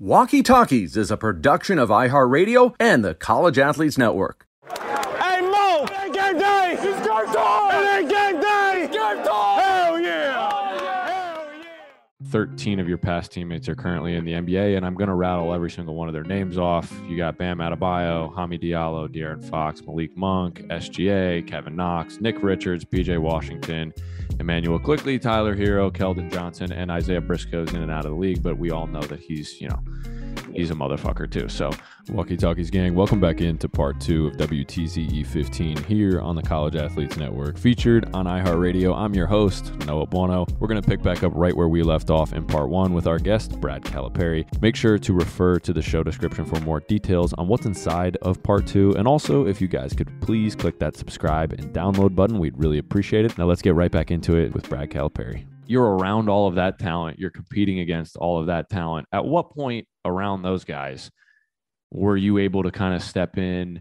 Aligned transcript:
Walkie 0.00 0.42
Talkies 0.42 0.96
is 0.96 1.12
a 1.12 1.16
production 1.16 1.78
of 1.78 1.88
iHeartRadio 1.88 2.74
and 2.80 3.04
the 3.04 3.14
College 3.14 3.60
Athletes 3.60 3.96
Network. 3.96 4.44
Hey 4.68 5.40
Mo, 5.40 5.84
it 5.84 5.92
ain't 5.92 6.12
game 6.12 6.36
day. 6.36 6.76
It's 6.76 7.06
game 7.06 7.26
time. 7.32 7.84
It 7.84 8.00
ain't 8.00 8.10
game 8.10 8.40
day. 8.40 8.82
It's 8.86 8.92
game 8.92 9.24
time. 9.24 9.60
Hell 9.60 10.00
yeah. 10.00 10.50
Hell 11.06 11.46
yeah. 11.62 12.28
13 12.28 12.80
of 12.80 12.88
your 12.88 12.98
past 12.98 13.30
teammates 13.30 13.68
are 13.68 13.76
currently 13.76 14.16
in 14.16 14.24
the 14.24 14.32
NBA, 14.32 14.76
and 14.76 14.84
I'm 14.84 14.94
going 14.94 15.06
to 15.06 15.14
rattle 15.14 15.54
every 15.54 15.70
single 15.70 15.94
one 15.94 16.08
of 16.08 16.12
their 16.12 16.24
names 16.24 16.58
off. 16.58 16.92
You 17.08 17.16
got 17.16 17.38
Bam 17.38 17.58
Adebayo, 17.58 18.34
Hami 18.34 18.60
Diallo, 18.60 19.08
De'Aaron 19.08 19.48
Fox, 19.48 19.80
Malik 19.82 20.16
Monk, 20.16 20.58
SGA, 20.70 21.46
Kevin 21.46 21.76
Knox, 21.76 22.20
Nick 22.20 22.42
Richards, 22.42 22.84
PJ 22.84 23.16
Washington, 23.20 23.94
Immanuel 24.40 24.78
Quickley, 24.78 25.18
Tyler 25.18 25.56
Herro, 25.56 25.90
Keldon 25.90 26.30
Johnson, 26.32 26.72
and 26.72 26.90
Isaiah 26.90 27.20
Briscoe's 27.20 27.72
in 27.72 27.82
and 27.82 27.90
out 27.90 28.04
of 28.04 28.12
the 28.12 28.16
league, 28.16 28.42
but 28.42 28.58
we 28.58 28.70
all 28.70 28.86
know 28.86 29.02
that 29.02 29.20
he's, 29.20 29.60
you 29.60 29.68
know, 29.68 29.82
he's 30.54 30.70
a 30.70 30.74
motherfucker 30.74 31.30
too. 31.30 31.48
So, 31.48 31.70
Walkie 32.10 32.36
Talkies 32.36 32.70
gang, 32.70 32.94
welcome 32.94 33.20
back 33.20 33.40
into 33.40 33.68
part 33.68 34.00
two 34.00 34.26
of 34.26 34.36
WTZE 34.36 35.26
15 35.26 35.84
here 35.84 36.20
on 36.20 36.36
the 36.36 36.42
College 36.42 36.76
Athletes 36.76 37.16
Network, 37.16 37.56
featured 37.56 38.08
on 38.14 38.26
iHeartRadio. 38.26 38.94
I'm 38.94 39.14
your 39.14 39.26
host, 39.26 39.74
Noah 39.86 40.06
Buono. 40.06 40.46
We're 40.60 40.68
going 40.68 40.80
to 40.80 40.86
pick 40.86 41.02
back 41.02 41.22
up 41.22 41.32
right 41.34 41.56
where 41.56 41.68
we 41.68 41.82
left 41.82 42.10
off 42.10 42.32
in 42.32 42.46
part 42.46 42.68
one 42.68 42.92
with 42.92 43.06
our 43.06 43.18
guest, 43.18 43.60
Brad 43.60 43.82
Calipari. 43.82 44.44
Make 44.60 44.76
sure 44.76 44.98
to 44.98 45.12
refer 45.12 45.58
to 45.60 45.72
the 45.72 45.82
show 45.82 46.02
description 46.02 46.44
for 46.44 46.60
more 46.60 46.80
details 46.80 47.32
on 47.34 47.48
what's 47.48 47.66
inside 47.66 48.16
of 48.22 48.42
part 48.42 48.66
two. 48.66 48.92
And 48.96 49.08
also, 49.08 49.46
if 49.46 49.60
you 49.60 49.68
guys 49.68 49.94
could 49.94 50.10
please 50.20 50.54
click 50.54 50.78
that 50.78 50.96
subscribe 50.96 51.52
and 51.52 51.72
download 51.72 52.14
button, 52.14 52.38
we'd 52.38 52.58
really 52.58 52.78
appreciate 52.78 53.24
it. 53.24 53.36
Now, 53.38 53.46
let's 53.46 53.62
get 53.62 53.74
right 53.74 53.90
back 53.90 54.10
into 54.10 54.36
it 54.36 54.52
with 54.54 54.68
Brad 54.68 54.90
Calipari 54.90 55.46
you're 55.66 55.96
around 55.96 56.28
all 56.28 56.46
of 56.46 56.56
that 56.56 56.78
talent, 56.78 57.18
you're 57.18 57.30
competing 57.30 57.80
against 57.80 58.16
all 58.16 58.38
of 58.38 58.46
that 58.46 58.68
talent. 58.68 59.06
At 59.12 59.24
what 59.24 59.50
point 59.50 59.86
around 60.04 60.42
those 60.42 60.64
guys 60.64 61.10
were 61.94 62.16
you 62.16 62.38
able 62.38 62.64
to 62.64 62.70
kind 62.70 62.94
of 62.94 63.02
step 63.02 63.38
in 63.38 63.80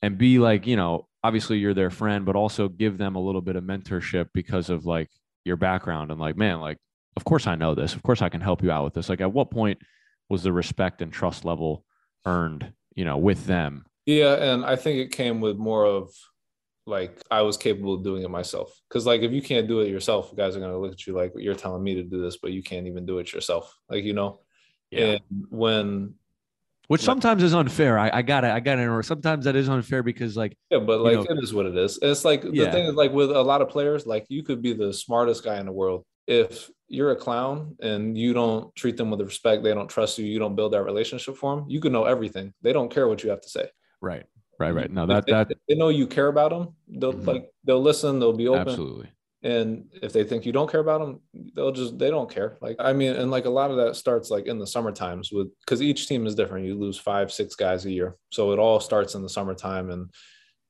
and 0.00 0.18
be 0.18 0.38
like, 0.38 0.66
you 0.66 0.74
know, 0.74 1.06
obviously 1.22 1.58
you're 1.58 1.74
their 1.74 1.90
friend, 1.90 2.24
but 2.24 2.34
also 2.34 2.68
give 2.68 2.98
them 2.98 3.14
a 3.14 3.20
little 3.20 3.42
bit 3.42 3.56
of 3.56 3.62
mentorship 3.62 4.28
because 4.32 4.70
of 4.70 4.86
like 4.86 5.08
your 5.44 5.56
background 5.56 6.10
and 6.10 6.18
like, 6.18 6.36
man, 6.36 6.60
like, 6.60 6.78
of 7.16 7.24
course 7.24 7.46
I 7.46 7.54
know 7.54 7.74
this. 7.74 7.94
Of 7.94 8.02
course 8.02 8.22
I 8.22 8.30
can 8.30 8.40
help 8.40 8.62
you 8.62 8.70
out 8.70 8.84
with 8.84 8.94
this. 8.94 9.08
Like, 9.08 9.20
at 9.20 9.32
what 9.32 9.50
point 9.50 9.78
was 10.30 10.42
the 10.42 10.52
respect 10.52 11.02
and 11.02 11.12
trust 11.12 11.44
level 11.44 11.84
earned, 12.24 12.72
you 12.94 13.04
know, 13.04 13.18
with 13.18 13.44
them? 13.44 13.84
Yeah. 14.06 14.34
And 14.34 14.64
I 14.64 14.76
think 14.76 14.98
it 14.98 15.12
came 15.12 15.40
with 15.40 15.58
more 15.58 15.84
of 15.84 16.10
like 16.86 17.22
I 17.30 17.42
was 17.42 17.58
capable 17.58 17.94
of 17.94 18.02
doing 18.02 18.22
it 18.22 18.30
myself. 18.30 18.74
Cause 18.88 19.06
like 19.06 19.20
if 19.20 19.30
you 19.30 19.42
can't 19.42 19.68
do 19.68 19.80
it 19.80 19.90
yourself, 19.90 20.34
guys 20.34 20.56
are 20.56 20.60
gonna 20.60 20.78
look 20.78 20.92
at 20.92 21.06
you 21.06 21.12
like 21.12 21.32
you're 21.36 21.54
telling 21.54 21.84
me 21.84 21.94
to 21.96 22.02
do 22.02 22.20
this, 22.20 22.38
but 22.38 22.50
you 22.50 22.62
can't 22.62 22.86
even 22.86 23.06
do 23.06 23.18
it 23.18 23.32
yourself. 23.32 23.76
Like, 23.90 24.04
you 24.04 24.14
know. 24.14 24.40
Yeah. 24.92 25.04
And 25.30 25.46
when 25.50 26.14
Which 26.88 27.00
sometimes 27.00 27.42
is 27.42 27.54
unfair. 27.54 27.98
I, 27.98 28.10
I 28.12 28.22
gotta, 28.22 28.52
I 28.52 28.60
gotta 28.60 28.84
know. 28.84 29.00
Sometimes 29.02 29.44
that 29.46 29.56
is 29.56 29.68
unfair 29.68 30.02
because 30.02 30.36
like, 30.36 30.56
yeah, 30.70 30.78
but 30.78 31.00
like 31.00 31.14
know- 31.14 31.22
it 31.22 31.38
is 31.42 31.54
what 31.54 31.66
it 31.66 31.76
is. 31.76 31.98
It's 32.02 32.24
like 32.24 32.42
the 32.42 32.50
Yeah. 32.52 32.70
thing 32.70 32.84
is 32.84 32.94
like 32.94 33.12
with 33.12 33.30
a 33.30 33.40
lot 33.42 33.62
of 33.62 33.68
players, 33.68 34.06
like 34.06 34.26
you 34.28 34.42
could 34.42 34.60
be 34.62 34.72
the 34.74 34.92
smartest 34.92 35.42
guy 35.44 35.58
in 35.58 35.66
the 35.66 35.72
world. 35.72 36.04
If 36.28 36.70
you're 36.88 37.10
a 37.10 37.16
clown 37.16 37.76
and 37.80 38.16
you 38.16 38.32
don't 38.32 38.72
treat 38.76 38.96
them 38.96 39.10
with 39.10 39.20
respect, 39.22 39.64
they 39.64 39.74
don't 39.74 39.88
trust 39.88 40.18
you, 40.18 40.26
you 40.26 40.38
don't 40.38 40.54
build 40.54 40.72
that 40.74 40.82
relationship 40.84 41.36
for 41.36 41.56
them, 41.56 41.64
you 41.68 41.80
can 41.80 41.90
know 41.92 42.04
everything. 42.04 42.52
They 42.62 42.72
don't 42.72 42.90
care 42.90 43.08
what 43.08 43.24
you 43.24 43.30
have 43.30 43.40
to 43.40 43.48
say. 43.48 43.68
right, 44.00 44.24
right, 44.58 44.70
right. 44.72 44.90
No, 44.90 45.06
that, 45.06 45.26
they, 45.26 45.32
that, 45.32 45.50
they 45.68 45.74
know 45.74 45.88
you 45.88 46.06
care 46.06 46.28
about 46.28 46.50
them. 46.50 46.74
They'll 46.86 47.14
Mhm. 47.14 47.26
like 47.26 47.50
they'll 47.64 47.80
listen. 47.82 48.18
They'll 48.20 48.32
be 48.36 48.46
open. 48.48 48.68
absolutely. 48.68 49.08
And 49.44 49.86
if 50.00 50.12
they 50.12 50.22
think 50.22 50.46
you 50.46 50.52
don't 50.52 50.70
care 50.70 50.80
about 50.80 51.00
them, 51.00 51.20
they'll 51.54 51.72
just 51.72 51.98
they 51.98 52.10
don't 52.10 52.30
care. 52.30 52.58
Like 52.60 52.76
I 52.78 52.92
mean, 52.92 53.14
and 53.14 53.30
like 53.30 53.44
a 53.44 53.50
lot 53.50 53.70
of 53.70 53.76
that 53.78 53.96
starts 53.96 54.30
like 54.30 54.46
in 54.46 54.58
the 54.58 54.66
summer 54.66 54.92
times 54.92 55.32
with 55.32 55.48
because 55.60 55.82
each 55.82 56.06
team 56.06 56.26
is 56.26 56.36
different. 56.36 56.66
You 56.66 56.78
lose 56.78 56.98
five, 56.98 57.32
six 57.32 57.56
guys 57.56 57.84
a 57.84 57.90
year, 57.90 58.16
so 58.30 58.52
it 58.52 58.60
all 58.60 58.78
starts 58.78 59.14
in 59.14 59.22
the 59.22 59.28
summertime. 59.28 59.90
And 59.90 60.10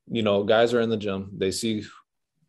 you 0.09 0.23
know, 0.23 0.43
guys 0.43 0.73
are 0.73 0.81
in 0.81 0.89
the 0.89 0.97
gym. 0.97 1.29
They 1.37 1.51
see 1.51 1.85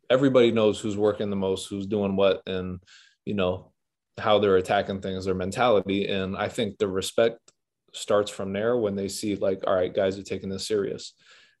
everybody 0.09 0.51
knows 0.51 0.79
who's 0.79 0.97
working 0.97 1.29
the 1.29 1.35
most, 1.35 1.67
who's 1.67 1.85
doing 1.85 2.15
what, 2.15 2.41
and 2.47 2.79
you 3.25 3.35
know 3.35 3.71
how 4.17 4.39
they're 4.39 4.57
attacking 4.57 5.01
things, 5.01 5.25
their 5.25 5.35
mentality. 5.35 6.07
And 6.07 6.35
I 6.35 6.47
think 6.47 6.77
the 6.77 6.87
respect 6.87 7.39
starts 7.93 8.31
from 8.31 8.51
there 8.51 8.77
when 8.77 8.95
they 8.95 9.07
see 9.07 9.35
like, 9.35 9.63
all 9.67 9.75
right, 9.75 9.93
guys 9.93 10.17
are 10.17 10.23
taking 10.23 10.49
this 10.49 10.67
serious 10.67 11.13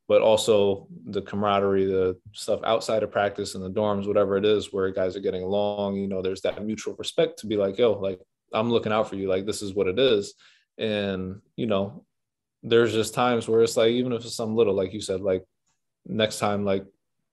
but 0.07 0.21
also 0.21 0.87
the 1.05 1.21
camaraderie, 1.21 1.85
the 1.85 2.17
stuff 2.31 2.59
outside 2.63 3.01
of 3.03 3.11
practice 3.11 3.55
in 3.55 3.61
the 3.61 3.69
dorms, 3.69 4.07
whatever 4.07 4.37
it 4.37 4.45
is, 4.45 4.71
where 4.71 4.89
guys 4.91 5.15
are 5.15 5.21
getting 5.21 5.41
along. 5.43 5.95
You 5.95 6.07
know, 6.07 6.21
there's 6.21 6.41
that 6.41 6.63
mutual 6.63 6.95
respect 6.95 7.39
to 7.39 7.47
be 7.47 7.57
like, 7.57 7.77
yo, 7.77 7.93
like 7.93 8.19
I'm 8.53 8.69
looking 8.71 8.91
out 8.91 9.09
for 9.09 9.15
you. 9.15 9.27
Like 9.27 9.45
this 9.45 9.61
is 9.61 9.73
what 9.73 9.87
it 9.87 9.97
is. 9.97 10.35
And 10.77 11.41
you 11.55 11.65
know, 11.65 12.05
there's 12.61 12.93
just 12.93 13.13
times 13.13 13.47
where 13.47 13.61
it's 13.63 13.77
like, 13.77 13.91
even 13.91 14.13
if 14.13 14.23
it's 14.25 14.35
some 14.35 14.55
little, 14.55 14.73
like 14.75 14.93
you 14.93 15.01
said, 15.01 15.21
like 15.21 15.43
next 16.05 16.39
time, 16.39 16.65
like 16.65 16.85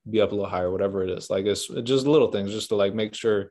be 0.08 0.20
up 0.20 0.32
a 0.32 0.34
little 0.34 0.50
higher, 0.50 0.70
whatever 0.70 1.02
it 1.02 1.10
is. 1.10 1.28
Like 1.28 1.44
it's 1.44 1.66
just 1.68 2.06
little 2.06 2.30
things, 2.32 2.52
just 2.52 2.70
to 2.70 2.76
like 2.76 2.94
make 2.94 3.14
sure 3.14 3.50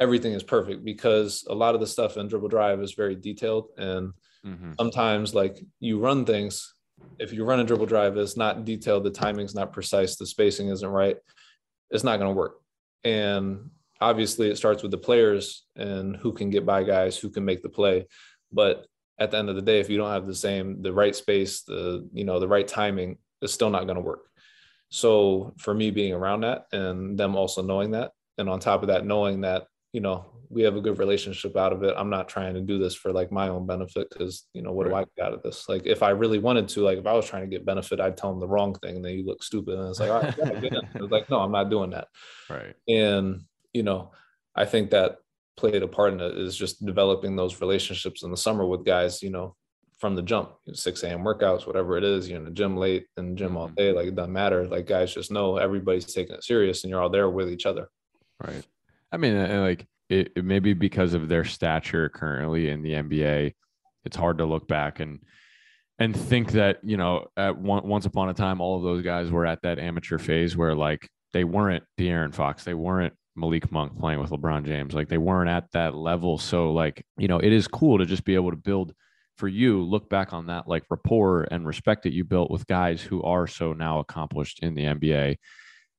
everything 0.00 0.32
is 0.32 0.42
perfect 0.42 0.84
because 0.84 1.44
a 1.48 1.54
lot 1.54 1.74
of 1.74 1.80
the 1.80 1.86
stuff 1.86 2.16
in 2.16 2.26
dribble 2.28 2.48
drive 2.48 2.80
is 2.80 2.94
very 2.94 3.14
detailed 3.14 3.68
and 3.78 4.12
Mhm. 4.44 4.74
sometimes 4.76 5.34
like 5.34 5.62
you 5.78 6.00
run 6.00 6.24
things 6.24 6.74
if 7.18 7.32
you 7.32 7.44
run 7.44 7.60
a 7.60 7.64
dribble 7.64 7.86
drive 7.86 8.16
it's 8.16 8.36
not 8.36 8.64
detailed 8.64 9.04
the 9.04 9.10
timing's 9.10 9.54
not 9.54 9.72
precise 9.72 10.16
the 10.16 10.26
spacing 10.26 10.68
isn't 10.68 10.88
right 10.88 11.16
it's 11.92 12.04
not 12.04 12.18
going 12.18 12.30
to 12.30 12.36
work. 12.36 12.58
And 13.04 13.70
obviously 14.00 14.50
it 14.50 14.56
starts 14.56 14.82
with 14.82 14.90
the 14.90 14.98
players 14.98 15.64
and 15.76 16.16
who 16.16 16.32
can 16.32 16.50
get 16.50 16.66
by 16.66 16.82
guys 16.82 17.16
who 17.16 17.30
can 17.30 17.44
make 17.44 17.62
the 17.62 17.68
play. 17.68 18.06
But 18.50 18.86
at 19.18 19.30
the 19.30 19.36
end 19.36 19.50
of 19.50 19.56
the 19.56 19.62
day 19.62 19.78
if 19.78 19.88
you 19.88 19.98
don't 19.98 20.10
have 20.10 20.26
the 20.26 20.34
same 20.34 20.82
the 20.82 20.92
right 20.92 21.14
space 21.14 21.62
the 21.62 22.08
you 22.12 22.24
know 22.24 22.40
the 22.40 22.48
right 22.48 22.66
timing 22.66 23.18
it's 23.42 23.52
still 23.52 23.70
not 23.70 23.84
going 23.84 23.96
to 23.96 24.02
work. 24.02 24.26
So 24.88 25.54
for 25.58 25.74
me 25.74 25.90
being 25.90 26.12
around 26.12 26.40
that 26.40 26.66
and 26.72 27.18
them 27.18 27.36
also 27.36 27.62
knowing 27.62 27.92
that 27.92 28.12
and 28.38 28.48
on 28.48 28.58
top 28.58 28.82
of 28.82 28.88
that 28.88 29.06
knowing 29.06 29.42
that 29.42 29.66
you 29.92 30.00
know 30.00 30.31
we 30.52 30.62
have 30.62 30.76
a 30.76 30.80
good 30.80 30.98
relationship 30.98 31.56
out 31.56 31.72
of 31.72 31.82
it. 31.82 31.94
I'm 31.96 32.10
not 32.10 32.28
trying 32.28 32.54
to 32.54 32.60
do 32.60 32.78
this 32.78 32.94
for 32.94 33.10
like 33.10 33.32
my 33.32 33.48
own 33.48 33.66
benefit 33.66 34.08
because 34.10 34.46
you 34.52 34.62
know 34.62 34.72
what 34.72 34.86
right. 34.86 34.90
do 34.90 34.96
I 34.96 35.04
get 35.16 35.26
out 35.26 35.32
of 35.32 35.42
this? 35.42 35.68
Like 35.68 35.86
if 35.86 36.02
I 36.02 36.10
really 36.10 36.38
wanted 36.38 36.68
to, 36.68 36.82
like 36.82 36.98
if 36.98 37.06
I 37.06 37.14
was 37.14 37.26
trying 37.26 37.42
to 37.42 37.48
get 37.48 37.64
benefit, 37.64 38.00
I'd 38.00 38.18
tell 38.18 38.30
him 38.30 38.40
the 38.40 38.48
wrong 38.48 38.74
thing 38.74 38.96
and 38.96 39.04
then 39.04 39.14
you 39.14 39.24
look 39.24 39.42
stupid. 39.42 39.78
And 39.78 39.88
it's 39.88 39.98
like, 39.98 40.10
all 40.10 40.20
right, 40.20 40.34
yeah, 40.38 40.80
it. 40.94 41.00
was 41.00 41.10
like, 41.10 41.30
no, 41.30 41.40
I'm 41.40 41.52
not 41.52 41.70
doing 41.70 41.90
that. 41.90 42.08
Right. 42.50 42.74
And 42.86 43.44
you 43.72 43.82
know, 43.82 44.10
I 44.54 44.66
think 44.66 44.90
that 44.90 45.16
played 45.56 45.82
a 45.82 45.88
part 45.88 46.12
in 46.12 46.20
it 46.20 46.36
is 46.36 46.54
just 46.54 46.84
developing 46.84 47.34
those 47.34 47.62
relationships 47.62 48.22
in 48.22 48.30
the 48.30 48.36
summer 48.36 48.66
with 48.66 48.84
guys, 48.84 49.22
you 49.22 49.30
know, 49.30 49.56
from 49.98 50.14
the 50.14 50.22
jump, 50.22 50.50
6 50.70 51.02
a.m. 51.04 51.20
workouts, 51.20 51.66
whatever 51.66 51.96
it 51.96 52.04
is, 52.04 52.28
you're 52.28 52.38
in 52.38 52.44
the 52.44 52.50
gym 52.50 52.76
late 52.76 53.06
and 53.16 53.38
gym 53.38 53.56
all 53.56 53.68
mm-hmm. 53.68 53.76
day. 53.76 53.92
Like 53.92 54.08
it 54.08 54.16
doesn't 54.16 54.32
matter. 54.32 54.66
Like 54.66 54.86
guys 54.86 55.14
just 55.14 55.30
know 55.30 55.56
everybody's 55.56 56.12
taking 56.12 56.34
it 56.34 56.44
serious 56.44 56.82
and 56.82 56.90
you're 56.90 57.00
all 57.00 57.08
there 57.08 57.30
with 57.30 57.48
each 57.48 57.64
other. 57.64 57.88
Right. 58.44 58.66
I 59.12 59.16
mean, 59.16 59.38
like 59.60 59.86
it, 60.12 60.32
it 60.36 60.44
may 60.44 60.58
be 60.58 60.74
because 60.74 61.14
of 61.14 61.28
their 61.28 61.44
stature 61.44 62.08
currently 62.08 62.68
in 62.68 62.82
the 62.82 62.92
NBA. 62.92 63.54
It's 64.04 64.16
hard 64.16 64.38
to 64.38 64.44
look 64.44 64.68
back 64.68 65.00
and 65.00 65.20
and 65.98 66.16
think 66.16 66.52
that 66.52 66.78
you 66.82 66.96
know 66.96 67.26
at 67.36 67.56
one, 67.56 67.86
once 67.86 68.06
upon 68.06 68.28
a 68.28 68.34
time 68.34 68.60
all 68.60 68.76
of 68.76 68.82
those 68.82 69.02
guys 69.02 69.30
were 69.30 69.46
at 69.46 69.62
that 69.62 69.78
amateur 69.78 70.18
phase 70.18 70.56
where 70.56 70.74
like 70.74 71.08
they 71.32 71.44
weren't 71.44 71.84
De'Aaron 71.98 72.34
Fox, 72.34 72.64
they 72.64 72.74
weren't 72.74 73.14
Malik 73.36 73.72
Monk 73.72 73.98
playing 73.98 74.20
with 74.20 74.30
LeBron 74.30 74.66
James, 74.66 74.94
like 74.94 75.08
they 75.08 75.18
weren't 75.18 75.48
at 75.48 75.70
that 75.72 75.94
level. 75.94 76.36
So 76.36 76.72
like 76.72 77.04
you 77.16 77.28
know 77.28 77.38
it 77.38 77.52
is 77.52 77.66
cool 77.66 77.98
to 77.98 78.04
just 78.04 78.24
be 78.24 78.34
able 78.34 78.50
to 78.50 78.56
build 78.56 78.92
for 79.38 79.48
you 79.48 79.82
look 79.82 80.10
back 80.10 80.34
on 80.34 80.46
that 80.46 80.68
like 80.68 80.84
rapport 80.90 81.48
and 81.50 81.66
respect 81.66 82.02
that 82.02 82.12
you 82.12 82.22
built 82.22 82.50
with 82.50 82.66
guys 82.66 83.00
who 83.00 83.22
are 83.22 83.46
so 83.46 83.72
now 83.72 83.98
accomplished 83.98 84.62
in 84.62 84.74
the 84.74 84.84
NBA 84.84 85.36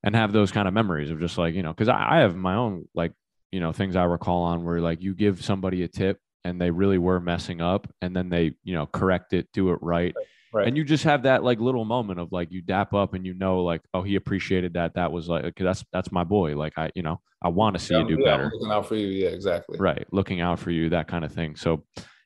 and 0.04 0.15
have 0.15 0.33
those 0.33 0.51
kind 0.51 0.68
of 0.68 0.74
memories 0.74 1.10
of 1.10 1.19
just 1.19 1.38
like 1.38 1.56
you 1.56 1.63
know 1.63 1.74
because 1.74 1.89
I, 1.89 2.18
I 2.18 2.19
have 2.19 2.36
my 2.36 2.56
own 2.56 2.88
like 2.94 3.13
you 3.54 3.60
know 3.60 3.72
things 3.72 3.96
I 3.96 4.06
recall 4.06 4.42
on 4.42 4.66
where 4.66 4.82
like 4.82 5.02
you 5.04 5.14
give 5.14 5.46
somebody 5.46 5.84
a 5.84 5.88
tip 5.88 6.20
and 6.44 6.60
they 6.60 6.72
really 6.72 6.98
were 6.98 7.20
messing 7.20 7.62
up 7.62 7.88
and 8.02 8.16
then 8.16 8.30
they 8.30 8.56
you 8.64 8.74
know 8.74 8.88
correct 8.88 9.32
it 9.32 9.48
do 9.54 9.70
it 9.70 9.80
right. 9.84 10.16
right. 10.52 10.68
and 10.68 10.76
you 10.76 10.84
just 10.84 11.04
have 11.04 11.24
that 11.24 11.44
like 11.44 11.60
little 11.60 11.86
moment 11.86 12.20
of 12.20 12.32
like 12.32 12.52
you 12.52 12.64
dap 12.64 12.96
up 12.96 13.14
and 13.14 13.28
you 13.28 13.36
know 13.36 13.62
like 13.62 13.82
oh 13.94 14.02
he 14.02 14.16
appreciated 14.16 14.74
that. 14.74 14.96
That 14.96 15.12
was 15.12 15.30
like 15.30 15.46
okay, 15.46 15.64
that's 15.64 15.86
that's 15.94 16.12
my 16.12 16.24
boy. 16.24 16.58
Like 16.58 16.74
i 16.78 16.90
you 16.96 17.04
know 17.04 17.22
i 17.44 17.48
want 17.48 17.78
to 17.78 17.80
see 17.80 17.94
yeah, 17.94 18.02
you 18.02 18.08
do 18.08 18.24
yeah, 18.24 18.32
better. 18.32 18.52
looking 18.56 18.72
out 18.72 18.88
for 18.88 18.96
you. 18.96 19.08
Yeah 19.08 19.30
exactly. 19.30 19.78
Right 19.80 20.08
looking 20.12 20.42
out 20.42 20.58
for 20.58 20.72
you 20.72 20.90
that 20.90 21.08
kind 21.08 21.24
of 21.24 21.32
thing. 21.32 21.56
So 21.56 21.84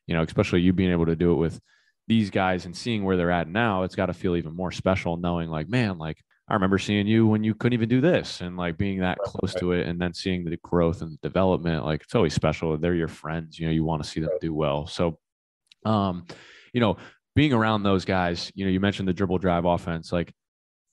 you 0.07 0.15
know 0.15 0.23
especially 0.23 0.61
you 0.61 0.71
being 0.71 0.91
able 0.91 1.07
to 1.07 1.15
do 1.17 1.33
it 1.33 1.35
with 1.35 1.59
these 2.07 2.29
guys 2.29 2.65
and 2.65 2.73
seeing 2.73 3.03
where 3.03 3.17
they're 3.17 3.31
at 3.31 3.49
now 3.49 3.83
it's 3.83 3.95
got 3.95 4.05
to 4.05 4.13
feel 4.13 4.37
even 4.37 4.55
more 4.55 4.71
special 4.71 5.17
knowing 5.17 5.49
like 5.49 5.67
man 5.67 5.97
like 5.97 6.23
I 6.49 6.53
remember 6.53 6.77
seeing 6.77 7.07
you 7.07 7.27
when 7.27 7.43
you 7.43 7.53
couldn't 7.53 7.73
even 7.73 7.89
do 7.89 7.99
this 7.99 8.39
and 8.39 8.55
like 8.55 8.77
being 8.77 8.99
that 9.01 9.17
close 9.19 9.53
to 9.55 9.73
it 9.73 9.85
and 9.85 9.99
then 9.99 10.13
seeing 10.13 10.45
the 10.45 10.57
growth 10.57 11.01
and 11.01 11.11
the 11.11 11.17
development. 11.21 11.83
Like 11.83 12.03
it's 12.03 12.15
always 12.15 12.33
special. 12.33 12.77
They're 12.77 12.93
your 12.93 13.09
friends, 13.09 13.59
you 13.59 13.65
know, 13.65 13.73
you 13.73 13.83
want 13.83 14.01
to 14.03 14.09
see 14.09 14.21
them 14.21 14.31
do 14.39 14.53
well. 14.53 14.87
So, 14.87 15.19
um, 15.85 16.25
you 16.73 16.79
know, 16.79 16.97
being 17.35 17.51
around 17.51 17.83
those 17.83 18.05
guys, 18.05 18.49
you 18.55 18.65
know, 18.65 18.71
you 18.71 18.79
mentioned 18.79 19.09
the 19.09 19.13
dribble 19.13 19.39
drive 19.39 19.65
offense, 19.65 20.11
like 20.11 20.33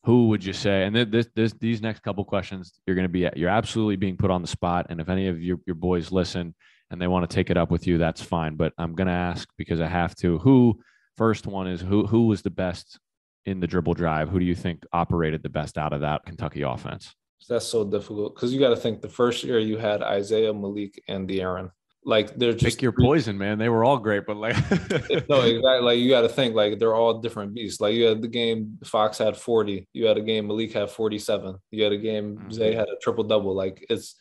who 0.03 0.29
would 0.29 0.45
you 0.45 0.53
say? 0.53 0.85
And 0.85 0.95
this, 0.95 1.29
this, 1.35 1.55
these 1.55 1.81
next 1.81 2.01
couple 2.01 2.25
questions, 2.25 2.81
you're 2.87 2.97
going 2.97 3.07
to 3.07 3.13
be, 3.13 3.29
you're 3.37 3.49
absolutely 3.49 3.97
being 3.97 4.17
put 4.17 4.31
on 4.31 4.43
the 4.43 4.49
spot. 4.49 4.87
And 4.91 5.01
if 5.01 5.09
any 5.09 5.29
of 5.29 5.41
your, 5.41 5.59
your 5.67 5.77
boys 5.77 6.13
listen 6.13 6.55
and 6.91 7.01
they 7.01 7.07
want 7.07 7.29
to 7.29 7.35
take 7.35 7.49
it 7.49 7.57
up 7.57 7.71
with 7.71 7.87
you, 7.87 7.97
that's 7.97 8.21
fine. 8.21 8.57
But 8.57 8.73
I'm 8.77 8.95
going 8.95 9.07
to 9.07 9.15
ask 9.15 9.49
because 9.57 9.81
I 9.81 9.87
have 9.87 10.15
to, 10.17 10.39
who, 10.39 10.81
first 11.17 11.47
one 11.47 11.69
is 11.69 11.81
who, 11.81 12.07
who 12.07 12.27
was 12.27 12.43
the 12.43 12.51
best 12.51 12.99
in 13.47 13.61
the 13.61 13.67
dribble 13.67 13.95
drive, 13.95 14.29
who 14.29 14.39
do 14.39 14.45
you 14.45 14.55
think 14.55 14.85
operated 14.93 15.43
the 15.43 15.49
best 15.49 15.79
out 15.79 15.93
of 15.93 16.01
that 16.01 16.25
Kentucky 16.25 16.63
offense? 16.63 17.15
That's 17.49 17.67
so 17.67 17.85
difficult 17.85 18.35
because 18.35 18.55
you 18.55 18.61
got 18.61 18.71
to 18.71 18.77
think 18.77 19.03
the 19.03 19.09
first 19.09 19.45
year 19.45 19.59
you 19.59 19.77
had 19.77 20.03
Isaiah, 20.03 20.55
Malik, 20.55 21.03
and 21.09 21.29
De'Aaron. 21.29 21.71
Like 22.07 22.37
they're 22.37 22.53
just 22.53 22.77
pick 22.77 22.83
your 22.83 22.93
poison, 22.93 23.39
man. 23.39 23.59
They 23.59 23.71
were 23.71 23.83
all 23.83 23.99
great, 23.99 24.27
but 24.27 24.37
like 24.37 24.57
no, 25.29 25.41
exactly. 25.41 25.81
Like 25.81 25.99
you 25.99 26.11
got 26.11 26.23
to 26.23 26.29
think 26.29 26.55
like 26.55 26.79
they're 26.79 26.95
all 26.95 27.21
different 27.21 27.55
beasts. 27.55 27.81
Like 27.81 27.95
you 27.95 28.05
had 28.05 28.21
the 28.21 28.29
game 28.29 28.79
Fox 28.85 29.17
had 29.17 29.37
forty, 29.37 29.89
you 29.95 30.07
had 30.07 30.19
a 30.19 30.23
game 30.23 30.47
Malik 30.47 30.73
had 30.73 30.91
forty 30.91 31.19
seven, 31.19 31.57
you 31.71 31.83
had 31.83 31.93
a 31.93 31.99
game 31.99 32.37
mm-hmm. 32.37 32.51
Zay 32.51 32.75
had 32.75 32.89
a 32.89 32.99
triple 33.03 33.25
double. 33.25 33.55
Like 33.55 33.87
it's 33.89 34.17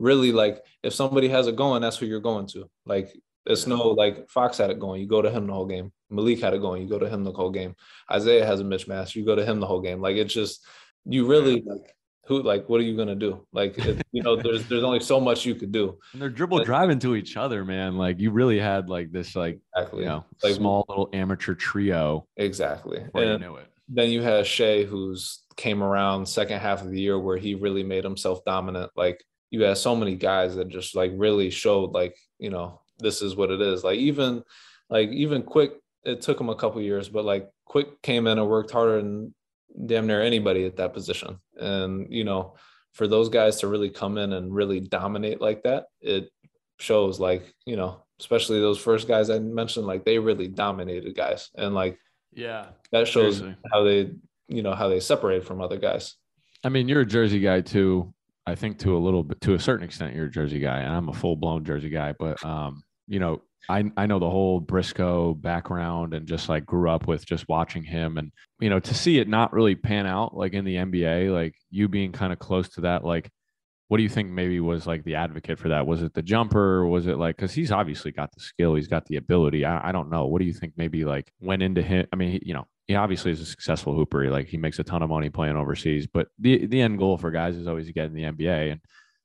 really 0.00 0.32
like 0.32 0.64
if 0.82 0.94
somebody 0.94 1.28
has 1.28 1.46
it 1.46 1.54
going, 1.54 1.80
that's 1.80 1.96
who 1.96 2.06
you're 2.06 2.20
going 2.20 2.46
to. 2.48 2.68
Like 2.86 3.16
it's 3.48 3.66
no 3.66 3.88
like 3.88 4.28
Fox 4.28 4.58
had 4.58 4.70
it 4.70 4.78
going. 4.78 5.00
You 5.00 5.08
go 5.08 5.22
to 5.22 5.30
him 5.30 5.46
the 5.46 5.52
whole 5.52 5.66
game. 5.66 5.92
Malik 6.10 6.40
had 6.40 6.54
it 6.54 6.60
going. 6.60 6.82
You 6.82 6.88
go 6.88 6.98
to 6.98 7.08
him 7.08 7.24
the 7.24 7.32
whole 7.32 7.50
game. 7.50 7.74
Isaiah 8.10 8.46
has 8.46 8.60
a 8.60 8.64
mismatch. 8.64 9.14
You 9.14 9.24
go 9.24 9.34
to 9.34 9.44
him 9.44 9.60
the 9.60 9.66
whole 9.66 9.80
game. 9.80 10.00
Like 10.00 10.16
it's 10.16 10.32
just 10.32 10.64
you 11.04 11.26
really 11.26 11.62
like 11.66 11.94
who 12.26 12.42
like 12.42 12.68
what 12.68 12.78
are 12.80 12.84
you 12.84 12.96
gonna 12.96 13.14
do? 13.14 13.46
Like 13.52 13.78
it, 13.78 14.02
you 14.12 14.22
know, 14.22 14.36
there's 14.36 14.68
there's 14.68 14.84
only 14.84 15.00
so 15.00 15.18
much 15.18 15.46
you 15.46 15.54
could 15.54 15.72
do. 15.72 15.98
And 16.12 16.20
they're 16.20 16.28
dribble 16.28 16.64
driving 16.64 16.98
to 17.00 17.16
each 17.16 17.36
other, 17.36 17.64
man. 17.64 17.96
Like 17.96 18.20
you 18.20 18.30
really 18.30 18.60
had 18.60 18.88
like 18.88 19.10
this 19.10 19.34
like 19.34 19.58
exactly. 19.74 20.00
you 20.00 20.08
know 20.08 20.24
like, 20.42 20.54
small 20.54 20.84
little 20.88 21.08
amateur 21.12 21.54
trio. 21.54 22.26
Exactly. 22.36 22.98
And 23.14 23.24
you 23.24 23.38
knew 23.38 23.56
it. 23.56 23.66
Then 23.88 24.10
you 24.10 24.20
had 24.20 24.46
Shai, 24.46 24.82
who's 24.82 25.42
came 25.56 25.82
around 25.82 26.28
second 26.28 26.60
half 26.60 26.82
of 26.82 26.90
the 26.90 27.00
year 27.00 27.18
where 27.18 27.38
he 27.38 27.54
really 27.54 27.82
made 27.82 28.04
himself 28.04 28.44
dominant. 28.44 28.90
Like 28.94 29.24
you 29.50 29.62
had 29.62 29.78
so 29.78 29.96
many 29.96 30.14
guys 30.14 30.54
that 30.56 30.68
just 30.68 30.94
like 30.94 31.12
really 31.14 31.48
showed 31.48 31.92
like 31.92 32.14
you 32.38 32.50
know 32.50 32.82
this 32.98 33.22
is 33.22 33.36
what 33.36 33.50
it 33.50 33.60
is. 33.60 33.84
Like 33.84 33.98
even 33.98 34.42
like 34.90 35.08
even 35.10 35.42
quick, 35.42 35.72
it 36.04 36.20
took 36.20 36.40
him 36.40 36.48
a 36.48 36.56
couple 36.56 36.80
years, 36.80 37.08
but 37.08 37.24
like 37.24 37.48
quick 37.64 38.00
came 38.02 38.26
in 38.26 38.38
and 38.38 38.48
worked 38.48 38.70
harder 38.70 38.96
than 38.96 39.34
damn 39.86 40.06
near 40.06 40.22
anybody 40.22 40.64
at 40.64 40.76
that 40.76 40.92
position. 40.92 41.38
And 41.56 42.12
you 42.12 42.24
know, 42.24 42.54
for 42.92 43.06
those 43.06 43.28
guys 43.28 43.60
to 43.60 43.68
really 43.68 43.90
come 43.90 44.18
in 44.18 44.32
and 44.32 44.54
really 44.54 44.80
dominate 44.80 45.40
like 45.40 45.62
that, 45.64 45.86
it 46.00 46.30
shows 46.78 47.20
like, 47.20 47.54
you 47.66 47.76
know, 47.76 48.02
especially 48.20 48.60
those 48.60 48.78
first 48.78 49.08
guys 49.08 49.30
I 49.30 49.38
mentioned, 49.38 49.86
like 49.86 50.04
they 50.04 50.18
really 50.18 50.48
dominated 50.48 51.14
guys. 51.14 51.50
And 51.56 51.74
like 51.74 51.98
yeah, 52.32 52.66
that 52.92 53.08
shows 53.08 53.38
seriously. 53.38 53.62
how 53.72 53.84
they, 53.84 54.10
you 54.48 54.62
know, 54.62 54.74
how 54.74 54.88
they 54.88 55.00
separate 55.00 55.44
from 55.44 55.60
other 55.60 55.78
guys. 55.78 56.14
I 56.64 56.68
mean, 56.70 56.88
you're 56.88 57.02
a 57.02 57.06
Jersey 57.06 57.40
guy 57.40 57.60
too. 57.60 58.12
I 58.46 58.54
think 58.54 58.78
to 58.80 58.96
a 58.96 58.98
little 58.98 59.22
bit, 59.22 59.40
to 59.42 59.54
a 59.54 59.58
certain 59.58 59.84
extent, 59.84 60.14
you're 60.14 60.26
a 60.26 60.30
Jersey 60.30 60.58
guy, 60.58 60.78
and 60.78 60.92
I'm 60.92 61.08
a 61.08 61.12
full 61.12 61.36
blown 61.36 61.64
Jersey 61.64 61.90
guy. 61.90 62.14
But 62.18 62.42
um, 62.44 62.82
you 63.08 63.18
know, 63.18 63.42
I 63.68 63.90
I 63.96 64.06
know 64.06 64.18
the 64.18 64.30
whole 64.30 64.60
Briscoe 64.60 65.34
background 65.34 66.14
and 66.14 66.26
just 66.26 66.48
like 66.48 66.64
grew 66.64 66.90
up 66.90 67.06
with 67.08 67.26
just 67.26 67.48
watching 67.48 67.82
him 67.82 68.18
and 68.18 68.32
you 68.60 68.70
know 68.70 68.80
to 68.80 68.94
see 68.94 69.18
it 69.18 69.28
not 69.28 69.52
really 69.52 69.74
pan 69.74 70.06
out 70.06 70.36
like 70.36 70.52
in 70.52 70.64
the 70.64 70.76
NBA, 70.76 71.32
like 71.32 71.54
you 71.70 71.88
being 71.88 72.12
kind 72.12 72.32
of 72.32 72.38
close 72.38 72.68
to 72.70 72.82
that, 72.82 73.04
like 73.04 73.30
what 73.88 73.96
do 73.96 74.02
you 74.02 74.08
think 74.08 74.30
maybe 74.30 74.60
was 74.60 74.86
like 74.86 75.02
the 75.04 75.14
advocate 75.14 75.58
for 75.58 75.68
that? 75.70 75.86
Was 75.86 76.02
it 76.02 76.12
the 76.12 76.22
jumper? 76.22 76.86
was 76.86 77.06
it 77.06 77.18
like 77.18 77.36
because 77.36 77.52
he's 77.54 77.72
obviously 77.72 78.12
got 78.12 78.30
the 78.34 78.40
skill, 78.40 78.74
he's 78.74 78.88
got 78.88 79.06
the 79.06 79.16
ability. 79.16 79.64
I, 79.64 79.88
I 79.88 79.92
don't 79.92 80.10
know. 80.10 80.26
What 80.26 80.40
do 80.40 80.44
you 80.46 80.52
think 80.52 80.74
maybe 80.76 81.04
like 81.04 81.32
went 81.40 81.62
into 81.62 81.82
him? 81.82 82.06
I 82.12 82.16
mean, 82.16 82.38
you 82.42 82.54
know, 82.54 82.66
he 82.86 82.94
obviously 82.96 83.32
is 83.32 83.40
a 83.40 83.46
successful 83.46 83.94
hooper. 83.94 84.22
He, 84.22 84.30
like 84.30 84.46
he 84.46 84.58
makes 84.58 84.78
a 84.78 84.84
ton 84.84 85.02
of 85.02 85.10
money 85.10 85.30
playing 85.30 85.56
overseas, 85.56 86.06
but 86.06 86.28
the 86.38 86.66
the 86.66 86.80
end 86.82 86.98
goal 86.98 87.16
for 87.16 87.30
guys 87.30 87.56
is 87.56 87.66
always 87.66 87.86
to 87.86 87.92
get 87.92 88.06
in 88.06 88.14
the 88.14 88.24
NBA. 88.24 88.72
And 88.72 88.80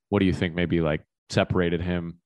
what 0.09 0.19
do 0.19 0.25
you 0.25 0.33
think 0.33 0.55
maybe 0.55 0.79
like 0.79 1.01
separated 1.29 1.81
him 1.81 2.19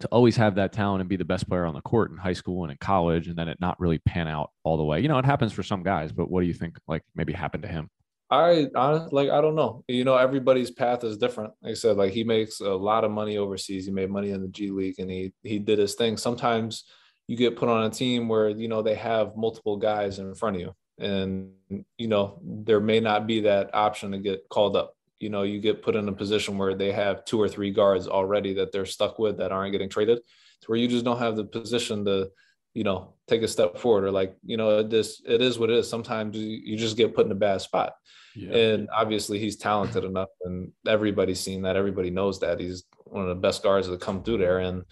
to 0.00 0.08
always 0.08 0.36
have 0.36 0.54
that 0.56 0.72
talent 0.72 1.00
and 1.00 1.08
be 1.08 1.16
the 1.16 1.24
best 1.24 1.48
player 1.48 1.64
on 1.64 1.74
the 1.74 1.80
court 1.80 2.10
in 2.10 2.16
high 2.16 2.32
school 2.32 2.64
and 2.64 2.72
in 2.72 2.78
college 2.78 3.28
and 3.28 3.36
then 3.36 3.48
it 3.48 3.60
not 3.60 3.78
really 3.80 3.98
pan 3.98 4.28
out 4.28 4.50
all 4.64 4.76
the 4.76 4.84
way. 4.84 5.00
You 5.00 5.08
know, 5.08 5.18
it 5.18 5.24
happens 5.24 5.52
for 5.52 5.62
some 5.62 5.82
guys, 5.82 6.12
but 6.12 6.30
what 6.30 6.40
do 6.40 6.46
you 6.46 6.54
think 6.54 6.78
like 6.86 7.02
maybe 7.14 7.32
happened 7.32 7.62
to 7.62 7.68
him? 7.68 7.90
I, 8.30 8.66
I 8.74 9.06
like 9.10 9.30
I 9.30 9.40
don't 9.40 9.54
know. 9.54 9.84
You 9.88 10.04
know, 10.04 10.16
everybody's 10.16 10.70
path 10.70 11.02
is 11.02 11.16
different. 11.16 11.54
Like 11.62 11.72
I 11.72 11.74
said, 11.74 11.96
like 11.96 12.12
he 12.12 12.24
makes 12.24 12.60
a 12.60 12.68
lot 12.68 13.04
of 13.04 13.10
money 13.10 13.38
overseas. 13.38 13.86
He 13.86 13.92
made 13.92 14.10
money 14.10 14.30
in 14.30 14.42
the 14.42 14.48
G 14.48 14.70
League 14.70 14.98
and 14.98 15.10
he 15.10 15.32
he 15.42 15.58
did 15.58 15.78
his 15.78 15.94
thing. 15.94 16.16
Sometimes 16.16 16.84
you 17.26 17.36
get 17.36 17.56
put 17.56 17.68
on 17.68 17.84
a 17.84 17.90
team 17.90 18.28
where 18.28 18.50
you 18.50 18.68
know 18.68 18.82
they 18.82 18.96
have 18.96 19.36
multiple 19.36 19.76
guys 19.76 20.18
in 20.18 20.34
front 20.34 20.56
of 20.56 20.62
you. 20.62 20.74
And 20.98 21.52
you 21.96 22.08
know, 22.08 22.40
there 22.42 22.80
may 22.80 23.00
not 23.00 23.26
be 23.26 23.40
that 23.42 23.74
option 23.74 24.12
to 24.12 24.18
get 24.18 24.48
called 24.50 24.76
up 24.76 24.94
you 25.20 25.30
know 25.30 25.42
you 25.42 25.60
get 25.60 25.82
put 25.82 25.96
in 25.96 26.08
a 26.08 26.12
position 26.12 26.58
where 26.58 26.74
they 26.74 26.92
have 26.92 27.24
two 27.24 27.40
or 27.40 27.48
three 27.48 27.70
guards 27.70 28.06
already 28.06 28.54
that 28.54 28.72
they're 28.72 28.86
stuck 28.86 29.18
with 29.18 29.38
that 29.38 29.52
aren't 29.52 29.72
getting 29.72 29.88
traded 29.88 30.18
to 30.60 30.66
where 30.66 30.78
you 30.78 30.88
just 30.88 31.04
don't 31.04 31.18
have 31.18 31.36
the 31.36 31.44
position 31.44 32.04
to 32.04 32.30
you 32.74 32.84
know 32.84 33.14
take 33.26 33.42
a 33.42 33.48
step 33.48 33.78
forward 33.78 34.04
or 34.04 34.10
like 34.10 34.36
you 34.44 34.56
know 34.56 34.82
this 34.82 35.22
it 35.26 35.42
is 35.42 35.58
what 35.58 35.70
it 35.70 35.76
is. 35.76 35.88
Sometimes 35.88 36.36
you, 36.36 36.76
just 36.76 36.96
get 36.96 37.14
put 37.14 37.26
in 37.26 37.32
a 37.32 37.36
bad 37.36 37.60
spot. 37.60 37.94
Yeah. 38.36 38.54
and 38.54 38.88
obviously 38.96 39.40
he's 39.40 39.56
talented 39.56 40.04
enough 40.04 40.28
and 40.44 40.70
everybody's 40.86 41.40
seen 41.40 41.62
that. 41.62 41.74
Everybody 41.74 42.10
knows 42.10 42.38
that. 42.38 42.60
He's 42.60 42.84
one 43.06 43.22
of 43.22 43.28
the 43.28 43.34
best 43.34 43.64
guards 43.64 43.88
that 43.88 44.00
come 44.00 44.22
through 44.22 44.38
there. 44.38 44.60
And 44.60 44.84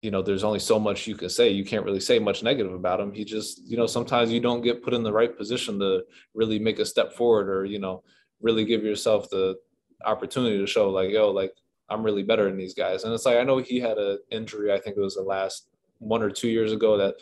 you 0.00 0.10
know 0.10 0.22
there's 0.22 0.44
only 0.44 0.60
so 0.60 0.78
much 0.78 1.06
you 1.06 1.16
can 1.16 1.28
say. 1.28 1.50
You 1.50 1.64
can't 1.64 1.84
really 1.84 2.00
say 2.00 2.18
much 2.18 2.42
negative 2.42 2.72
about 2.72 3.00
him. 3.00 3.12
He 3.12 3.24
just 3.24 3.60
you 3.66 3.76
know 3.76 3.86
sometimes 3.86 4.32
you 4.32 4.40
don't 4.40 4.62
get 4.62 4.82
put 4.82 4.94
in 4.94 5.02
the 5.02 5.12
right 5.12 5.36
position 5.36 5.78
to 5.80 6.04
really 6.34 6.58
make 6.58 6.78
a 6.78 6.86
step 6.86 7.12
forward 7.12 7.50
or 7.50 7.64
you 7.64 7.78
know 7.78 8.02
really 8.40 8.64
give 8.64 8.82
yourself 8.82 9.28
the 9.30 9.56
opportunity 10.04 10.58
to 10.58 10.66
show 10.66 10.90
like, 10.90 11.10
yo, 11.10 11.30
like 11.30 11.54
I'm 11.88 12.02
really 12.02 12.22
better 12.22 12.44
than 12.44 12.56
these 12.56 12.74
guys. 12.74 13.04
And 13.04 13.12
it's 13.12 13.26
like 13.26 13.38
I 13.38 13.44
know 13.44 13.58
he 13.58 13.80
had 13.80 13.98
an 13.98 14.18
injury, 14.30 14.72
I 14.72 14.78
think 14.78 14.96
it 14.96 15.00
was 15.00 15.16
the 15.16 15.22
last 15.22 15.68
one 15.98 16.22
or 16.22 16.30
two 16.30 16.48
years 16.48 16.72
ago 16.72 16.96
that 16.98 17.16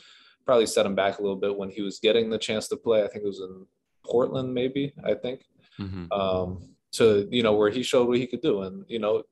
probably 0.45 0.66
set 0.66 0.87
him 0.87 0.95
back 0.95 1.19
a 1.19 1.23
little 1.23 1.37
bit 1.37 1.57
when 1.57 1.71
he 1.71 1.83
was 1.83 1.99
getting 1.99 2.31
the 2.31 2.38
chance 2.38 2.69
to 2.69 2.76
play. 2.76 3.02
I 3.02 3.09
think 3.09 3.25
it 3.25 3.28
was 3.28 3.40
in 3.40 3.66
Portland, 4.04 4.52
maybe, 4.52 4.93
I 5.04 5.14
think. 5.14 5.43
Mm-hmm. 5.78 6.12
Um, 6.12 6.69
to 6.93 7.28
you 7.31 7.43
know, 7.43 7.54
where 7.54 7.71
he 7.71 7.83
showed 7.83 8.07
what 8.07 8.19
he 8.19 8.26
could 8.26 8.40
do. 8.40 8.62
And, 8.62 8.85
you 8.88 9.00
know, 9.00 9.25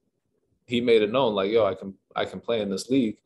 he 0.67 0.81
made 0.81 1.03
it 1.03 1.13
known 1.13 1.35
like, 1.35 1.51
yo, 1.51 1.65
I 1.65 1.75
can 1.75 1.95
I 2.15 2.25
can 2.25 2.41
play 2.41 2.61
in 2.61 2.71
this 2.71 2.89
league. 2.89 3.19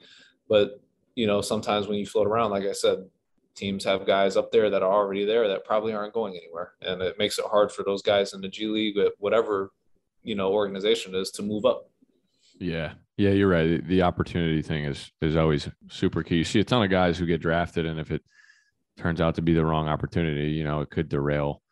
But 0.49 0.81
you 1.15 1.27
know, 1.27 1.41
sometimes 1.41 1.87
when 1.87 1.99
you 1.99 2.07
float 2.07 2.27
around, 2.27 2.51
like 2.51 2.65
I 2.65 2.73
said, 2.73 3.07
teams 3.55 3.85
have 3.85 4.07
guys 4.07 4.37
up 4.37 4.53
there 4.53 4.69
that 4.71 4.83
are 4.83 4.93
already 4.93 5.25
there 5.25 5.49
that 5.49 5.65
probably 5.65 5.95
aren't 5.95 6.13
going 6.13 6.37
anywhere, 6.37 6.73
and 6.83 7.01
it 7.01 7.19
makes 7.19 7.39
it 7.39 7.47
hard 7.47 7.73
for 7.73 7.83
those 7.83 8.03
guys 8.03 8.35
in 8.35 8.41
the 8.41 8.49
G 8.49 8.67
League, 8.67 8.99
whatever 9.19 9.73
you 10.27 10.35
know 10.35 10.53
organization 10.53 11.15
is, 11.15 11.31
to 11.33 11.43
move 11.43 11.65
up. 11.65 11.89
Yeah, 12.59 12.93
yeah, 13.17 13.31
you're 13.31 13.49
right. 13.49 13.87
The 13.87 14.03
opportunity 14.03 14.61
thing 14.63 14.85
is 14.85 15.11
is 15.23 15.37
always 15.37 15.69
super 15.89 16.23
key. 16.23 16.37
You 16.37 16.45
see 16.45 16.61
a 16.61 16.65
ton 16.65 16.83
of 16.83 16.91
guys 16.91 17.19
who 17.19 17.27
get 17.27 17.41
drafted, 17.41 17.87
and 17.87 17.99
if 18.01 18.11
it 18.11 18.23
turns 18.97 19.21
out 19.21 19.35
to 19.37 19.43
be 19.43 19.55
the 19.55 19.65
wrong 19.65 19.89
opportunity, 19.89 20.51
you 20.51 20.65
know, 20.65 20.81
it 20.81 20.91
could 20.91 21.09
derail 21.09 21.63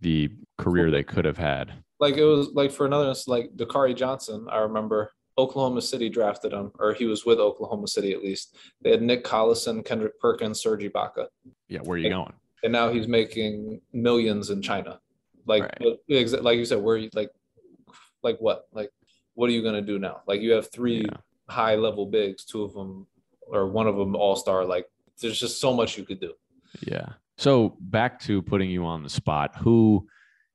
the 0.00 0.30
career 0.58 0.90
they 0.90 1.04
could 1.04 1.24
have 1.24 1.38
had. 1.38 1.72
Like 2.00 2.16
it 2.16 2.24
was 2.24 2.48
like 2.52 2.72
for 2.72 2.86
another, 2.86 3.14
like 3.26 3.50
Dakari 3.56 3.96
Johnson. 3.96 4.46
I 4.50 4.58
remember 4.58 5.12
Oklahoma 5.38 5.80
City 5.80 6.08
drafted 6.08 6.52
him, 6.52 6.72
or 6.78 6.92
he 6.92 7.04
was 7.04 7.24
with 7.24 7.38
Oklahoma 7.38 7.86
City 7.86 8.12
at 8.12 8.22
least. 8.22 8.56
They 8.82 8.90
had 8.90 9.02
Nick 9.02 9.24
Collison, 9.24 9.84
Kendrick 9.84 10.18
Perkins, 10.18 10.60
Serge 10.60 10.82
Ibaka. 10.82 11.26
Yeah, 11.68 11.80
where 11.80 11.94
are 11.94 11.98
you 11.98 12.10
going? 12.10 12.32
And 12.64 12.72
now 12.72 12.92
he's 12.92 13.08
making 13.08 13.80
millions 13.92 14.50
in 14.50 14.62
China. 14.62 15.00
Like, 15.46 15.62
right. 15.62 16.42
like 16.42 16.58
you 16.58 16.64
said, 16.64 16.82
where 16.82 16.96
you 16.96 17.10
like, 17.14 17.30
like 18.22 18.38
what? 18.38 18.66
Like, 18.72 18.90
what 19.34 19.48
are 19.48 19.52
you 19.52 19.62
gonna 19.62 19.82
do 19.82 19.98
now? 19.98 20.22
Like, 20.26 20.40
you 20.40 20.52
have 20.52 20.70
three 20.70 21.02
yeah. 21.02 21.16
high 21.48 21.76
level 21.76 22.06
bigs, 22.06 22.44
two 22.44 22.62
of 22.62 22.74
them, 22.74 23.06
or 23.40 23.68
one 23.68 23.86
of 23.86 23.96
them 23.96 24.14
all 24.14 24.36
star. 24.36 24.64
Like, 24.64 24.86
there's 25.20 25.38
just 25.38 25.60
so 25.60 25.72
much 25.74 25.96
you 25.96 26.04
could 26.04 26.20
do. 26.20 26.32
Yeah. 26.86 27.10
So 27.38 27.76
back 27.80 28.20
to 28.20 28.42
putting 28.42 28.70
you 28.70 28.84
on 28.86 29.02
the 29.02 29.08
spot, 29.08 29.56
who 29.56 30.06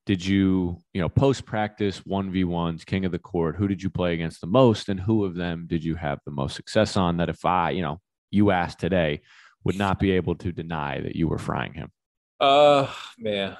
did 0.05 0.25
you, 0.25 0.81
you 0.93 1.01
know, 1.01 1.09
post 1.09 1.45
practice 1.45 2.00
1v1s, 2.01 2.86
king 2.86 3.03
of 3.03 3.12
the 3.12 3.19
court, 3.19 3.57
who 3.57 3.67
did 3.67 3.83
you 3.83 3.89
play 3.89 4.13
against 4.13 4.39
the 4.39 4.47
most 4.47 4.88
and 4.88 5.00
who 5.00 5.25
of 5.25 5.36
them 5.36 5.65
did 5.67 5.83
you 5.83 5.95
have 5.95 6.19
the 6.24 6.31
most 6.31 6.55
success 6.55 6.95
on 6.95 7.17
that 7.17 7.29
if 7.29 7.43
I, 7.43 7.71
you 7.71 7.81
know, 7.81 8.00
you 8.31 8.51
asked 8.51 8.79
today 8.79 9.21
would 9.63 9.77
not 9.77 10.00
be 10.00 10.12
able 10.12 10.36
to 10.36 10.51
deny 10.53 11.01
that 11.01 11.15
you 11.15 11.27
were 11.27 11.38
frying 11.38 11.74
him? 11.74 11.91
Uh, 12.39 12.88
man. 13.17 13.57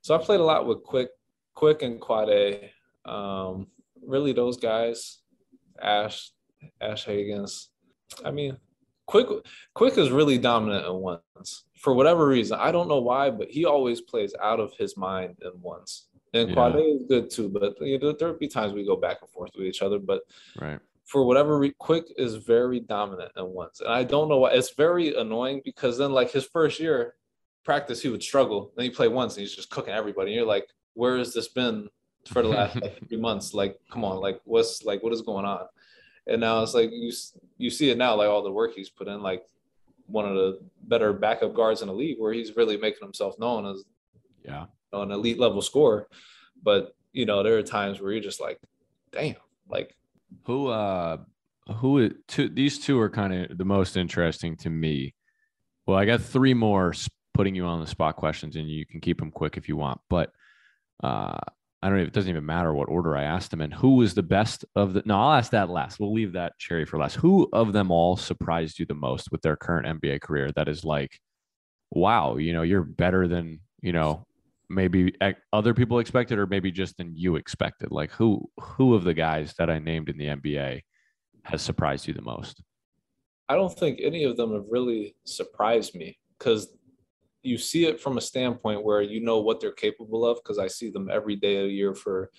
So 0.00 0.14
I 0.14 0.18
played 0.18 0.40
a 0.40 0.44
lot 0.44 0.66
with 0.66 0.82
Quick, 0.82 1.10
Quick 1.54 1.82
and 1.82 2.00
Quade. 2.00 2.70
Um, 3.10 3.66
really 4.06 4.32
those 4.32 4.56
guys, 4.56 5.18
Ash, 5.80 6.30
Ash 6.80 7.06
Hagans. 7.06 7.66
I 8.24 8.30
mean, 8.30 8.56
Quick 9.06 9.26
Quick 9.74 9.98
is 9.98 10.10
really 10.10 10.38
dominant 10.38 10.86
in 10.86 10.94
ones 10.94 11.64
for 11.76 11.92
whatever 11.92 12.28
reason. 12.28 12.58
I 12.60 12.70
don't 12.70 12.88
know 12.88 13.00
why, 13.00 13.30
but 13.30 13.50
he 13.50 13.64
always 13.64 14.00
plays 14.00 14.34
out 14.40 14.60
of 14.60 14.72
his 14.78 14.96
mind 14.96 15.36
in 15.42 15.60
ones. 15.60 16.06
And 16.32 16.50
yeah. 16.50 16.54
Quade 16.54 16.96
is 16.96 17.02
good 17.08 17.28
too, 17.28 17.48
but 17.48 17.74
you 17.80 17.98
know, 17.98 18.12
there'll 18.12 18.38
be 18.38 18.46
times 18.46 18.72
we 18.72 18.86
go 18.86 18.96
back 18.96 19.18
and 19.20 19.30
forth 19.30 19.50
with 19.56 19.66
each 19.66 19.82
other. 19.82 19.98
But 19.98 20.22
right. 20.60 20.78
for 21.04 21.24
whatever 21.24 21.58
re- 21.58 21.74
Quick 21.78 22.04
is 22.16 22.36
very 22.36 22.78
dominant 22.78 23.32
in 23.36 23.46
ones, 23.46 23.80
and 23.80 23.92
I 23.92 24.04
don't 24.04 24.28
know 24.28 24.38
why. 24.38 24.52
It's 24.52 24.74
very 24.74 25.16
annoying 25.16 25.62
because 25.64 25.98
then 25.98 26.12
like 26.12 26.30
his 26.30 26.44
first 26.44 26.78
year 26.78 27.16
practice, 27.64 28.00
he 28.00 28.10
would 28.10 28.22
struggle. 28.22 28.72
Then 28.76 28.84
he 28.84 28.90
play 28.90 29.08
once, 29.08 29.34
and 29.34 29.40
he's 29.40 29.56
just 29.56 29.70
cooking 29.70 29.92
everybody. 29.92 30.30
And 30.30 30.36
you're 30.36 30.46
like, 30.46 30.68
where 30.94 31.18
has 31.18 31.34
this 31.34 31.48
been 31.48 31.88
for 32.26 32.42
the 32.42 32.48
last 32.56 32.80
like, 32.80 33.08
three 33.08 33.18
months? 33.18 33.54
Like, 33.54 33.78
come 33.90 34.04
on, 34.04 34.20
like 34.20 34.40
what's 34.44 34.84
like 34.84 35.02
what 35.02 35.12
is 35.12 35.22
going 35.22 35.44
on? 35.44 35.66
and 36.26 36.40
now 36.40 36.62
it's 36.62 36.74
like 36.74 36.90
you 36.92 37.12
you 37.58 37.70
see 37.70 37.90
it 37.90 37.98
now, 37.98 38.14
like 38.14 38.28
all 38.28 38.42
the 38.42 38.52
work 38.52 38.74
he's 38.74 38.88
put 38.88 39.08
in, 39.08 39.22
like 39.22 39.44
one 40.06 40.26
of 40.26 40.34
the 40.34 40.60
better 40.82 41.12
backup 41.12 41.54
guards 41.54 41.82
in 41.82 41.88
the 41.88 41.94
league, 41.94 42.18
where 42.18 42.32
he's 42.32 42.56
really 42.56 42.76
making 42.76 43.02
himself 43.02 43.38
known 43.38 43.66
as 43.66 43.84
yeah 44.44 44.66
an 44.92 45.10
elite 45.10 45.38
level 45.38 45.62
scorer. 45.62 46.08
But 46.62 46.94
you 47.12 47.26
know, 47.26 47.42
there 47.42 47.58
are 47.58 47.62
times 47.62 48.00
where 48.00 48.12
you're 48.12 48.20
just 48.20 48.40
like, 48.40 48.60
damn, 49.12 49.36
like 49.68 49.96
who 50.44 50.68
uh 50.68 51.18
who 51.76 52.10
two 52.28 52.48
these 52.48 52.78
two 52.78 52.98
are 53.00 53.10
kind 53.10 53.34
of 53.34 53.58
the 53.58 53.64
most 53.64 53.96
interesting 53.96 54.56
to 54.58 54.70
me. 54.70 55.14
Well, 55.86 55.98
I 55.98 56.04
got 56.04 56.20
three 56.20 56.54
more 56.54 56.94
putting 57.34 57.54
you 57.54 57.64
on 57.64 57.80
the 57.80 57.86
spot 57.86 58.16
questions, 58.16 58.56
and 58.56 58.68
you 58.68 58.86
can 58.86 59.00
keep 59.00 59.18
them 59.18 59.30
quick 59.30 59.56
if 59.56 59.68
you 59.68 59.76
want. 59.76 60.00
But 60.08 60.30
uh, 61.02 61.38
I 61.82 61.88
don't 61.88 61.96
know. 61.96 62.04
It 62.04 62.12
doesn't 62.12 62.28
even 62.28 62.44
matter 62.44 62.74
what 62.74 62.90
order 62.90 63.16
I 63.16 63.22
asked 63.22 63.50
them 63.50 63.62
in. 63.62 63.70
Who 63.70 63.96
was 63.96 64.14
the 64.14 64.22
best 64.22 64.64
of 64.76 64.92
the? 64.92 65.02
No, 65.06 65.18
I'll 65.18 65.32
ask 65.32 65.50
that 65.52 65.70
last. 65.70 65.98
We'll 65.98 66.12
leave 66.12 66.34
that 66.34 66.58
cherry 66.58 66.84
for 66.84 66.98
last. 66.98 67.16
Who 67.16 67.48
of 67.52 67.72
them 67.72 67.90
all 67.90 68.16
surprised 68.16 68.78
you 68.78 68.84
the 68.84 68.94
most 68.94 69.32
with 69.32 69.40
their 69.40 69.56
current 69.56 70.00
NBA 70.00 70.20
career? 70.20 70.50
That 70.52 70.68
is 70.68 70.84
like, 70.84 71.18
wow, 71.90 72.36
you 72.36 72.52
know, 72.52 72.62
you're 72.62 72.82
better 72.82 73.26
than 73.26 73.60
you 73.80 73.92
know 73.92 74.26
maybe 74.68 75.14
other 75.52 75.72
people 75.72 76.00
expected, 76.00 76.38
or 76.38 76.46
maybe 76.46 76.70
just 76.70 76.98
than 76.98 77.16
you 77.16 77.36
expected. 77.36 77.90
Like 77.90 78.10
who 78.10 78.50
who 78.60 78.94
of 78.94 79.04
the 79.04 79.14
guys 79.14 79.54
that 79.58 79.70
I 79.70 79.78
named 79.78 80.10
in 80.10 80.18
the 80.18 80.26
NBA 80.26 80.82
has 81.44 81.62
surprised 81.62 82.06
you 82.06 82.12
the 82.12 82.20
most? 82.20 82.62
I 83.48 83.56
don't 83.56 83.76
think 83.76 84.00
any 84.02 84.24
of 84.24 84.36
them 84.36 84.52
have 84.52 84.66
really 84.70 85.16
surprised 85.24 85.94
me 85.94 86.18
because 86.38 86.68
you 87.42 87.58
see 87.58 87.86
it 87.86 88.00
from 88.00 88.18
a 88.18 88.20
standpoint 88.20 88.84
where 88.84 89.02
you 89.02 89.20
know 89.20 89.40
what 89.40 89.60
they're 89.60 89.72
capable 89.72 90.26
of 90.26 90.38
because 90.38 90.58
I 90.58 90.66
see 90.66 90.90
them 90.90 91.08
every 91.10 91.36
day 91.36 91.56
a 91.56 91.66
year 91.66 91.94
for 91.94 92.30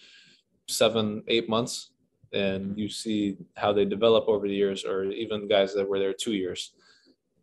seven, 0.68 1.24
eight 1.28 1.50
months, 1.50 1.92
and 2.34 2.78
you 2.78 2.88
see 2.90 3.38
how 3.58 3.74
they 3.74 3.86
develop 3.86 4.28
over 4.28 4.48
the 4.48 4.54
years, 4.54 4.86
or 4.86 5.06
even 5.06 5.48
guys 5.48 5.74
that 5.74 5.88
were 5.88 6.00
there 6.00 6.14
two 6.14 6.34
years. 6.34 6.74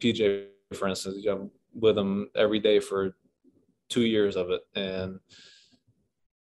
PJ, 0.00 0.47
for 0.75 0.88
instance, 0.88 1.17
you 1.21 1.31
have 1.31 1.49
with 1.75 1.97
them 1.97 2.31
every 2.35 2.61
day 2.61 2.81
for 2.81 3.17
two 3.88 4.03
years 4.03 4.37
of 4.37 4.50
it, 4.50 4.62
and 4.75 5.19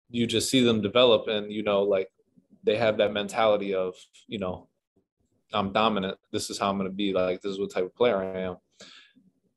you 0.09 0.27
just 0.27 0.49
see 0.49 0.63
them 0.63 0.81
develop, 0.81 1.27
and 1.27 1.51
you 1.51 1.63
know, 1.63 1.83
like 1.83 2.09
they 2.63 2.77
have 2.77 2.97
that 2.97 3.13
mentality 3.13 3.75
of, 3.75 3.93
you 4.27 4.39
know, 4.39 4.67
I'm 5.53 5.71
dominant. 5.71 6.17
This 6.31 6.49
is 6.49 6.57
how 6.57 6.69
I'm 6.69 6.77
going 6.77 6.89
to 6.89 6.95
be. 6.95 7.13
Like 7.13 7.41
this 7.41 7.51
is 7.51 7.59
what 7.59 7.71
type 7.71 7.85
of 7.85 7.95
player 7.95 8.17
I 8.17 8.39
am. 8.39 8.57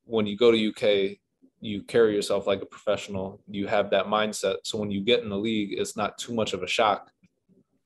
When 0.05 0.27
you 0.27 0.37
go 0.37 0.51
to 0.53 0.69
UK, 0.69 1.19
you 1.67 1.83
carry 1.83 2.15
yourself 2.15 2.47
like 2.47 2.63
a 2.63 2.67
professional 2.67 3.41
you 3.49 3.67
have 3.67 3.91
that 3.91 4.07
mindset. 4.07 4.57
So 4.63 4.79
when 4.79 4.91
you 4.91 5.01
get 5.01 5.23
in 5.23 5.29
the 5.29 5.37
league 5.37 5.75
it's 5.77 5.97
not 5.97 6.19
too 6.19 6.33
much 6.33 6.53
of 6.53 6.63
a 6.63 6.67
shock. 6.67 7.11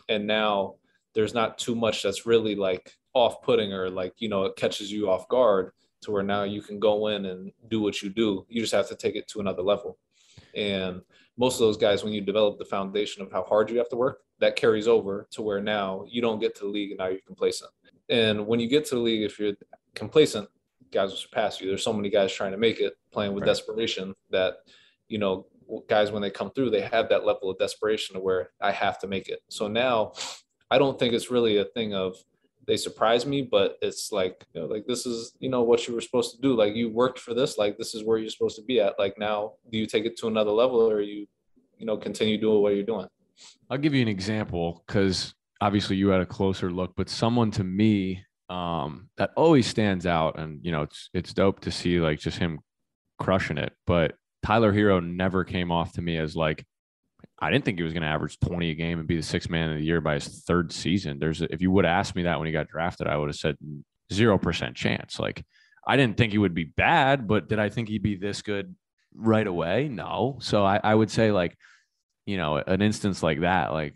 And 0.09 0.27
now 0.27 0.75
there's 1.15 1.35
not 1.35 1.59
too 1.59 1.75
much 1.75 2.03
that's 2.03 2.27
really 2.27 2.55
like 2.55 2.93
off-putting 3.15 3.73
or 3.73 3.91
like 3.91 4.15
you 4.19 4.29
know 4.29 4.45
it 4.45 4.57
catches 4.57 4.93
you 4.93 5.11
off 5.11 5.29
guard 5.29 5.73
to 6.03 6.11
where 6.11 6.23
now 6.23 6.45
you 6.45 6.63
can 6.63 6.79
go 6.79 7.09
in 7.09 7.27
and 7.27 7.53
do 7.69 7.81
what 7.81 8.03
you 8.03 8.11
do. 8.11 8.47
You 8.49 8.61
just 8.61 8.73
have 8.73 8.89
to 8.89 8.97
take 8.97 9.17
it 9.17 9.29
to 9.29 9.41
another 9.41 9.63
level. 9.63 9.99
And 10.55 11.03
most 11.37 11.55
of 11.55 11.61
those 11.61 11.77
guys 11.77 12.05
when 12.05 12.13
you 12.13 12.21
develop 12.21 12.59
the 12.59 12.65
foundation 12.65 13.23
of 13.23 13.33
how 13.33 13.45
hard 13.45 13.71
you 13.71 13.79
have 13.79 13.89
to 13.91 13.97
work 13.97 14.21
that 14.41 14.57
carries 14.57 14.89
over 14.89 15.27
to 15.33 15.43
where 15.43 15.61
now 15.61 16.05
you 16.09 16.23
don't 16.23 16.41
get 16.41 16.55
to 16.57 16.65
the 16.65 16.71
league 16.71 16.91
and 16.91 16.99
now 16.99 17.09
you're 17.09 17.21
complacent. 17.27 17.71
And 18.09 18.47
when 18.47 18.61
you 18.61 18.69
get 18.69 18.85
to 18.87 18.97
the 18.97 19.01
league 19.01 19.23
if 19.23 19.39
you're 19.39 19.55
complacent 19.95 20.49
guys 20.91 21.11
will 21.11 21.17
surpass 21.17 21.61
you. 21.61 21.69
There's 21.69 21.85
so 21.85 21.93
many 21.93 22.11
guys 22.11 22.33
trying 22.33 22.53
to 22.53 22.59
make 22.59 22.81
it, 22.81 22.95
playing 23.13 23.35
with 23.35 23.43
right. 23.43 23.49
desperation 23.49 24.15
that, 24.31 24.59
you 25.09 25.19
know, 25.19 25.47
guys 25.89 26.11
when 26.11 26.23
they 26.23 26.31
come 26.31 26.51
through, 26.51 26.71
they 26.71 26.81
have 26.81 27.09
that 27.09 27.25
level 27.25 27.51
of 27.51 27.59
desperation 27.59 28.15
to 28.15 28.21
where 28.21 28.51
I 28.61 28.73
have 28.73 28.99
to 29.01 29.07
make 29.07 29.29
it. 29.29 29.41
So 29.49 29.69
now, 29.69 30.13
I 30.71 30.79
don't 30.79 30.99
think 30.99 31.15
it's 31.15 31.31
really 31.31 31.59
a 31.59 31.65
thing 31.65 31.95
of 31.95 32.17
they 32.67 32.77
surprise 32.77 33.27
me, 33.27 33.43
but 33.43 33.79
it's 33.83 34.13
like, 34.13 34.45
you 34.55 34.61
know, 34.61 34.67
like 34.67 34.87
this 34.87 35.07
is, 35.07 35.33
you 35.41 35.49
know, 35.49 35.63
what 35.63 35.89
you 35.89 35.95
were 35.95 36.01
supposed 36.01 36.37
to 36.37 36.41
do. 36.41 36.55
Like 36.55 36.77
you 36.77 36.89
worked 36.89 37.19
for 37.19 37.35
this, 37.35 37.59
like 37.59 37.77
this 37.77 37.95
is 37.95 38.05
where 38.05 38.19
you're 38.19 38.31
supposed 38.31 38.57
to 38.57 38.63
be 38.63 38.81
at. 38.81 38.99
Like 38.99 39.19
now, 39.19 39.55
do 39.73 39.79
you 39.79 39.87
take 39.87 40.05
it 40.05 40.17
to 40.19 40.29
another 40.29 40.53
level 40.53 40.89
or 40.89 41.01
you, 41.01 41.27
you 41.79 41.87
know, 41.87 41.97
continue 41.97 42.39
doing 42.39 42.63
what 42.63 42.75
you're 42.75 42.85
doing? 42.85 43.09
I'll 43.69 43.79
give 43.79 43.95
you 43.95 44.03
an 44.03 44.09
example 44.09 44.85
because 44.87 45.35
obviously 45.61 45.97
you 45.97 46.09
had 46.09 46.21
a 46.21 46.27
closer 46.27 46.71
look, 46.71 46.93
but 46.97 47.09
someone 47.09 47.51
to 47.53 47.65
me 47.65 48.25
um, 48.49 49.09
that 49.17 49.31
always 49.37 49.67
stands 49.67 50.07
out. 50.07 50.39
And 50.39 50.61
you 50.63 50.73
know, 50.73 50.83
it's 50.83 51.09
it's 51.15 51.33
dope 51.33 51.61
to 51.61 51.71
see 51.71 52.01
like 52.01 52.19
just 52.19 52.39
him 52.39 52.61
crushing 53.21 53.59
it. 53.59 53.73
But 53.87 54.15
Tyler 54.45 54.73
Herro 54.73 55.01
never 55.01 55.45
came 55.45 55.71
off 55.71 55.93
to 55.93 56.03
me 56.03 56.17
as 56.17 56.35
like 56.35 56.65
I 57.39 57.51
didn't 57.51 57.65
think 57.65 57.79
he 57.79 57.85
was 57.85 57.93
going 57.93 58.03
to 58.03 58.09
average 58.09 58.39
20 58.41 58.71
a 58.71 58.75
game 58.75 58.99
and 58.99 59.07
be 59.07 59.17
the 59.17 59.23
sixth 59.23 59.49
man 59.49 59.71
of 59.71 59.79
the 59.79 59.85
year 59.85 60.01
by 60.01 60.15
his 60.15 60.43
third 60.45 60.73
season. 60.73 61.19
There's 61.19 61.41
if 61.43 61.63
you 61.63 61.71
would 61.71 61.85
have 61.85 61.99
asked 61.99 62.17
me 62.17 62.25
that 62.25 62.39
when 62.39 62.47
he 62.47 62.53
got 62.53 62.69
drafted, 62.69 63.07
I 63.07 63.17
would 63.17 63.29
have 63.29 63.37
said 63.37 63.57
zero 64.13 64.39
percent 64.39 64.77
chance. 64.77 65.19
Like 65.19 65.45
I 65.87 65.97
didn't 65.97 66.17
think 66.17 66.33
he 66.33 66.39
would 66.39 66.55
be 66.55 66.65
bad, 66.65 67.27
but 67.27 67.49
did 67.49 67.59
I 67.59 67.69
think 67.69 67.89
he'd 67.89 68.03
be 68.03 68.17
this 68.17 68.43
good 68.43 68.75
right 69.15 69.47
away? 69.47 69.89
No. 69.89 70.39
So 70.41 70.65
I, 70.65 70.81
I 70.83 70.95
would 70.95 71.11
say 71.11 71.33
like, 71.33 71.57
you 72.27 72.37
know, 72.37 72.57
an 72.57 72.83
instance 72.83 73.23
like 73.23 73.41
that, 73.41 73.73
like 73.73 73.95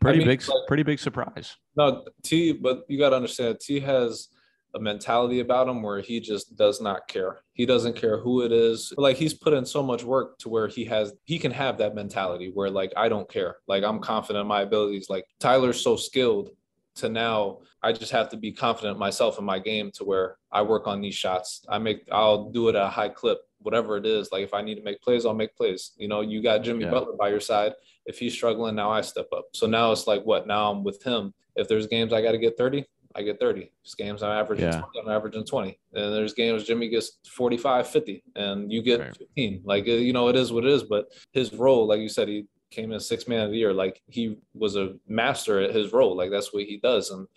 pretty 0.00 0.18
I 0.18 0.20
mean, 0.20 0.28
big, 0.28 0.48
like, 0.48 0.66
pretty 0.66 0.82
big 0.82 0.98
surprise. 0.98 1.56
No, 1.76 2.04
T, 2.22 2.52
but 2.52 2.84
you 2.88 2.98
got 2.98 3.10
to 3.10 3.16
understand, 3.16 3.58
T 3.60 3.80
has 3.80 4.28
a 4.74 4.80
mentality 4.80 5.40
about 5.40 5.68
him 5.68 5.82
where 5.82 6.00
he 6.00 6.20
just 6.20 6.56
does 6.56 6.80
not 6.80 7.06
care. 7.08 7.40
He 7.52 7.64
doesn't 7.64 7.96
care 7.96 8.18
who 8.18 8.42
it 8.42 8.52
is. 8.52 8.92
Like 8.96 9.16
he's 9.16 9.34
put 9.34 9.52
in 9.52 9.64
so 9.64 9.82
much 9.82 10.02
work 10.04 10.38
to 10.38 10.48
where 10.48 10.68
he 10.68 10.84
has 10.86 11.14
he 11.24 11.38
can 11.38 11.52
have 11.52 11.78
that 11.78 11.94
mentality 11.94 12.50
where 12.52 12.70
like 12.70 12.92
I 12.96 13.08
don't 13.08 13.28
care. 13.28 13.56
Like 13.68 13.84
I'm 13.84 14.00
confident 14.00 14.42
in 14.42 14.48
my 14.48 14.62
abilities. 14.62 15.08
Like 15.08 15.26
Tyler's 15.38 15.80
so 15.80 15.96
skilled 15.96 16.50
to 16.96 17.08
now 17.08 17.58
I 17.82 17.92
just 17.92 18.12
have 18.12 18.28
to 18.30 18.36
be 18.36 18.50
confident 18.50 18.98
myself 18.98 19.38
in 19.38 19.44
my 19.44 19.58
game 19.58 19.90
to 19.94 20.04
where 20.04 20.38
I 20.50 20.62
work 20.62 20.86
on 20.86 21.00
these 21.00 21.14
shots. 21.14 21.64
I 21.68 21.78
make 21.78 22.08
I'll 22.10 22.50
do 22.50 22.68
it 22.68 22.74
at 22.74 22.82
a 22.82 22.88
high 22.88 23.10
clip, 23.10 23.38
whatever 23.58 23.96
it 23.96 24.06
is. 24.06 24.32
Like 24.32 24.42
if 24.42 24.54
I 24.54 24.62
need 24.62 24.76
to 24.76 24.82
make 24.82 25.02
plays, 25.02 25.26
I'll 25.26 25.34
make 25.34 25.54
plays. 25.56 25.92
You 25.96 26.08
know, 26.08 26.20
you 26.20 26.42
got 26.42 26.62
Jimmy 26.62 26.84
yeah. 26.84 26.90
Butler 26.90 27.16
by 27.18 27.28
your 27.28 27.40
side. 27.40 27.74
If 28.06 28.18
he's 28.18 28.34
struggling, 28.34 28.74
now 28.74 28.90
I 28.90 29.00
step 29.00 29.28
up. 29.32 29.46
So 29.54 29.66
now 29.66 29.92
it's 29.92 30.06
like 30.06 30.22
what? 30.24 30.46
Now 30.46 30.70
I'm 30.70 30.84
with 30.84 31.02
him 31.02 31.32
If 31.56 31.68
there's 31.68 31.86
games 31.86 32.12
I 32.12 32.22
got 32.22 32.32
to 32.32 32.38
get 32.38 32.56
30, 32.56 32.84
I 33.14 33.22
get 33.22 33.38
30. 33.38 33.60
There's 33.60 33.94
games 33.94 34.22
I'm 34.22 34.32
averaging 34.32 34.66
Yeah. 34.66 34.80
20, 34.80 35.00
I'm 35.00 35.08
averaging 35.08 35.44
20. 35.44 35.78
And 35.94 36.14
there's 36.14 36.34
games 36.34 36.64
Jimmy 36.64 36.88
gets 36.88 37.18
45, 37.28 37.86
50, 37.88 38.22
and 38.34 38.72
you 38.72 38.82
get 38.82 39.00
Right. 39.00 39.16
15. 39.16 39.62
Like, 39.64 39.86
uh, 39.86 39.92
you 39.92 40.12
know, 40.12 40.28
it 40.28 40.36
is 40.36 40.52
what 40.52 40.64
it 40.64 40.70
is. 40.72 40.82
But 40.82 41.12
his 41.32 41.52
role, 41.54 41.86
like 41.86 42.00
you 42.00 42.08
said, 42.08 42.28
he 42.28 42.46
came 42.70 42.90
in 42.92 42.98
six 43.00 43.28
man 43.28 43.44
of 43.44 43.50
the 43.52 43.56
year. 43.56 43.72
Like, 43.72 44.02
he 44.08 44.36
was 44.54 44.76
a 44.76 44.96
master 45.06 45.60
at 45.60 45.74
his 45.74 45.92
role. 45.92 46.16
Like, 46.16 46.30
that's 46.30 46.52
what 46.52 46.64
he 46.64 46.78
does. 46.78 47.10
And 47.10 47.28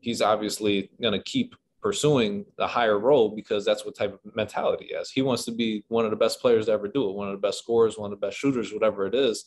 he's 0.00 0.22
obviously 0.22 0.90
going 1.02 1.12
to 1.12 1.22
keep 1.22 1.54
pursuing 1.82 2.44
the 2.56 2.66
higher 2.66 2.98
role 2.98 3.28
because 3.28 3.64
that's 3.64 3.84
what 3.84 3.94
type 3.94 4.12
of 4.14 4.34
mentality 4.34 4.86
he 4.88 4.94
has. 4.96 5.10
He 5.10 5.22
wants 5.22 5.44
to 5.44 5.52
be 5.52 5.84
one 5.88 6.04
of 6.04 6.10
the 6.10 6.16
best 6.16 6.40
players 6.40 6.66
to 6.66 6.72
ever 6.72 6.88
do 6.88 7.08
it, 7.08 7.14
one 7.14 7.28
of 7.28 7.34
the 7.34 7.46
best 7.46 7.58
scorers, 7.58 7.98
one 7.98 8.12
of 8.12 8.18
the 8.18 8.26
best 8.26 8.38
shooters, 8.38 8.72
whatever 8.72 9.06
it 9.06 9.14
is. 9.14 9.44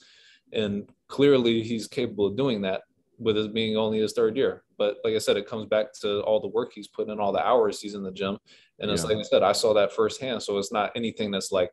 And 0.54 0.88
clearly 1.08 1.64
he's 1.64 1.88
capable 1.88 2.28
of 2.28 2.38
doing 2.38 2.62
that 2.62 2.84
with 3.20 3.36
his 3.36 3.48
being 3.50 3.78
only 3.78 4.00
his 4.00 4.14
third 4.14 4.36
year. 4.38 4.64
But 4.82 4.98
like 5.04 5.14
I 5.14 5.20
said, 5.20 5.38
it 5.38 5.46
comes 5.46 5.68
back 5.68 5.94
to 6.02 6.22
all 6.22 6.40
the 6.40 6.48
work 6.48 6.72
he's 6.74 6.88
put 6.88 7.08
in, 7.08 7.20
all 7.20 7.32
the 7.32 7.46
hours 7.46 7.80
he's 7.80 7.94
in 7.94 8.02
the 8.02 8.12
gym. 8.12 8.40
And 8.80 8.90
it's 8.90 9.04
like 9.04 9.18
I 9.18 9.22
said, 9.22 9.44
I 9.44 9.52
saw 9.52 9.76
that 9.76 9.94
firsthand. 9.94 10.42
So 10.42 10.58
it's 10.58 10.72
not 10.72 10.92
anything 10.96 11.30
that's 11.30 11.52
like, 11.52 11.70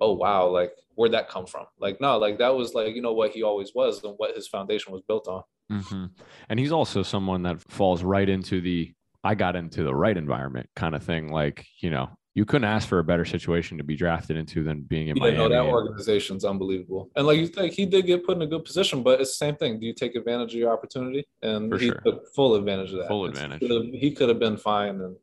oh 0.00 0.14
wow, 0.14 0.48
like 0.48 0.72
where'd 0.96 1.12
that 1.12 1.28
come 1.28 1.46
from? 1.46 1.66
Like, 1.78 2.00
no, 2.00 2.18
like 2.18 2.38
that 2.38 2.52
was 2.52 2.74
like, 2.74 2.96
you 2.96 3.02
know 3.02 3.12
what 3.12 3.30
he 3.30 3.44
always 3.44 3.72
was 3.72 4.02
and 4.02 4.14
what 4.16 4.34
his 4.34 4.48
foundation 4.48 4.92
was 4.92 5.02
built 5.06 5.28
on. 5.28 5.44
hmm 5.70 6.06
And 6.48 6.58
he's 6.58 6.72
also 6.72 7.04
someone 7.04 7.44
that 7.44 7.62
falls 7.70 8.02
right 8.02 8.28
into 8.28 8.60
the 8.60 8.92
I 9.22 9.36
got 9.36 9.54
into 9.54 9.84
the 9.84 9.94
right 9.94 10.16
environment 10.16 10.68
kind 10.74 10.96
of 10.96 11.04
thing. 11.04 11.30
Like, 11.30 11.66
you 11.78 11.90
know, 11.90 12.08
you 12.34 12.44
couldn't 12.44 12.64
ask 12.64 12.86
for 12.88 13.00
a 13.00 13.04
better 13.04 13.24
situation 13.24 13.76
to 13.78 13.84
be 13.84 13.96
drafted 13.96 14.36
into 14.36 14.62
than 14.62 14.82
being 14.82 15.08
in 15.08 15.18
Miami. 15.18 15.48
that 15.48 15.64
organization's 15.64 16.44
unbelievable. 16.44 17.10
And 17.16 17.26
like 17.26 17.38
you 17.38 17.48
think 17.48 17.72
he 17.72 17.86
did 17.86 18.06
get 18.06 18.24
put 18.24 18.36
in 18.36 18.42
a 18.42 18.46
good 18.46 18.64
position, 18.64 19.02
but 19.02 19.20
it's 19.20 19.30
the 19.30 19.46
same 19.46 19.56
thing. 19.56 19.80
Do 19.80 19.86
you 19.86 19.92
take 19.92 20.14
advantage 20.14 20.54
of 20.54 20.60
your 20.60 20.72
opportunity? 20.72 21.26
And 21.42 21.70
For 21.70 21.78
he 21.78 21.88
sure. 21.88 22.00
took 22.04 22.32
full 22.32 22.54
advantage 22.54 22.92
of 22.92 22.98
that. 22.98 23.08
Full 23.08 23.24
advantage. 23.24 23.60
He 23.60 23.68
could, 23.68 23.84
have, 23.84 23.94
he 23.94 24.10
could 24.12 24.28
have 24.28 24.38
been 24.38 24.56
fine 24.56 25.00
and 25.00 25.16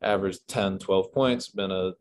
averaged 0.00 0.46
10, 0.46 0.78
12 0.78 1.12
points, 1.12 1.48
been 1.48 1.72
a 1.72 1.92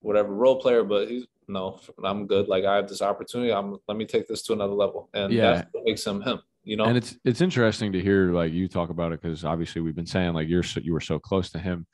whatever 0.00 0.34
role 0.34 0.60
player, 0.60 0.84
but 0.84 1.08
he's 1.08 1.26
no, 1.48 1.80
I'm 2.04 2.26
good. 2.26 2.48
Like 2.48 2.64
I 2.64 2.76
have 2.76 2.88
this 2.88 3.02
opportunity. 3.02 3.52
I'm 3.52 3.76
let 3.88 3.96
me 3.96 4.04
take 4.06 4.28
this 4.28 4.42
to 4.44 4.52
another 4.52 4.72
level. 4.74 5.08
And 5.14 5.32
Yeah. 5.32 5.52
that's 5.54 5.68
what 5.72 5.84
makes 5.84 6.06
him 6.06 6.20
him, 6.22 6.40
you 6.64 6.76
know? 6.76 6.84
And 6.84 6.96
it's 6.96 7.16
it's 7.24 7.40
interesting 7.40 7.92
to 7.92 8.00
hear 8.00 8.32
like 8.32 8.52
you 8.52 8.68
talk 8.68 8.90
about 8.90 9.12
it 9.12 9.20
because 9.22 9.44
obviously 9.44 9.80
we've 9.80 9.94
been 9.96 10.06
saying 10.06 10.34
like 10.34 10.48
you're 10.48 10.62
so, 10.62 10.80
you 10.82 10.92
were 10.92 11.00
so 11.00 11.18
close 11.18 11.50
to 11.50 11.58
him 11.58 11.86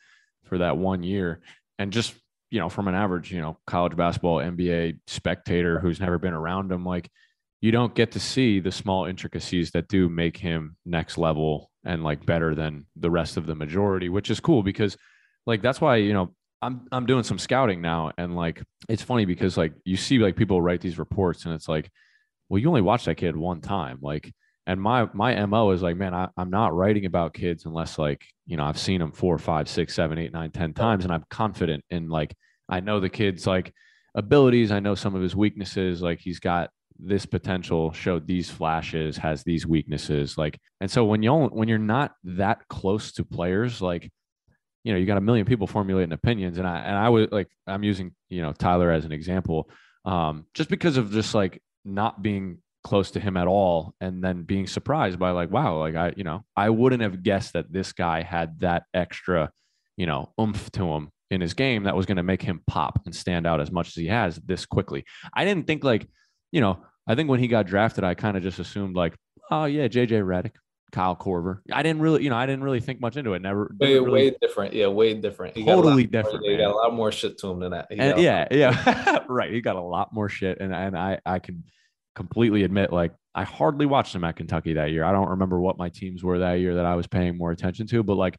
for 0.45 0.59
that 0.59 0.77
one 0.77 1.03
year, 1.03 1.41
and 1.79 1.93
just 1.93 2.15
you 2.51 2.59
know 2.59 2.69
from 2.69 2.89
an 2.89 2.95
average 2.95 3.31
you 3.33 3.41
know 3.41 3.59
college 3.67 3.97
basketball 3.97 4.39
NBA 4.39 5.01
spectator 5.07 5.79
who's 5.81 6.01
never 6.01 6.19
been 6.19 6.35
around 6.35 6.73
him, 6.73 6.85
like 6.85 7.11
you 7.61 7.73
don't 7.73 7.95
get 7.95 8.13
to 8.13 8.21
see 8.21 8.61
the 8.61 8.71
small 8.71 9.05
intricacies 9.05 9.73
that 9.73 9.89
do 9.89 10.09
make 10.09 10.37
him 10.37 10.77
next 10.87 11.19
level 11.19 11.71
and 11.85 12.05
like 12.05 12.25
better 12.25 12.55
than 12.55 12.87
the 12.97 13.11
rest 13.11 13.37
of 13.37 13.47
the 13.47 13.55
majority, 13.55 14.09
which 14.09 14.31
is 14.31 14.41
cool 14.41 14.63
because 14.63 14.97
like 15.47 15.63
that's 15.63 15.81
why 15.81 15.97
you 15.97 16.13
know 16.13 16.35
I'm 16.63 16.87
I'm 16.93 17.07
doing 17.07 17.25
some 17.25 17.39
scouting 17.39 17.81
now. 17.81 18.13
And 18.19 18.37
like 18.37 18.63
it's 18.89 19.03
funny 19.03 19.25
because 19.25 19.57
like 19.57 19.73
you 19.85 19.97
see 19.97 20.19
like 20.19 20.37
people 20.37 20.63
write 20.63 20.81
these 20.81 20.99
reports 20.99 21.45
and 21.45 21.55
it's 21.55 21.69
like 21.69 21.91
well 22.49 22.59
you 22.59 22.69
only 22.69 22.83
watched 22.83 23.07
that 23.07 23.17
kid 23.17 23.37
one 23.37 23.61
time. 23.61 23.99
Like 24.03 24.33
and 24.69 24.81
my 24.81 25.09
my 25.15 25.45
mo 25.47 25.71
is 25.71 25.83
like 25.83 25.97
man 25.97 26.15
I, 26.15 26.29
i'm 26.37 26.51
not 26.51 26.75
writing 26.75 27.07
about 27.07 27.35
kids 27.35 27.65
unless 27.65 27.99
like 27.99 28.25
you 28.47 28.57
know 28.57 28.65
i've 28.65 28.79
seen 28.79 29.01
them 29.01 29.11
four 29.11 29.39
five 29.39 29.69
six 29.69 29.95
seven 29.95 30.19
eight 30.19 30.33
nine 30.33 30.53
ten 30.53 30.75
times 30.75 31.05
and 31.05 31.13
i'm 31.13 31.25
confident 31.31 31.85
in 31.91 32.09
like 32.09 32.37
i 32.69 32.79
know 32.79 33.01
the 33.01 33.09
kid's 33.09 33.47
like 33.47 33.73
abilities 34.15 34.71
i 34.71 34.79
know 34.79 34.95
some 34.95 35.17
of 35.17 35.23
his 35.23 35.35
weaknesses 35.35 36.03
like 36.03 36.21
he's 36.21 36.39
got 36.39 36.71
this 37.01 37.25
potential 37.27 37.93
showed 37.93 38.27
these 38.27 38.51
flashes 38.51 39.17
has 39.17 39.43
these 39.43 39.67
weaknesses 39.67 40.37
like 40.37 40.59
and 40.81 40.91
so 40.91 41.05
when 41.05 41.23
you 41.23 41.33
when 41.33 41.69
you're 41.69 41.79
not 41.79 42.13
that 42.23 42.67
close 42.69 43.13
to 43.13 43.25
players 43.25 43.81
like 43.81 44.11
you 44.85 44.93
know 44.93 44.99
you 44.99 45.07
got 45.07 45.17
a 45.17 45.23
million 45.23 45.47
people 45.47 45.67
formulating 45.67 46.13
opinions 46.13 46.59
and 46.59 46.67
i 46.67 46.79
and 46.79 46.97
i 46.97 47.09
was 47.09 47.29
like 47.31 47.49
i'm 47.67 47.85
using 47.85 48.13
you 48.29 48.43
know 48.43 48.53
tyler 48.53 48.91
as 48.91 49.05
an 49.05 49.13
example 49.13 49.71
um 50.05 50.45
just 50.55 50.69
because 50.69 50.97
of 50.97 51.13
just 51.13 51.35
like 51.35 51.63
not 51.85 52.21
being 52.21 52.59
close 52.89 53.11
to 53.11 53.21
him 53.21 53.37
at 53.37 53.47
all 53.47 53.95
and 54.01 54.25
then 54.25 54.45
being 54.45 54.67
surprised 54.67 55.19
by 55.19 55.31
like 55.31 55.51
wow 55.51 55.77
like 55.79 55.95
i 55.95 56.11
you 56.17 56.25
know 56.25 56.43
i 56.57 56.71
wouldn't 56.71 57.03
have 57.03 57.23
guessed 57.23 57.53
that 57.53 57.71
this 57.71 57.93
guy 57.93 58.23
had 58.23 58.59
that 58.61 58.85
extra 58.95 59.51
you 59.99 60.07
know 60.07 60.33
oomph 60.41 60.71
to 60.71 60.87
him 60.87 61.11
in 61.31 61.43
his 61.43 61.53
game 61.53 61.83
that 61.83 61.95
was 61.95 62.07
going 62.07 62.17
to 62.17 62.23
make 62.23 62.41
him 62.41 62.63
pop 62.67 62.99
and 63.05 63.15
stand 63.15 63.47
out 63.47 63.61
as 63.61 63.71
much 63.71 63.89
as 63.89 63.95
he 63.95 64.07
has 64.07 64.37
this 64.47 64.65
quickly 64.65 65.05
i 65.35 65.45
didn't 65.45 65.67
think 65.67 65.85
like 65.85 66.09
you 66.51 66.63
know 66.63 66.79
i 67.07 67.15
think 67.15 67.29
when 67.29 67.39
he 67.39 67.47
got 67.47 67.67
drafted 67.67 68.05
i 68.05 68.15
kind 68.15 68.39
of 68.39 68.43
just 68.43 68.59
assumed 68.59 68.97
like 68.97 69.15
oh 69.51 69.67
yeah 69.67 69.87
jj 69.87 70.09
Redick, 70.09 70.53
kyle 70.91 71.15
korver 71.15 71.59
i 71.71 71.83
didn't 71.83 72.01
really 72.01 72.25
you 72.25 72.31
know 72.31 72.37
i 72.37 72.47
didn't 72.47 72.65
really 72.65 72.81
think 72.81 73.03
much 73.03 73.19
into 73.19 73.35
it 73.35 73.43
never 73.43 73.71
way, 73.79 73.99
really, 73.99 74.11
way 74.11 74.37
different. 74.41 74.73
Yeah, 74.73 74.87
way 74.87 75.13
different. 75.13 75.55
He 75.55 75.63
got 75.63 75.75
Totally 75.75 76.05
more- 76.05 76.23
different, 76.23 76.47
He 76.47 76.57
got 76.57 76.71
a 76.71 76.75
lot 76.75 76.95
more 76.95 77.13
shit 77.13 77.37
to 77.41 77.51
him 77.51 77.61
than 77.61 77.73
that. 77.73 77.89
And 77.91 78.19
yeah 78.19 78.49
yeah 78.51 79.25
right 79.29 79.53
he 79.53 79.61
got 79.61 79.77
a 79.77 79.83
lot 79.83 80.15
more 80.15 80.31
shit 80.31 80.57
and 80.59 80.75
and 80.75 80.97
i 80.97 81.19
i 81.27 81.39
can 81.39 81.65
completely 82.19 82.65
admit 82.65 82.93
like 82.93 83.13
i 83.33 83.45
hardly 83.45 83.87
watched 83.87 84.13
him 84.13 84.25
at 84.25 84.35
kentucky 84.35 84.73
that 84.73 84.91
year. 84.91 85.05
I 85.05 85.13
don't 85.13 85.29
remember 85.29 85.61
what 85.61 85.79
my 85.79 85.89
teams 85.89 86.25
were 86.25 86.41
that 86.41 86.55
year 86.55 86.75
that 86.75 86.85
i 86.85 86.97
was 86.97 87.07
paying 87.07 87.39
more 87.39 87.53
attention 87.53 87.87
to 87.87 88.03
but 88.03 88.17
like 88.17 88.37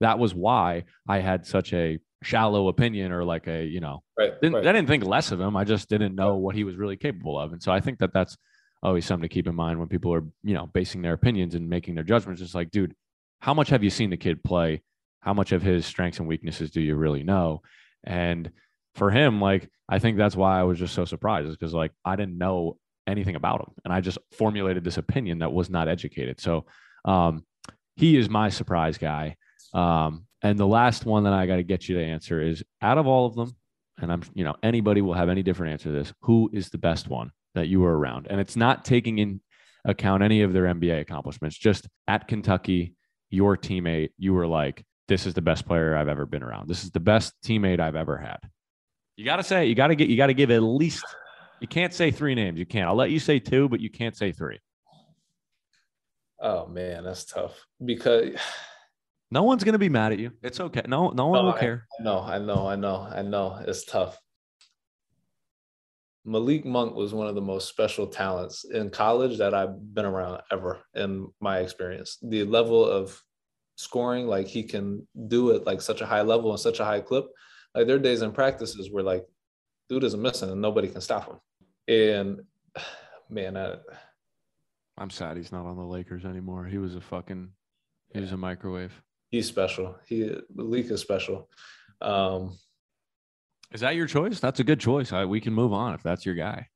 that 0.00 0.18
was 0.18 0.34
why 0.34 0.84
i 1.06 1.18
had 1.18 1.46
such 1.46 1.74
a 1.74 1.98
shallow 2.22 2.68
opinion 2.68 3.12
or 3.12 3.24
like 3.24 3.46
a 3.46 3.66
you 3.66 3.80
know 3.80 4.02
right, 4.18 4.40
didn't, 4.40 4.54
right. 4.54 4.66
i 4.66 4.72
didn't 4.72 4.88
think 4.88 5.04
less 5.04 5.30
of 5.30 5.40
him. 5.40 5.56
I 5.56 5.64
just 5.64 5.90
didn't 5.90 6.14
know 6.14 6.36
what 6.36 6.54
he 6.54 6.64
was 6.64 6.76
really 6.76 6.96
capable 6.96 7.38
of. 7.38 7.52
And 7.52 7.62
so 7.62 7.70
i 7.70 7.80
think 7.80 7.98
that 7.98 8.14
that's 8.14 8.34
always 8.82 9.04
something 9.04 9.28
to 9.28 9.34
keep 9.34 9.46
in 9.46 9.54
mind 9.54 9.78
when 9.78 9.88
people 9.88 10.14
are 10.14 10.24
you 10.42 10.54
know 10.54 10.66
basing 10.72 11.02
their 11.02 11.12
opinions 11.12 11.54
and 11.54 11.68
making 11.68 11.94
their 11.94 12.04
judgments. 12.04 12.40
It's 12.40 12.54
like 12.54 12.70
dude 12.70 12.94
how 13.40 13.52
much 13.52 13.68
have 13.68 13.84
you 13.84 13.90
seen 13.90 14.10
the 14.10 14.16
kid 14.16 14.42
play? 14.42 14.82
How 15.20 15.34
much 15.34 15.52
of 15.52 15.62
his 15.62 15.84
strengths 15.84 16.18
and 16.18 16.26
weaknesses 16.26 16.70
do 16.70 16.80
you 16.80 16.96
really 16.96 17.22
know? 17.22 17.60
And 18.04 18.50
for 18.94 19.10
him 19.10 19.40
like 19.40 19.70
i 19.88 19.98
think 19.98 20.18
that's 20.18 20.36
why 20.36 20.58
i 20.58 20.64
was 20.64 20.78
just 20.78 20.94
so 20.94 21.04
surprised 21.04 21.48
is 21.48 21.56
because 21.56 21.72
like 21.72 21.92
i 22.04 22.16
didn't 22.16 22.36
know 22.36 22.76
anything 23.08 23.34
about 23.34 23.60
him. 23.60 23.72
And 23.84 23.92
i 23.92 24.00
just 24.00 24.18
formulated 24.32 24.84
this 24.84 24.98
opinion 24.98 25.38
that 25.40 25.52
was 25.52 25.70
not 25.70 25.88
educated. 25.88 26.40
So 26.40 26.66
um 27.04 27.44
he 27.96 28.16
is 28.16 28.28
my 28.28 28.48
surprise 28.48 28.98
guy. 28.98 29.36
Um 29.74 30.26
and 30.42 30.58
the 30.58 30.66
last 30.66 31.04
one 31.04 31.24
that 31.24 31.32
i 31.32 31.46
got 31.46 31.56
to 31.56 31.64
get 31.64 31.88
you 31.88 31.96
to 31.96 32.04
answer 32.04 32.40
is 32.40 32.62
out 32.80 32.98
of 32.98 33.08
all 33.08 33.26
of 33.26 33.34
them 33.34 33.56
and 34.00 34.12
i'm 34.12 34.22
you 34.34 34.44
know 34.44 34.54
anybody 34.62 35.00
will 35.00 35.14
have 35.14 35.28
any 35.28 35.42
different 35.42 35.72
answer 35.72 35.88
to 35.88 35.94
this 35.98 36.12
who 36.20 36.48
is 36.52 36.68
the 36.68 36.78
best 36.78 37.08
one 37.08 37.32
that 37.54 37.66
you 37.66 37.80
were 37.80 37.98
around? 37.98 38.28
And 38.30 38.40
it's 38.40 38.56
not 38.56 38.84
taking 38.84 39.18
in 39.18 39.40
account 39.84 40.22
any 40.22 40.42
of 40.42 40.52
their 40.52 40.64
nba 40.64 41.00
accomplishments 41.00 41.56
just 41.56 41.88
at 42.06 42.28
kentucky 42.28 42.94
your 43.30 43.56
teammate 43.56 44.10
you 44.18 44.32
were 44.32 44.46
like 44.46 44.84
this 45.08 45.26
is 45.26 45.34
the 45.34 45.42
best 45.42 45.66
player 45.66 45.96
i've 45.96 46.08
ever 46.08 46.26
been 46.26 46.42
around. 46.42 46.68
This 46.68 46.84
is 46.84 46.90
the 46.90 47.00
best 47.00 47.32
teammate 47.44 47.80
i've 47.80 47.96
ever 47.96 48.16
had. 48.18 48.38
You 49.16 49.24
got 49.24 49.36
to 49.36 49.42
say 49.42 49.66
you 49.66 49.74
got 49.74 49.88
to 49.88 49.96
get 49.96 50.08
you 50.08 50.16
got 50.16 50.28
to 50.28 50.34
give 50.34 50.50
at 50.50 50.62
least 50.62 51.04
you 51.60 51.68
can't 51.68 51.92
say 51.92 52.10
three 52.10 52.34
names 52.34 52.58
you 52.58 52.66
can't 52.66 52.88
i'll 52.88 52.94
let 52.94 53.10
you 53.10 53.18
say 53.18 53.38
two 53.38 53.68
but 53.68 53.80
you 53.80 53.90
can't 53.90 54.16
say 54.16 54.32
three 54.32 54.58
Oh 56.40 56.66
man, 56.68 57.02
that's 57.02 57.24
tough 57.24 57.66
because 57.84 58.36
no 59.32 59.42
one's 59.42 59.64
going 59.64 59.72
to 59.72 59.78
be 59.78 59.88
mad 59.88 60.12
at 60.12 60.20
you 60.20 60.30
it's 60.42 60.60
okay 60.60 60.82
no 60.86 61.08
no 61.10 61.26
one 61.26 61.40
No, 61.40 61.46
will 61.46 61.52
care 61.52 61.84
I 61.98 62.02
know, 62.04 62.20
I 62.20 62.38
know, 62.38 62.66
I 62.68 62.76
know, 62.76 63.08
I 63.12 63.22
know. 63.22 63.58
It's 63.66 63.84
tough. 63.84 64.16
Malik 66.24 66.64
Monk 66.64 66.94
was 66.94 67.12
one 67.12 67.26
of 67.26 67.34
the 67.34 67.40
most 67.40 67.68
special 67.68 68.06
talents 68.06 68.64
in 68.64 68.90
college 68.90 69.38
that 69.38 69.52
I've 69.54 69.94
been 69.94 70.04
around 70.04 70.42
ever 70.52 70.78
in 70.94 71.26
my 71.40 71.58
experience. 71.58 72.18
The 72.22 72.44
level 72.44 72.84
of 72.84 73.20
scoring, 73.76 74.26
like 74.26 74.46
he 74.46 74.62
can 74.62 75.08
do 75.26 75.50
it 75.50 75.66
like 75.66 75.80
such 75.80 76.02
a 76.02 76.06
high 76.06 76.22
level 76.22 76.50
and 76.50 76.60
such 76.60 76.80
a 76.80 76.84
high 76.84 77.00
clip. 77.00 77.26
Like 77.74 77.86
there 77.86 77.96
are 77.96 78.00
days 78.00 78.22
in 78.22 78.30
practices 78.32 78.90
where 78.92 79.02
like 79.02 79.24
dude 79.88 80.04
is 80.04 80.16
missing 80.16 80.50
and 80.50 80.60
nobody 80.60 80.86
can 80.88 81.00
stop 81.00 81.26
him. 81.26 81.38
And 81.88 82.42
man, 83.30 83.56
I, 83.56 83.76
i'm 85.00 85.10
sad 85.10 85.36
he's 85.36 85.52
not 85.52 85.64
on 85.64 85.76
the 85.76 85.82
lakers 85.84 86.24
anymore 86.24 86.64
he 86.64 86.76
was 86.78 86.96
a 86.96 87.00
fucking 87.00 87.48
he 88.12 88.20
was 88.20 88.32
a 88.32 88.36
microwave 88.36 88.92
he's 89.30 89.46
special. 89.46 89.94
He 90.06 90.28
Malik 90.52 90.90
is 90.90 91.00
special. 91.00 91.48
Um, 92.00 92.56
is 93.70 93.80
that 93.82 93.94
your 93.94 94.06
choice 94.08 94.40
that's 94.40 94.58
a 94.60 94.64
good 94.64 94.80
choice 94.80 95.12
I, 95.12 95.24
we 95.24 95.40
can 95.40 95.52
move 95.52 95.72
on 95.72 95.94
if 95.94 96.02
that's 96.02 96.26
your 96.26 96.34
guy 96.34 96.66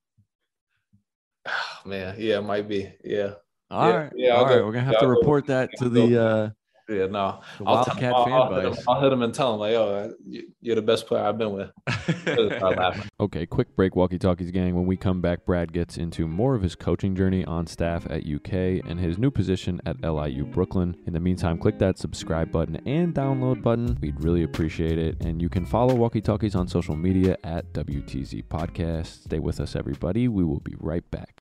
man, 1.85 2.15
yeah, 2.19 2.39
it 2.39 2.43
might 2.45 2.69
be. 2.69 2.93
Yeah. 3.03 3.33
All 3.71 3.89
Yeah, 3.89 3.97
right, 3.97 4.13
yeah, 4.15 4.31
all 4.37 4.45
right. 4.45 4.59
go- 4.59 4.67
We're 4.67 4.73
gonna 4.73 4.85
have 4.85 4.95
yeah, 4.95 5.01
to 5.01 5.09
report 5.09 5.47
that 5.47 5.71
to 5.79 5.89
the 5.89 6.23
uh, 6.23 6.51
Yeah, 6.93 7.07
no. 7.07 7.41
I'll, 7.67 7.85
tell 7.85 7.95
Wildcat 7.95 7.99
him, 8.03 8.15
I'll, 8.15 8.33
I'll, 8.33 8.55
hit 8.61 8.65
him. 8.73 8.85
I'll 8.89 9.01
hit 9.01 9.13
him 9.13 9.23
and 9.23 9.35
tell 9.35 9.55
him 9.55 9.61
like, 9.61 9.73
"Yo, 9.73 10.15
you- 10.27 10.49
you're 10.61 10.77
the 10.77 10.83
best 10.83 11.07
player 11.07 11.25
I've 11.25 11.39
been 11.39 11.53
with." 11.53 11.71
He'll 12.25 12.51
start 12.51 12.77
laughing. 12.79 13.09
okay, 13.21 13.47
quick 13.47 13.75
break, 13.77 13.97
walkie 13.97 14.19
talkies 14.19 14.51
gang. 14.51 14.75
When 14.75 14.87
we 14.87 14.97
come 14.97 15.21
back, 15.21 15.45
Brad 15.45 15.73
gets 15.73 15.97
into 15.97 16.27
more 16.27 16.55
of 16.55 16.63
his 16.63 16.75
coaching 16.75 17.15
journey 17.15 17.45
on 17.45 17.67
staff 17.67 18.07
at 18.11 18.27
UK 18.27 18.53
and 18.87 18.99
his 19.01 19.19
new 19.19 19.31
position 19.31 19.81
at 19.87 20.03
LIU 20.03 20.45
Brooklyn. 20.45 20.97
In 21.07 21.13
the 21.13 21.21
meantime, 21.21 21.59
click 21.59 21.79
that 21.79 21.99
subscribe 21.99 22.51
button 22.53 22.77
and 22.87 23.15
download 23.15 23.63
button. 23.63 23.99
We'd 24.01 24.23
really 24.23 24.43
appreciate 24.43 24.99
it. 24.99 25.21
And 25.25 25.41
you 25.41 25.49
can 25.49 25.65
follow 25.65 25.95
Walkie 25.95 26.21
Talkies 26.21 26.55
on 26.55 26.69
social 26.69 26.97
media 26.97 27.37
at 27.45 27.73
WTZ 27.73 28.45
Podcast. 28.45 29.25
Stay 29.25 29.39
with 29.39 29.61
us, 29.61 29.75
everybody. 29.77 30.29
We 30.29 30.45
will 30.45 30.61
be 30.61 30.75
right 30.79 31.09
back. 31.11 31.42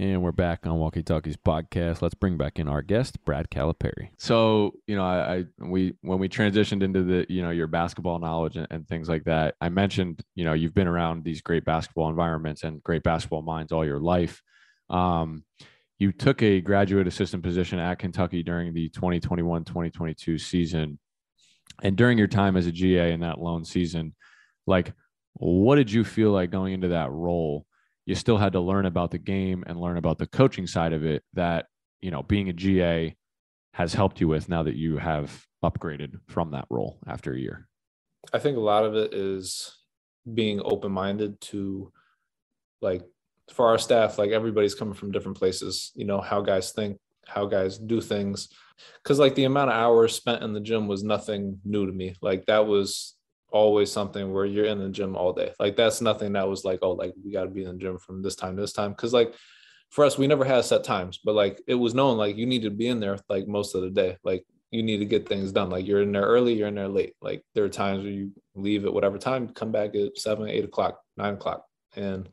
And 0.00 0.22
we're 0.22 0.30
back 0.30 0.64
on 0.64 0.78
Walkie 0.78 1.02
Talkies 1.02 1.36
podcast. 1.36 2.02
Let's 2.02 2.14
bring 2.14 2.36
back 2.36 2.60
in 2.60 2.68
our 2.68 2.82
guest, 2.82 3.24
Brad 3.24 3.50
Calipari. 3.50 4.10
So, 4.16 4.74
you 4.86 4.94
know, 4.94 5.02
I, 5.02 5.38
I 5.38 5.44
we 5.58 5.94
when 6.02 6.20
we 6.20 6.28
transitioned 6.28 6.84
into 6.84 7.02
the, 7.02 7.26
you 7.28 7.42
know, 7.42 7.50
your 7.50 7.66
basketball 7.66 8.20
knowledge 8.20 8.56
and, 8.56 8.68
and, 8.70 8.86
things 8.86 9.08
like 9.08 9.24
that, 9.24 9.56
I 9.60 9.70
mentioned, 9.70 10.22
you 10.36 10.44
know, 10.44 10.52
you've 10.52 10.74
been 10.74 10.86
around 10.86 11.24
these 11.24 11.40
great 11.40 11.64
basketball 11.64 12.08
environments 12.10 12.62
and 12.62 12.80
great 12.80 13.02
basketball 13.02 13.42
minds 13.42 13.72
all 13.72 13.84
your 13.84 13.98
life. 13.98 14.40
Um, 14.88 15.42
you 15.98 16.12
took 16.12 16.42
a 16.42 16.60
graduate 16.60 17.08
assistant 17.08 17.42
position 17.42 17.80
at 17.80 17.98
Kentucky 17.98 18.44
during 18.44 18.74
the 18.74 18.90
2021-2022 18.90 20.40
season. 20.40 21.00
And 21.82 21.96
during 21.96 22.18
your 22.18 22.28
time 22.28 22.56
as 22.56 22.68
a 22.68 22.72
GA 22.72 23.12
in 23.12 23.20
that 23.20 23.40
lone 23.40 23.64
season, 23.64 24.14
like 24.64 24.92
what 25.32 25.74
did 25.74 25.90
you 25.90 26.04
feel 26.04 26.30
like 26.30 26.52
going 26.52 26.72
into 26.72 26.88
that 26.88 27.10
role? 27.10 27.66
You 28.08 28.14
still 28.14 28.38
had 28.38 28.54
to 28.54 28.60
learn 28.60 28.86
about 28.86 29.10
the 29.10 29.18
game 29.18 29.62
and 29.66 29.78
learn 29.78 29.98
about 29.98 30.16
the 30.16 30.26
coaching 30.26 30.66
side 30.66 30.94
of 30.94 31.04
it 31.04 31.22
that 31.34 31.66
you 32.00 32.10
know 32.10 32.22
being 32.22 32.48
a 32.48 32.52
ga 32.52 33.14
has 33.74 33.92
helped 33.92 34.20
you 34.20 34.26
with 34.26 34.48
now 34.48 34.62
that 34.62 34.76
you 34.76 34.96
have 34.96 35.46
upgraded 35.62 36.18
from 36.26 36.50
that 36.52 36.64
role 36.70 36.98
after 37.06 37.34
a 37.34 37.38
year? 37.38 37.68
I 38.32 38.38
think 38.38 38.56
a 38.56 38.60
lot 38.60 38.84
of 38.84 38.94
it 38.94 39.12
is 39.12 39.76
being 40.32 40.60
open-minded 40.64 41.40
to 41.40 41.92
like 42.80 43.02
for 43.52 43.68
our 43.68 43.78
staff 43.78 44.18
like 44.18 44.30
everybody's 44.30 44.74
coming 44.74 44.94
from 44.94 45.10
different 45.10 45.38
places 45.38 45.90
you 45.94 46.04
know 46.04 46.20
how 46.20 46.40
guys 46.40 46.72
think 46.72 46.98
how 47.28 47.46
guys 47.46 47.78
do 47.78 48.00
things. 48.00 48.48
Because 49.02 49.18
like 49.18 49.34
the 49.34 49.44
amount 49.44 49.70
of 49.70 49.76
hours 49.76 50.14
spent 50.14 50.42
in 50.42 50.52
the 50.52 50.60
gym 50.60 50.88
was 50.88 51.04
nothing 51.04 51.60
new 51.64 51.86
to 51.86 51.92
me. 51.92 52.14
Like 52.22 52.46
that 52.46 52.66
was 52.66 53.14
always 53.50 53.90
something 53.90 54.32
where 54.32 54.44
you're 54.44 54.66
in 54.66 54.78
the 54.78 54.88
gym 54.88 55.16
all 55.16 55.32
day. 55.32 55.52
Like 55.58 55.76
that's 55.76 56.00
nothing 56.00 56.32
that 56.32 56.48
was 56.48 56.64
like, 56.64 56.80
oh, 56.82 56.92
like 56.92 57.14
we 57.24 57.32
got 57.32 57.44
to 57.44 57.50
be 57.50 57.64
in 57.64 57.72
the 57.72 57.78
gym 57.78 57.98
from 57.98 58.22
this 58.22 58.36
time 58.36 58.56
to 58.56 58.62
this 58.62 58.72
time. 58.72 58.94
Cause 58.94 59.12
like 59.12 59.34
for 59.90 60.04
us, 60.04 60.18
we 60.18 60.26
never 60.26 60.44
had 60.44 60.64
set 60.64 60.84
times, 60.84 61.18
but 61.24 61.34
like 61.34 61.60
it 61.66 61.74
was 61.74 61.94
known 61.94 62.18
like 62.18 62.36
you 62.36 62.46
need 62.46 62.62
to 62.62 62.70
be 62.70 62.88
in 62.88 63.00
there 63.00 63.18
like 63.28 63.48
most 63.48 63.74
of 63.74 63.82
the 63.82 63.90
day. 63.90 64.16
Like 64.22 64.44
you 64.70 64.82
need 64.82 64.98
to 64.98 65.06
get 65.06 65.28
things 65.28 65.52
done. 65.52 65.70
Like 65.70 65.86
you're 65.86 66.02
in 66.02 66.12
there 66.12 66.22
early, 66.22 66.52
you're 66.54 66.68
in 66.68 66.74
there 66.74 66.88
late. 66.88 67.14
Like 67.22 67.42
there 67.54 67.64
are 67.64 67.70
times 67.70 68.02
where 68.02 68.12
you 68.12 68.32
leave 68.54 68.84
at 68.84 68.92
whatever 68.92 69.18
time, 69.18 69.48
come 69.48 69.72
back 69.72 69.94
at 69.94 70.18
seven, 70.18 70.48
eight 70.48 70.64
o'clock, 70.64 71.00
nine 71.16 71.34
o'clock. 71.34 71.64
And 71.96 72.28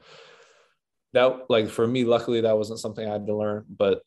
that 1.13 1.45
like 1.49 1.69
for 1.69 1.87
me, 1.87 2.03
luckily 2.03 2.41
that 2.41 2.57
wasn't 2.57 2.79
something 2.79 3.07
I 3.07 3.13
had 3.13 3.27
to 3.27 3.35
learn. 3.35 3.63
But 3.69 4.01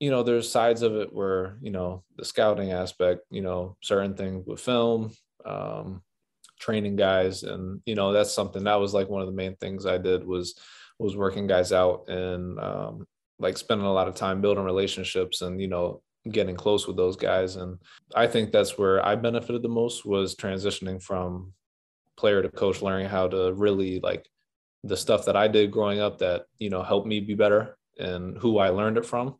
you 0.00 0.10
know, 0.10 0.22
there's 0.22 0.50
sides 0.50 0.82
of 0.82 0.96
it 0.96 1.12
where, 1.12 1.56
you 1.60 1.70
know, 1.70 2.02
the 2.16 2.24
scouting 2.24 2.72
aspect, 2.72 3.20
you 3.30 3.42
know, 3.42 3.76
certain 3.82 4.14
things 4.14 4.44
with 4.46 4.60
film, 4.60 5.12
um, 5.44 6.02
training 6.64 6.96
guys 6.96 7.42
and 7.42 7.82
you 7.84 7.94
know 7.94 8.10
that's 8.10 8.32
something 8.32 8.64
that 8.64 8.80
was 8.80 8.94
like 8.94 9.10
one 9.10 9.20
of 9.20 9.26
the 9.26 9.34
main 9.34 9.54
things 9.56 9.84
i 9.84 9.98
did 9.98 10.26
was 10.26 10.58
was 10.98 11.14
working 11.14 11.46
guys 11.46 11.72
out 11.72 12.08
and 12.08 12.58
um, 12.58 13.06
like 13.38 13.58
spending 13.58 13.86
a 13.86 13.92
lot 13.92 14.08
of 14.08 14.14
time 14.14 14.40
building 14.40 14.64
relationships 14.64 15.42
and 15.42 15.60
you 15.60 15.68
know 15.68 16.00
getting 16.30 16.56
close 16.56 16.86
with 16.86 16.96
those 16.96 17.16
guys. 17.16 17.56
And 17.56 17.78
i 18.14 18.26
think 18.26 18.50
that's 18.50 18.78
where 18.78 19.04
i 19.04 19.14
benefited 19.14 19.62
the 19.62 19.68
most 19.68 20.06
was 20.06 20.34
transitioning 20.34 21.02
from 21.02 21.52
player 22.16 22.42
to 22.42 22.48
coach 22.48 22.80
learning 22.80 23.08
how 23.08 23.28
to 23.28 23.52
really 23.52 24.00
like 24.00 24.26
the 24.84 24.96
stuff 24.96 25.24
that 25.26 25.36
i 25.36 25.48
did 25.48 25.70
growing 25.70 26.00
up 26.00 26.18
that 26.18 26.44
you 26.58 26.70
know 26.70 26.82
helped 26.82 27.06
me 27.06 27.18
be 27.20 27.34
better 27.34 27.76
and 27.98 28.38
who 28.38 28.58
i 28.58 28.68
learned 28.68 28.96
it 28.96 29.04
from 29.04 29.34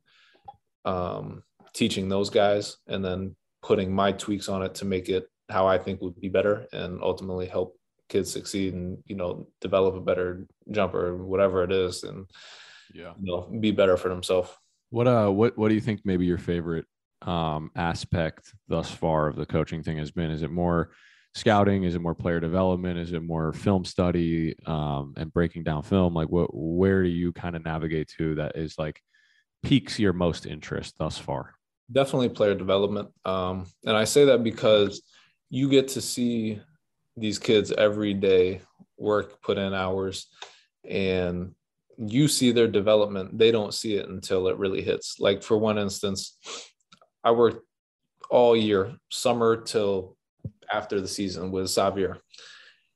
um, 0.84 1.42
teaching 1.72 2.08
those 2.08 2.30
guys 2.30 2.76
and 2.88 3.04
then 3.04 3.36
putting 3.62 3.94
my 3.94 4.12
tweaks 4.12 4.48
on 4.48 4.62
it 4.62 4.74
to 4.74 4.84
make 4.84 5.08
it 5.08 5.26
how 5.48 5.66
I 5.66 5.78
think 5.78 6.00
would 6.00 6.20
be 6.20 6.28
better 6.28 6.66
and 6.72 7.02
ultimately 7.02 7.46
help 7.46 7.78
kids 8.08 8.30
succeed 8.30 8.74
and 8.74 8.98
you 9.06 9.16
know 9.16 9.46
develop 9.60 9.94
a 9.94 10.00
better 10.00 10.46
jumper 10.70 11.16
whatever 11.16 11.64
it 11.64 11.72
is 11.72 12.02
and 12.02 12.26
yeah. 12.92 13.12
you 13.18 13.26
know 13.26 13.48
be 13.60 13.70
better 13.70 13.96
for 13.96 14.08
themselves. 14.08 14.50
What 14.90 15.06
uh 15.06 15.28
what 15.28 15.56
what 15.56 15.68
do 15.68 15.74
you 15.74 15.80
think 15.80 16.00
maybe 16.04 16.26
your 16.26 16.38
favorite 16.38 16.86
um 17.22 17.70
aspect 17.76 18.52
thus 18.68 18.90
far 18.90 19.28
of 19.28 19.36
the 19.36 19.46
coaching 19.46 19.82
thing 19.82 19.98
has 19.98 20.10
been? 20.10 20.30
Is 20.30 20.42
it 20.42 20.50
more 20.50 20.90
scouting? 21.34 21.84
Is 21.84 21.94
it 21.94 22.00
more 22.00 22.14
player 22.14 22.40
development? 22.40 22.98
Is 22.98 23.12
it 23.12 23.22
more 23.22 23.52
film 23.52 23.84
study 23.84 24.54
um 24.66 25.14
and 25.16 25.32
breaking 25.32 25.64
down 25.64 25.82
film? 25.82 26.14
Like 26.14 26.28
what 26.28 26.50
where 26.52 27.02
do 27.02 27.08
you 27.08 27.32
kind 27.32 27.56
of 27.56 27.64
navigate 27.64 28.08
to 28.18 28.36
that 28.36 28.56
is 28.56 28.78
like 28.78 29.00
piques 29.62 29.98
your 29.98 30.12
most 30.12 30.46
interest 30.46 30.96
thus 30.98 31.18
far? 31.18 31.54
Definitely 31.90 32.30
player 32.30 32.54
development 32.54 33.10
um 33.24 33.66
and 33.84 33.96
i 33.96 34.04
say 34.04 34.24
that 34.24 34.42
because 34.42 35.02
you 35.50 35.68
get 35.68 35.88
to 35.88 36.00
see 36.00 36.60
these 37.16 37.38
kids 37.38 37.72
every 37.72 38.14
day 38.14 38.60
work, 38.96 39.40
put 39.42 39.58
in 39.58 39.74
hours. 39.74 40.26
and 40.88 41.54
you 41.96 42.26
see 42.26 42.50
their 42.50 42.66
development. 42.66 43.38
They 43.38 43.52
don't 43.52 43.72
see 43.72 43.94
it 43.94 44.08
until 44.08 44.48
it 44.48 44.58
really 44.58 44.82
hits. 44.82 45.20
Like 45.20 45.42
for 45.42 45.56
one 45.56 45.78
instance 45.78 46.36
i 47.22 47.30
worked 47.30 47.64
all 48.30 48.56
year 48.56 48.94
summer 49.10 49.56
till 49.56 50.16
after 50.72 51.00
the 51.00 51.08
season 51.08 51.50
with 51.50 51.66
Sahvir. 51.66 52.18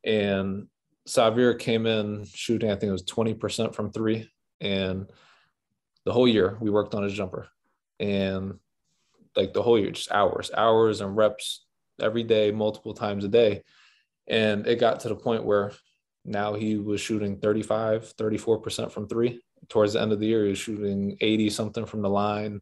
And 0.04 0.66
Sahvir 1.06 1.58
came 1.58 1.87
in 1.87 2.24
shooting 2.24 2.70
i 2.70 2.74
think 2.74 2.90
it 2.90 2.92
was 2.92 3.04
20% 3.04 3.74
from 3.74 3.90
three. 3.92 4.28
And 4.61 5.08
the 6.04 6.12
whole 6.12 6.28
year 6.28 6.58
we 6.61 6.70
worked 6.70 6.94
on 6.94 7.04
his 7.04 7.14
jumper. 7.14 7.48
And 8.00 8.58
like 9.37 9.52
the 9.52 9.62
whole 9.62 9.78
year 9.78 9.92
just 9.92 10.11
hours 10.11 10.50
hours 10.56 11.00
and 11.00 11.16
reps 11.16 11.64
every 12.00 12.22
day 12.22 12.50
multiple 12.50 12.94
times 12.94 13.24
a 13.24 13.28
day 13.28 13.62
and 14.28 14.66
it 14.66 14.78
got 14.78 15.00
to 15.00 15.08
the 15.08 15.16
point 15.16 15.44
where 15.44 15.72
now 16.24 16.54
he 16.54 16.76
was 16.76 17.00
shooting 17.00 17.38
35, 17.38 18.14
34% 18.16 18.92
from 18.92 19.08
three. 19.08 19.40
Towards 19.68 19.94
the 19.94 20.02
end 20.02 20.12
of 20.12 20.20
the 20.20 20.26
year, 20.26 20.44
he 20.44 20.50
was 20.50 20.58
shooting 20.58 21.16
80 21.20 21.50
something 21.50 21.87
from 21.87 22.02
the 22.02 22.11
line, 22.11 22.61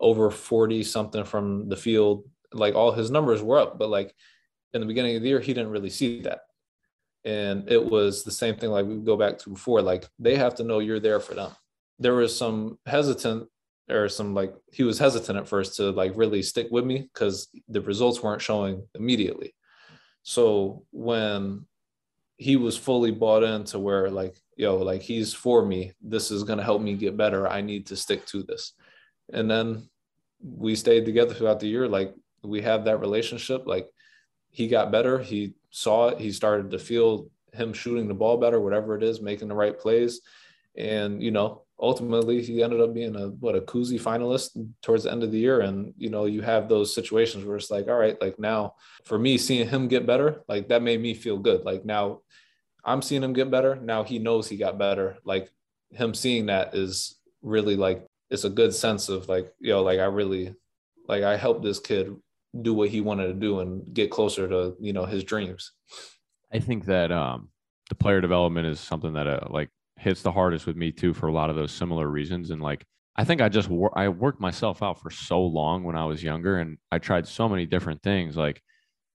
over 0.00 0.30
40 0.30 0.82
something 0.82 1.24
from 1.24 1.68
the 1.68 1.76
field. 1.76 2.24
Like 2.52 2.74
all 2.74 2.92
his 2.92 3.10
numbers 3.10 3.42
were 3.42 3.58
up, 3.58 3.78
but 3.78 3.88
like 3.88 4.14
in 4.72 4.80
the 4.80 4.86
beginning 4.86 5.16
of 5.16 5.22
the 5.22 5.28
year, 5.28 5.40
he 5.40 5.54
didn't 5.54 5.70
really 5.70 5.90
see 5.90 6.20
that. 6.22 6.40
And 7.24 7.70
it 7.70 7.82
was 7.82 8.22
the 8.22 8.30
same 8.30 8.56
thing 8.56 8.70
like 8.70 8.84
we 8.84 8.96
go 8.96 9.16
back 9.16 9.38
to 9.38 9.50
before. 9.50 9.80
Like 9.80 10.06
they 10.18 10.36
have 10.36 10.56
to 10.56 10.64
know 10.64 10.80
you're 10.80 11.00
there 11.00 11.20
for 11.20 11.34
them. 11.34 11.52
There 11.98 12.14
was 12.14 12.36
some 12.36 12.78
hesitant 12.86 13.48
or 13.90 14.08
some 14.08 14.34
like 14.34 14.54
he 14.72 14.82
was 14.82 14.98
hesitant 14.98 15.38
at 15.38 15.48
first 15.48 15.76
to 15.76 15.90
like 15.90 16.12
really 16.16 16.42
stick 16.42 16.68
with 16.70 16.84
me 16.84 17.08
because 17.12 17.48
the 17.68 17.80
results 17.80 18.22
weren't 18.22 18.42
showing 18.42 18.86
immediately. 18.94 19.54
So 20.22 20.84
when 20.90 21.66
he 22.36 22.56
was 22.56 22.76
fully 22.76 23.10
bought 23.10 23.42
into 23.42 23.78
where 23.78 24.10
like 24.10 24.36
yo 24.56 24.76
like 24.76 25.02
he's 25.02 25.32
for 25.32 25.64
me 25.64 25.92
this 26.00 26.30
is 26.30 26.42
going 26.42 26.58
to 26.58 26.64
help 26.64 26.82
me 26.82 26.94
get 26.94 27.16
better 27.16 27.46
i 27.48 27.60
need 27.60 27.86
to 27.86 27.96
stick 27.96 28.24
to 28.26 28.42
this 28.42 28.72
and 29.32 29.50
then 29.50 29.88
we 30.42 30.74
stayed 30.74 31.04
together 31.04 31.34
throughout 31.34 31.60
the 31.60 31.68
year 31.68 31.88
like 31.88 32.14
we 32.42 32.60
have 32.60 32.84
that 32.84 33.00
relationship 33.00 33.66
like 33.66 33.86
he 34.50 34.68
got 34.68 34.92
better 34.92 35.18
he 35.18 35.54
saw 35.70 36.08
it 36.08 36.20
he 36.20 36.30
started 36.30 36.70
to 36.70 36.78
feel 36.78 37.28
him 37.52 37.72
shooting 37.72 38.08
the 38.08 38.14
ball 38.14 38.36
better 38.36 38.60
whatever 38.60 38.96
it 38.96 39.02
is 39.02 39.20
making 39.20 39.48
the 39.48 39.54
right 39.54 39.78
plays 39.78 40.20
and 40.76 41.22
you 41.22 41.30
know 41.30 41.63
ultimately 41.80 42.42
he 42.42 42.62
ended 42.62 42.80
up 42.80 42.94
being 42.94 43.16
a 43.16 43.28
what 43.28 43.56
a 43.56 43.60
Cousy 43.60 44.00
finalist 44.00 44.50
towards 44.82 45.04
the 45.04 45.12
end 45.12 45.22
of 45.22 45.32
the 45.32 45.38
year. 45.38 45.60
And 45.60 45.92
you 45.96 46.10
know 46.10 46.26
you 46.26 46.40
have 46.42 46.68
those 46.68 46.94
situations 46.94 47.44
where 47.44 47.56
it's 47.56 47.70
like 47.70 47.88
all 47.88 47.98
right 47.98 48.20
like 48.20 48.38
now 48.38 48.74
for 49.04 49.18
me 49.18 49.38
seeing 49.38 49.68
him 49.68 49.88
get 49.88 50.06
better 50.06 50.42
like 50.48 50.68
that 50.68 50.82
made 50.82 51.00
me 51.00 51.14
feel 51.14 51.38
good. 51.38 51.64
Like 51.64 51.84
now 51.84 52.20
I'm 52.84 53.02
seeing 53.02 53.22
him 53.22 53.32
get 53.32 53.50
better. 53.50 53.76
Now 53.76 54.04
he 54.04 54.18
knows 54.18 54.48
he 54.48 54.56
got 54.56 54.78
better. 54.78 55.16
Like 55.24 55.50
him 55.90 56.14
seeing 56.14 56.46
that 56.46 56.74
is 56.74 57.20
really 57.42 57.76
like 57.76 58.06
it's 58.30 58.44
a 58.44 58.50
good 58.50 58.74
sense 58.74 59.08
of 59.08 59.28
like 59.28 59.52
you 59.60 59.72
know 59.72 59.82
like 59.82 59.98
I 59.98 60.06
really 60.06 60.54
like 61.08 61.22
I 61.22 61.36
helped 61.36 61.62
this 61.62 61.80
kid 61.80 62.14
do 62.62 62.72
what 62.72 62.88
he 62.88 63.00
wanted 63.00 63.26
to 63.26 63.34
do 63.34 63.60
and 63.60 63.92
get 63.92 64.10
closer 64.10 64.48
to 64.48 64.76
you 64.80 64.92
know 64.92 65.04
his 65.06 65.24
dreams. 65.24 65.72
I 66.52 66.60
think 66.60 66.86
that 66.86 67.10
um 67.10 67.48
the 67.88 67.94
player 67.94 68.20
development 68.20 68.66
is 68.66 68.80
something 68.80 69.12
that 69.14 69.26
uh, 69.26 69.40
like 69.50 69.70
hits 69.96 70.22
the 70.22 70.32
hardest 70.32 70.66
with 70.66 70.76
me 70.76 70.92
too 70.92 71.14
for 71.14 71.28
a 71.28 71.32
lot 71.32 71.50
of 71.50 71.56
those 71.56 71.72
similar 71.72 72.08
reasons. 72.08 72.50
And 72.50 72.60
like, 72.60 72.84
I 73.16 73.24
think 73.24 73.40
I 73.40 73.48
just 73.48 73.68
wor- 73.68 73.96
I 73.96 74.08
worked 74.08 74.40
myself 74.40 74.82
out 74.82 75.00
for 75.00 75.10
so 75.10 75.40
long 75.40 75.84
when 75.84 75.96
I 75.96 76.04
was 76.04 76.22
younger, 76.22 76.58
and 76.58 76.78
I 76.90 76.98
tried 76.98 77.26
so 77.28 77.48
many 77.48 77.66
different 77.66 78.02
things. 78.02 78.36
Like, 78.36 78.60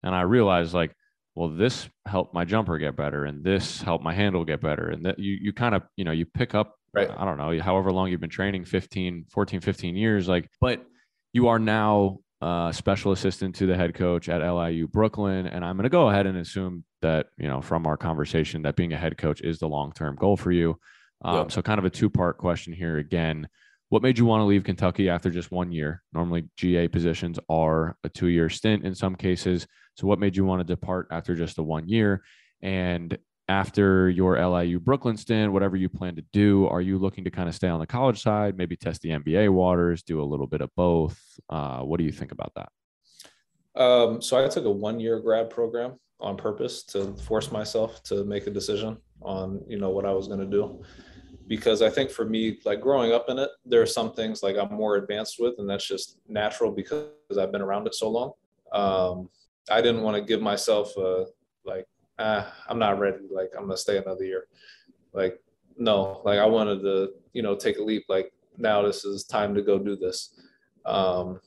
and 0.04 0.16
I 0.16 0.22
realized 0.22 0.74
like, 0.74 0.94
well, 1.36 1.50
this 1.50 1.90
helped 2.06 2.34
my 2.34 2.46
jumper 2.46 2.78
get 2.78 2.96
better, 2.96 3.26
and 3.26 3.44
this 3.44 3.82
helped 3.82 4.04
my 4.04 4.14
handle 4.14 4.46
get 4.46 4.62
better, 4.62 4.90
and 4.90 5.06
that 5.06 5.20
you 5.20 5.38
you 5.42 5.54
kind 5.54 5.76
of 5.76 5.84
you 5.98 6.06
know 6.06 6.12
you 6.12 6.26
pick 6.26 6.56
up. 6.56 6.76
Right. 6.92 7.10
I 7.10 7.24
don't 7.24 7.38
know, 7.38 7.60
however 7.62 7.92
long 7.92 8.10
you've 8.10 8.20
been 8.20 8.32
training 8.32 8.66
15, 8.66 9.26
14, 9.30 9.62
15 9.62 9.96
years, 9.96 10.28
like, 10.28 10.50
but 10.60 10.84
you 11.34 11.50
are 11.50 11.60
now 11.60 12.18
uh, 12.42 12.72
special 12.72 13.12
assistant 13.12 13.56
to 13.56 13.66
the 13.66 13.76
head 13.76 13.94
coach 13.94 14.30
at 14.30 14.42
LIU 14.42 14.88
Brooklyn. 14.88 15.48
And 15.48 15.64
I'm 15.66 15.76
going 15.76 15.84
to 15.84 15.90
go 15.90 16.10
ahead 16.10 16.26
and 16.26 16.38
assume 16.38 16.84
that, 17.02 17.28
you 17.38 17.48
know, 17.48 17.62
from 17.62 17.86
our 17.86 17.98
conversation, 17.98 18.62
that 18.62 18.76
being 18.76 18.94
a 18.94 18.98
head 18.98 19.18
coach 19.18 19.42
is 19.42 19.60
the 19.60 19.68
long 19.68 19.92
term 19.92 20.16
goal 20.16 20.38
for 20.38 20.52
you. 20.52 20.80
Um. 21.22 21.50
So, 21.50 21.62
kind 21.62 21.80
of 21.80 21.86
a 21.86 21.90
two 21.90 22.10
part 22.10 22.38
question 22.38 22.72
here 22.72 22.98
again. 22.98 23.48
What 23.90 24.04
made 24.04 24.18
you 24.18 24.26
want 24.26 24.42
to 24.42 24.46
leave 24.46 24.64
Kentucky 24.64 25.10
after 25.10 25.30
just 25.30 25.52
one 25.52 25.72
year? 25.72 26.04
Normally, 26.14 26.48
GA 26.56 26.88
positions 26.88 27.40
are 27.50 27.98
a 28.04 28.10
two 28.10 28.28
year 28.28 28.50
stint 28.50 28.86
in 28.86 28.96
some 28.96 29.16
cases. 29.16 29.68
So, 29.96 30.08
what 30.08 30.20
made 30.20 30.38
you 30.38 30.46
want 30.46 30.62
to 30.62 30.64
depart 30.64 31.08
after 31.12 31.36
just 31.36 31.58
a 31.58 31.64
one 31.64 31.90
year? 31.90 32.24
And 32.62 33.18
after 33.50 34.10
your 34.10 34.40
LIU 34.40 34.80
Brooklyn 34.80 35.18
stint, 35.18 35.52
whatever 35.52 35.76
you 35.76 35.90
plan 35.90 36.16
to 36.16 36.24
do, 36.32 36.68
are 36.68 36.82
you 36.82 36.98
looking 36.98 37.24
to 37.24 37.32
kind 37.32 37.50
of 37.50 37.56
stay 37.56 37.68
on 37.68 37.80
the 37.80 37.88
college 37.88 38.22
side, 38.22 38.56
maybe 38.56 38.78
test 38.78 39.02
the 39.02 39.10
NBA 39.10 39.50
waters, 39.50 40.04
do 40.04 40.22
a 40.22 40.24
little 40.24 40.48
bit 40.48 40.62
of 40.62 40.70
both? 40.76 41.20
Uh, 41.50 41.80
what 41.80 41.98
do 41.98 42.04
you 42.04 42.12
think 42.12 42.32
about 42.32 42.54
that? 42.56 43.82
Um, 43.82 44.22
so 44.22 44.44
I 44.44 44.48
took 44.48 44.66
a 44.66 44.72
one-year 44.72 45.20
grad 45.20 45.50
program 45.50 46.00
on 46.20 46.38
purpose 46.38 46.84
to 46.84 47.14
force 47.16 47.52
myself 47.52 48.04
to 48.04 48.24
make 48.24 48.46
a 48.46 48.52
decision 48.52 48.98
on 49.22 49.62
you 49.68 49.78
know 49.78 49.90
what 49.90 50.06
I 50.06 50.12
was 50.12 50.28
going 50.28 50.40
to 50.40 50.46
do 50.46 50.82
because 51.50 51.82
I 51.82 51.90
think 51.90 52.12
for 52.12 52.26
me, 52.26 52.60
like 52.64 52.80
growing 52.80 53.12
up 53.12 53.26
in 53.28 53.40
it, 53.40 53.50
there 53.66 53.82
are 53.82 53.88
some 53.88 54.14
things 54.14 54.44
like 54.44 54.56
I'm 54.56 54.72
more 54.72 54.98
advanced 54.98 55.38
with, 55.40 55.56
and 55.58 55.68
that's 55.68 55.86
just 55.86 56.20
natural 56.28 56.72
because 56.72 57.10
I've 57.38 57.52
been 57.52 57.62
around 57.62 57.88
it 57.88 57.96
so 57.96 58.10
long. 58.10 58.34
Um, 58.72 59.30
I 59.70 59.82
didn't 59.82 60.04
want 60.04 60.16
to 60.16 60.22
give 60.22 60.42
myself 60.42 60.96
a 60.96 61.26
like 61.66 61.88
ah, 62.20 62.54
I'm 62.68 62.80
not 62.80 63.00
ready. 63.00 63.26
Like 63.32 63.52
I'm 63.58 63.64
gonna 63.64 63.78
stay 63.78 63.98
another 63.98 64.24
year. 64.24 64.46
Like 65.14 65.42
no, 65.78 66.22
like 66.26 66.40
I 66.40 66.46
wanted 66.46 66.82
to, 66.82 67.14
you 67.34 67.42
know, 67.42 67.56
take 67.56 67.80
a 67.80 67.84
leap. 67.84 68.04
Like 68.10 68.32
now 68.58 68.82
this 68.82 69.06
is 69.06 69.24
time 69.24 69.56
to 69.56 69.62
go 69.62 69.80
do 69.80 69.96
this. 69.96 70.40
Um, 70.86 71.40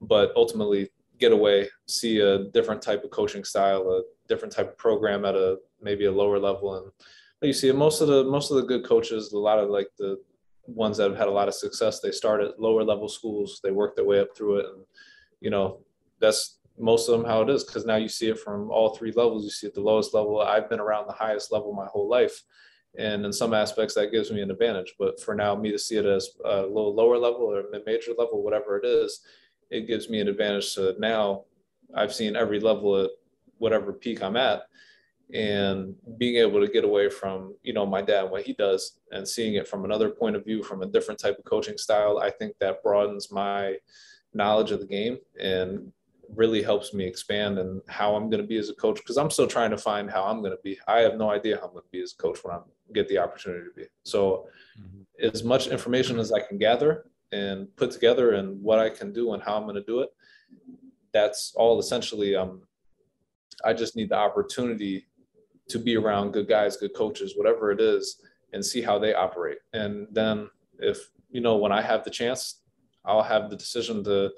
but 0.00 0.32
ultimately 0.36 0.90
get 1.18 1.32
away, 1.32 1.68
see 1.86 2.18
a 2.20 2.44
different 2.50 2.82
type 2.82 3.04
of 3.04 3.10
coaching 3.10 3.44
style, 3.44 3.88
a 3.90 4.02
different 4.28 4.52
type 4.52 4.68
of 4.68 4.78
program 4.78 5.24
at 5.24 5.34
a 5.34 5.58
maybe 5.80 6.04
a 6.04 6.12
lower 6.12 6.38
level. 6.38 6.76
And 6.76 6.92
you 7.40 7.52
see 7.52 7.72
most 7.72 8.00
of 8.00 8.08
the 8.08 8.24
most 8.24 8.50
of 8.50 8.56
the 8.58 8.64
good 8.64 8.84
coaches, 8.84 9.32
a 9.32 9.38
lot 9.38 9.58
of 9.58 9.70
like 9.70 9.88
the 9.98 10.18
ones 10.66 10.96
that 10.96 11.08
have 11.10 11.18
had 11.18 11.28
a 11.28 11.32
lot 11.32 11.48
of 11.48 11.54
success, 11.54 12.00
they 12.00 12.12
start 12.12 12.40
at 12.42 12.60
lower 12.60 12.84
level 12.84 13.08
schools, 13.08 13.60
they 13.64 13.70
work 13.70 13.96
their 13.96 14.04
way 14.04 14.20
up 14.20 14.36
through 14.36 14.58
it. 14.58 14.66
And 14.66 14.84
you 15.40 15.50
know, 15.50 15.80
that's 16.20 16.58
most 16.78 17.08
of 17.08 17.18
them 17.18 17.28
how 17.28 17.42
it 17.42 17.50
is 17.50 17.64
because 17.64 17.84
now 17.84 17.96
you 17.96 18.08
see 18.08 18.28
it 18.28 18.38
from 18.38 18.70
all 18.70 18.94
three 18.94 19.12
levels. 19.12 19.44
You 19.44 19.50
see 19.50 19.66
at 19.66 19.74
the 19.74 19.80
lowest 19.80 20.14
level. 20.14 20.40
I've 20.40 20.68
been 20.68 20.80
around 20.80 21.06
the 21.06 21.12
highest 21.12 21.52
level 21.52 21.72
my 21.72 21.86
whole 21.86 22.08
life, 22.08 22.42
and 22.98 23.24
in 23.24 23.32
some 23.32 23.54
aspects 23.54 23.94
that 23.94 24.12
gives 24.12 24.30
me 24.30 24.40
an 24.40 24.50
advantage. 24.50 24.94
But 24.98 25.20
for 25.20 25.34
now, 25.34 25.54
me 25.54 25.70
to 25.70 25.78
see 25.78 25.96
it 25.96 26.06
as 26.06 26.30
a 26.44 26.62
little 26.62 26.94
lower 26.94 27.18
level 27.18 27.42
or 27.42 27.64
mid 27.70 27.82
major 27.86 28.12
level, 28.16 28.42
whatever 28.42 28.78
it 28.78 28.86
is, 28.86 29.20
it 29.70 29.86
gives 29.86 30.08
me 30.08 30.20
an 30.20 30.28
advantage. 30.28 30.66
So 30.66 30.94
now 30.98 31.44
I've 31.94 32.14
seen 32.14 32.36
every 32.36 32.60
level 32.60 33.04
at 33.04 33.10
whatever 33.58 33.92
peak 33.92 34.22
I'm 34.22 34.36
at, 34.36 34.62
and 35.32 35.94
being 36.18 36.36
able 36.36 36.60
to 36.60 36.70
get 36.70 36.84
away 36.84 37.08
from 37.08 37.54
you 37.62 37.72
know 37.72 37.86
my 37.86 38.02
dad 38.02 38.24
what 38.24 38.42
he 38.42 38.52
does 38.54 38.98
and 39.12 39.26
seeing 39.26 39.54
it 39.54 39.66
from 39.66 39.84
another 39.84 40.10
point 40.10 40.36
of 40.36 40.44
view 40.44 40.62
from 40.62 40.82
a 40.82 40.86
different 40.86 41.18
type 41.18 41.38
of 41.38 41.44
coaching 41.44 41.78
style 41.78 42.18
i 42.18 42.28
think 42.28 42.54
that 42.58 42.82
broadens 42.82 43.32
my 43.32 43.74
knowledge 44.34 44.72
of 44.72 44.80
the 44.80 44.86
game 44.86 45.16
and 45.40 45.90
really 46.34 46.62
helps 46.62 46.94
me 46.94 47.04
expand 47.04 47.58
and 47.58 47.80
how 47.88 48.14
I'm 48.14 48.30
going 48.30 48.40
to 48.40 48.46
be 48.46 48.56
as 48.56 48.68
a 48.70 48.74
coach 48.74 48.96
because 48.96 49.16
I'm 49.16 49.30
still 49.30 49.46
trying 49.46 49.70
to 49.70 49.76
find 49.76 50.10
how 50.10 50.24
I'm 50.24 50.40
going 50.40 50.52
to 50.52 50.62
be. 50.62 50.78
I 50.88 51.00
have 51.00 51.16
no 51.16 51.30
idea 51.30 51.56
how 51.56 51.66
I'm 51.66 51.72
going 51.72 51.84
to 51.84 51.90
be 51.90 52.02
as 52.02 52.14
a 52.18 52.22
coach 52.22 52.38
when 52.42 52.54
I 52.54 52.60
get 52.94 53.08
the 53.08 53.18
opportunity 53.18 53.64
to 53.64 53.74
be. 53.74 53.86
So, 54.04 54.46
mm-hmm. 54.80 55.26
as 55.34 55.44
much 55.44 55.66
information 55.68 56.18
as 56.18 56.32
I 56.32 56.40
can 56.40 56.58
gather 56.58 57.06
and 57.32 57.74
put 57.76 57.90
together 57.90 58.32
and 58.32 58.62
what 58.62 58.78
I 58.78 58.90
can 58.90 59.12
do 59.12 59.34
and 59.34 59.42
how 59.42 59.56
I'm 59.56 59.64
going 59.64 59.74
to 59.76 59.84
do 59.84 60.00
it, 60.00 60.10
that's 61.12 61.52
all 61.56 61.78
essentially. 61.78 62.34
Um, 62.34 62.62
I 63.64 63.72
just 63.72 63.96
need 63.96 64.08
the 64.08 64.16
opportunity 64.16 65.06
to 65.68 65.78
be 65.78 65.96
around 65.96 66.32
good 66.32 66.48
guys, 66.48 66.76
good 66.76 66.94
coaches, 66.94 67.34
whatever 67.36 67.70
it 67.70 67.80
is, 67.80 68.20
and 68.52 68.64
see 68.64 68.82
how 68.82 68.98
they 68.98 69.14
operate. 69.14 69.58
And 69.72 70.06
then 70.10 70.48
if 70.78 71.10
you 71.30 71.40
know 71.40 71.56
when 71.56 71.72
I 71.72 71.82
have 71.82 72.04
the 72.04 72.10
chance, 72.10 72.62
I'll 73.04 73.22
have 73.22 73.50
the 73.50 73.56
decision 73.56 74.04
to 74.04 74.30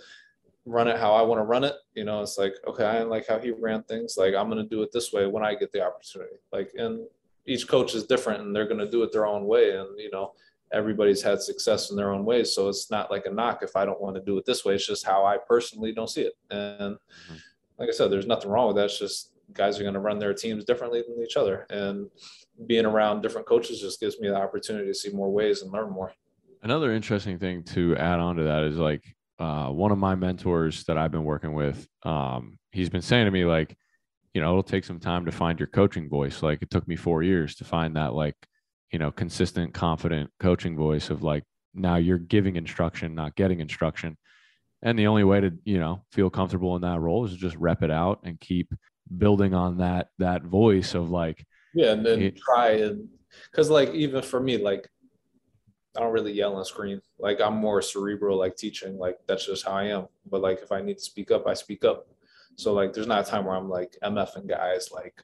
run 0.67 0.89
it 0.89 0.99
how 0.99 1.13
I 1.13 1.23
want 1.23 1.39
to 1.41 1.45
run 1.45 1.65
it. 1.65 1.75
You 1.95 2.05
know, 2.05 2.23
it's 2.23 2.39
like, 2.39 2.55
okay, 2.67 2.85
I 2.85 3.03
like 3.03 3.27
how 3.27 3.39
he 3.39 3.51
ran 3.51 3.83
things. 3.83 4.17
Like 4.17 4.35
I'm 4.35 4.49
going 4.49 4.63
to 4.63 4.69
do 4.69 4.83
it 4.83 4.91
this 4.93 5.13
way 5.13 5.27
when 5.27 5.45
I 5.45 5.55
get 5.55 5.73
the 5.73 5.85
opportunity. 5.85 6.37
Like, 6.53 6.73
and 6.77 7.07
each 7.47 7.69
coach 7.69 7.95
is 7.95 8.05
different 8.07 8.43
and 8.43 8.55
they're 8.55 8.67
going 8.67 8.79
to 8.79 8.91
do 8.91 9.03
it 9.03 9.13
their 9.13 9.27
own 9.27 9.47
way. 9.47 9.77
And, 9.77 9.89
you 9.99 10.11
know, 10.11 10.33
everybody's 10.73 11.23
had 11.23 11.41
success 11.41 11.91
in 11.91 11.97
their 11.97 12.13
own 12.13 12.25
ways. 12.25 12.55
So 12.55 12.69
it's 12.69 12.91
not 12.91 13.11
like 13.11 13.27
a 13.27 13.31
knock 13.31 13.63
if 13.63 13.77
I 13.77 13.85
don't 13.85 14.01
want 14.01 14.17
to 14.17 14.23
do 14.23 14.39
it 14.39 14.45
this 14.47 14.65
way. 14.65 14.75
It's 14.75 14.87
just 14.87 15.07
how 15.07 15.25
I 15.25 15.37
personally 15.37 15.93
don't 15.93 16.11
see 16.11 16.23
it. 16.23 16.33
And 16.51 16.97
mm-hmm. 16.97 17.35
like 17.79 17.89
I 17.89 17.93
said, 17.93 18.11
there's 18.11 18.27
nothing 18.27 18.51
wrong 18.51 18.69
with 18.69 18.77
that. 18.77 18.87
It's 18.87 18.99
just 18.99 19.33
guys 19.53 19.79
are 19.79 19.83
going 19.83 19.95
to 19.95 20.01
run 20.01 20.19
their 20.19 20.35
teams 20.35 20.65
differently 20.65 21.05
than 21.07 21.23
each 21.23 21.37
other. 21.37 21.67
And 21.71 22.09
being 22.67 22.87
around 22.87 23.21
different 23.21 23.47
coaches 23.47 23.81
just 23.81 24.01
gives 24.01 24.19
me 24.19 24.29
the 24.29 24.37
opportunity 24.37 24.87
to 24.87 24.95
see 24.95 25.11
more 25.11 25.31
ways 25.31 25.63
and 25.63 25.71
learn 25.71 25.91
more. 25.91 26.13
Another 26.63 26.93
interesting 26.93 27.39
thing 27.39 27.63
to 27.65 27.95
add 27.97 28.21
on 28.21 28.37
to 28.37 28.45
that 28.45 28.63
is 28.65 28.79
like 28.79 29.15
uh, 29.39 29.69
one 29.69 29.91
of 29.91 29.99
my 29.99 30.15
mentors 30.15 30.85
that 30.85 30.97
I've 30.97 31.11
been 31.11 31.25
working 31.25 31.55
with, 31.55 31.87
um, 32.05 32.59
he's 32.73 32.91
been 32.91 33.03
saying 33.03 33.25
to 33.25 33.31
me 33.31 33.45
like, 33.45 33.77
you 34.33 34.41
know, 34.41 34.51
it'll 34.51 34.63
take 34.63 34.85
some 34.85 35.01
time 35.01 35.25
to 35.27 35.33
find 35.33 35.59
your 35.59 35.69
coaching 35.69 36.09
voice. 36.09 36.43
Like 36.43 36.63
it 36.63 36.71
took 36.71 36.87
me 36.89 36.97
four 36.97 37.23
years 37.23 37.55
to 37.57 37.65
find 37.65 37.97
that 37.97 38.15
like, 38.15 38.35
you 38.91 38.99
know, 38.99 39.11
consistent, 39.11 39.75
confident 39.75 40.31
coaching 40.41 40.77
voice 40.77 41.11
of 41.11 41.23
like 41.23 41.45
now 41.73 41.97
you're 41.97 42.19
giving 42.19 42.57
instruction, 42.57 43.15
not 43.15 43.35
getting 43.37 43.61
instruction. 43.61 44.17
And 44.83 44.99
the 44.99 45.07
only 45.07 45.25
way 45.25 45.41
to, 45.41 45.53
you 45.65 45.79
know, 45.79 46.05
feel 46.13 46.31
comfortable 46.31 46.77
in 46.77 46.83
that 46.83 47.01
role 47.01 47.25
is 47.25 47.33
to 47.33 47.39
just 47.39 47.57
rep 47.57 47.83
it 47.83 47.91
out 47.91 48.21
and 48.25 48.39
keep 48.39 48.73
building 49.19 49.55
on 49.55 49.79
that 49.79 50.09
that 50.19 50.43
voice 50.43 50.95
of 50.95 51.11
like 51.11 51.45
yeah, 51.75 51.93
and 51.93 52.07
then 52.07 52.23
it, 52.23 52.37
try 52.37 52.71
and 52.71 53.09
because 53.51 53.71
like 53.71 53.91
even 53.91 54.23
for 54.23 54.41
me, 54.41 54.59
like 54.59 54.89
I 55.97 56.01
don't 56.01 56.13
really 56.13 56.33
yell 56.33 56.57
and 56.57 56.67
scream. 56.67 57.01
Like 57.19 57.41
I'm 57.41 57.55
more 57.55 57.81
cerebral, 57.81 58.39
like 58.39 58.57
teaching. 58.57 58.99
Like 58.99 59.19
that's 59.27 59.47
just 59.47 59.65
how 59.65 59.73
I 59.73 59.85
am. 59.85 60.09
But 60.29 60.41
like 60.41 60.61
if 60.63 60.73
I 60.73 60.83
need 60.83 60.99
to 60.99 61.05
speak 61.05 61.31
up, 61.31 61.47
I 61.47 61.55
speak 61.55 61.85
up. 61.85 62.09
So 62.57 62.73
like 62.73 62.93
there's 62.93 63.07
not 63.07 63.27
a 63.27 63.31
time 63.31 63.45
where 63.45 63.57
I'm 63.57 63.69
like 63.69 63.97
MFing 64.03 64.49
guys 64.49 64.91
like 64.93 65.23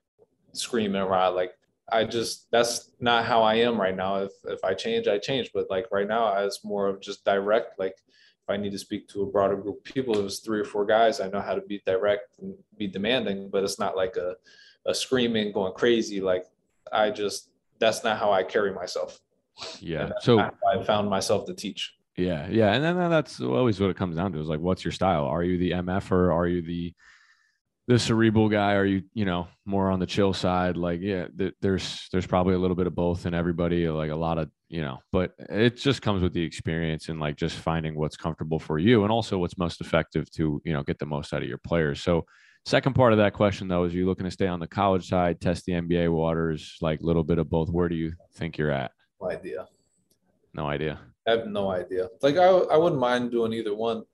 screaming 0.53 1.01
around. 1.01 1.35
Like 1.35 1.53
I 1.91 2.05
just 2.05 2.51
that's 2.51 2.93
not 3.01 3.25
how 3.25 3.43
I 3.43 3.57
am 3.57 3.81
right 3.81 3.97
now. 3.97 4.17
If 4.17 4.33
if 4.45 4.63
I 4.65 4.75
change, 4.75 5.09
I 5.09 5.19
change. 5.19 5.51
But 5.53 5.71
like 5.71 5.87
right 5.91 6.07
now, 6.07 6.39
it's 6.39 6.65
more 6.65 6.87
of 6.87 7.01
just 7.01 7.25
direct. 7.25 7.79
Like 7.79 7.97
if 7.97 8.49
I 8.49 8.57
need 8.57 8.73
to 8.73 8.79
speak 8.79 9.09
to 9.09 9.23
a 9.23 9.27
broader 9.27 9.57
group 9.57 9.79
of 9.79 9.85
people, 9.85 10.19
it 10.19 10.23
was 10.23 10.41
three 10.41 10.61
or 10.61 10.65
four 10.65 10.87
guys. 10.87 11.21
I 11.21 11.29
know 11.29 11.41
how 11.41 11.55
to 11.55 11.63
be 11.63 11.83
direct 11.85 12.39
and 12.41 12.55
be 12.79 12.87
demanding, 12.87 13.51
but 13.51 13.65
it's 13.65 13.79
not 13.79 13.97
like 13.97 14.17
a 14.17 14.37
a 14.87 14.95
screaming, 14.95 15.53
going 15.53 15.73
crazy. 15.73 16.21
Like 16.21 16.47
I 16.93 17.11
just 17.11 17.51
that's 17.81 18.05
not 18.05 18.19
how 18.19 18.33
I 18.33 18.45
carry 18.45 18.73
myself. 18.73 19.21
Yeah. 19.81 20.11
So 20.21 20.39
I 20.39 20.83
found 20.85 21.09
myself 21.09 21.47
to 21.47 21.55
teach. 21.55 21.93
Yeah, 22.17 22.49
yeah, 22.49 22.73
and 22.73 22.85
then 22.85 22.97
that's 23.11 23.41
always 23.41 23.81
what 23.81 23.91
it 23.91 23.97
comes 23.97 24.17
down 24.17 24.33
to 24.33 24.41
is 24.41 24.49
like, 24.49 24.61
what's 24.61 24.85
your 24.85 24.93
style? 24.93 25.25
Are 25.25 25.43
you 25.43 25.59
the 25.59 25.71
MF 25.73 26.11
or 26.11 26.33
are 26.33 26.47
you 26.47 26.63
the 26.63 26.93
the 27.87 27.99
cerebral 27.99 28.49
guy? 28.49 28.75
Are 28.75 28.85
you 28.85 29.03
you 29.15 29.25
know 29.25 29.49
more 29.65 29.91
on 29.91 30.01
the 30.01 30.07
chill 30.07 30.33
side? 30.33 30.77
Like, 30.77 31.01
yeah, 31.01 31.27
th- 31.37 31.55
there's 31.61 32.09
there's 32.13 32.27
probably 32.27 32.55
a 32.55 32.59
little 32.59 32.77
bit 32.77 32.87
of 32.87 32.95
both 32.95 33.27
in 33.27 33.35
everybody. 33.35 33.89
Like 33.89 34.11
a 34.11 34.17
lot 34.17 34.39
of 34.39 34.51
you 34.69 34.83
know, 34.83 34.99
but 35.13 35.33
it 35.39 35.77
just 35.77 36.03
comes 36.03 36.23
with 36.23 36.33
the 36.33 36.43
experience 36.43 37.09
and 37.09 37.19
like 37.19 37.37
just 37.37 37.57
finding 37.57 37.97
what's 37.97 38.17
comfortable 38.17 38.59
for 38.59 38.79
you 38.79 39.03
and 39.03 39.11
also 39.11 39.39
what's 39.39 39.59
most 39.59 39.81
effective 39.81 40.31
to 40.33 40.61
you 40.65 40.73
know 40.73 40.83
get 40.83 40.99
the 40.99 41.07
most 41.07 41.33
out 41.33 41.43
of 41.43 41.49
your 41.49 41.59
players. 41.59 42.03
So. 42.03 42.27
Second 42.67 42.93
part 42.93 43.15
of 43.15 43.19
that 43.19 43.33
question, 43.33 43.69
though, 43.69 43.85
is 43.85 43.95
you 43.95 44.05
looking 44.05 44.27
to 44.27 44.31
stay 44.31 44.47
on 44.47 44.61
the 44.61 44.67
college 44.67 45.09
side, 45.09 45.41
test 45.41 45.65
the 45.65 45.73
NBA 45.73 46.13
waters, 46.13 46.77
like 46.83 47.01
a 47.01 47.07
little 47.07 47.25
bit 47.25 47.39
of 47.39 47.49
both. 47.49 47.71
Where 47.71 47.89
do 47.89 47.95
you 47.95 48.13
think 48.35 48.59
you're 48.59 48.71
at? 48.71 48.91
No 49.21 49.31
idea. 49.31 49.69
No 50.55 50.67
idea. 50.67 51.01
I 51.27 51.31
have 51.33 51.47
no 51.47 51.71
idea. 51.71 52.09
Like 52.23 52.37
I, 52.37 52.47
I 52.47 52.77
wouldn't 52.77 53.01
mind 53.01 53.31
doing 53.31 53.53
either 53.53 53.75
one. 53.75 54.05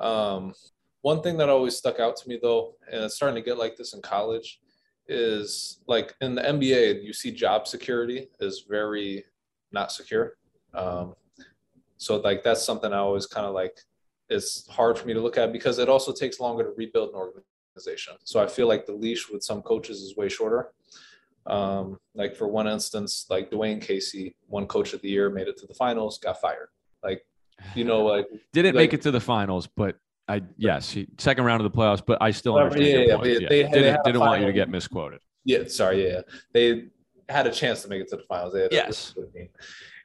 Um, 0.00 0.54
one 1.02 1.22
thing 1.22 1.36
that 1.38 1.48
always 1.48 1.76
stuck 1.76 2.00
out 2.00 2.16
to 2.16 2.28
me 2.28 2.38
though, 2.40 2.74
and 2.90 3.04
it's 3.04 3.16
starting 3.16 3.42
to 3.42 3.46
get 3.46 3.58
like 3.58 3.76
this 3.76 3.92
in 3.94 4.00
college, 4.00 4.60
is 5.08 5.80
like 5.86 6.14
in 6.20 6.34
the 6.34 6.42
NBA, 6.42 7.02
you 7.02 7.12
see 7.12 7.32
job 7.32 7.66
security 7.66 8.28
is 8.40 8.64
very 8.68 9.24
not 9.72 9.90
secure. 9.92 10.36
Um, 10.74 11.14
so 11.96 12.16
like 12.16 12.42
that's 12.42 12.64
something 12.64 12.92
I 12.92 12.98
always 12.98 13.26
kind 13.26 13.46
of 13.46 13.54
like 13.54 13.78
is 14.30 14.66
hard 14.70 14.98
for 14.98 15.06
me 15.06 15.14
to 15.14 15.20
look 15.20 15.38
at 15.38 15.52
because 15.52 15.78
it 15.78 15.88
also 15.88 16.12
takes 16.12 16.40
longer 16.40 16.64
to 16.64 16.70
rebuild 16.76 17.10
an 17.10 17.16
organization. 17.16 18.14
So 18.24 18.40
I 18.42 18.46
feel 18.46 18.68
like 18.68 18.86
the 18.86 18.92
leash 18.92 19.28
with 19.28 19.42
some 19.42 19.62
coaches 19.62 20.00
is 20.02 20.16
way 20.16 20.28
shorter. 20.28 20.72
Um, 21.46 21.98
like 22.14 22.36
for 22.36 22.46
one 22.46 22.68
instance, 22.68 23.26
like 23.28 23.50
Dwane 23.50 23.80
Casey, 23.80 24.36
one 24.46 24.66
coach 24.66 24.92
of 24.92 25.02
the 25.02 25.08
year, 25.08 25.30
made 25.30 25.48
it 25.48 25.56
to 25.58 25.66
the 25.66 25.74
finals, 25.74 26.18
got 26.18 26.40
fired. 26.40 26.68
Like, 27.02 27.24
you 27.74 27.84
know, 27.84 28.04
like 28.04 28.26
didn't 28.52 28.74
like, 28.74 28.82
make 28.82 28.94
it 28.94 29.02
to 29.02 29.10
the 29.10 29.20
finals, 29.20 29.66
but 29.66 29.96
I 30.28 30.42
yes, 30.56 30.90
he, 30.90 31.08
second 31.18 31.44
round 31.44 31.64
of 31.64 31.70
the 31.70 31.76
playoffs. 31.76 32.02
But 32.04 32.18
I 32.20 32.30
still 32.30 32.56
understand 32.56 33.08
yeah, 33.08 33.16
point. 33.16 33.28
Yeah, 33.28 33.38
yeah. 33.40 33.48
They, 33.48 33.62
didn't, 33.64 34.00
they 34.04 34.12
didn't 34.12 34.20
want 34.20 34.40
you 34.40 34.46
to 34.46 34.52
get 34.52 34.68
misquoted. 34.68 35.20
Yeah, 35.44 35.64
sorry, 35.66 36.06
yeah, 36.08 36.20
they 36.52 36.84
had 37.28 37.46
a 37.46 37.50
chance 37.50 37.82
to 37.82 37.88
make 37.88 38.00
it 38.00 38.08
to 38.10 38.16
the 38.16 38.22
finals. 38.22 38.54
They 38.54 38.68
yes, 38.70 39.14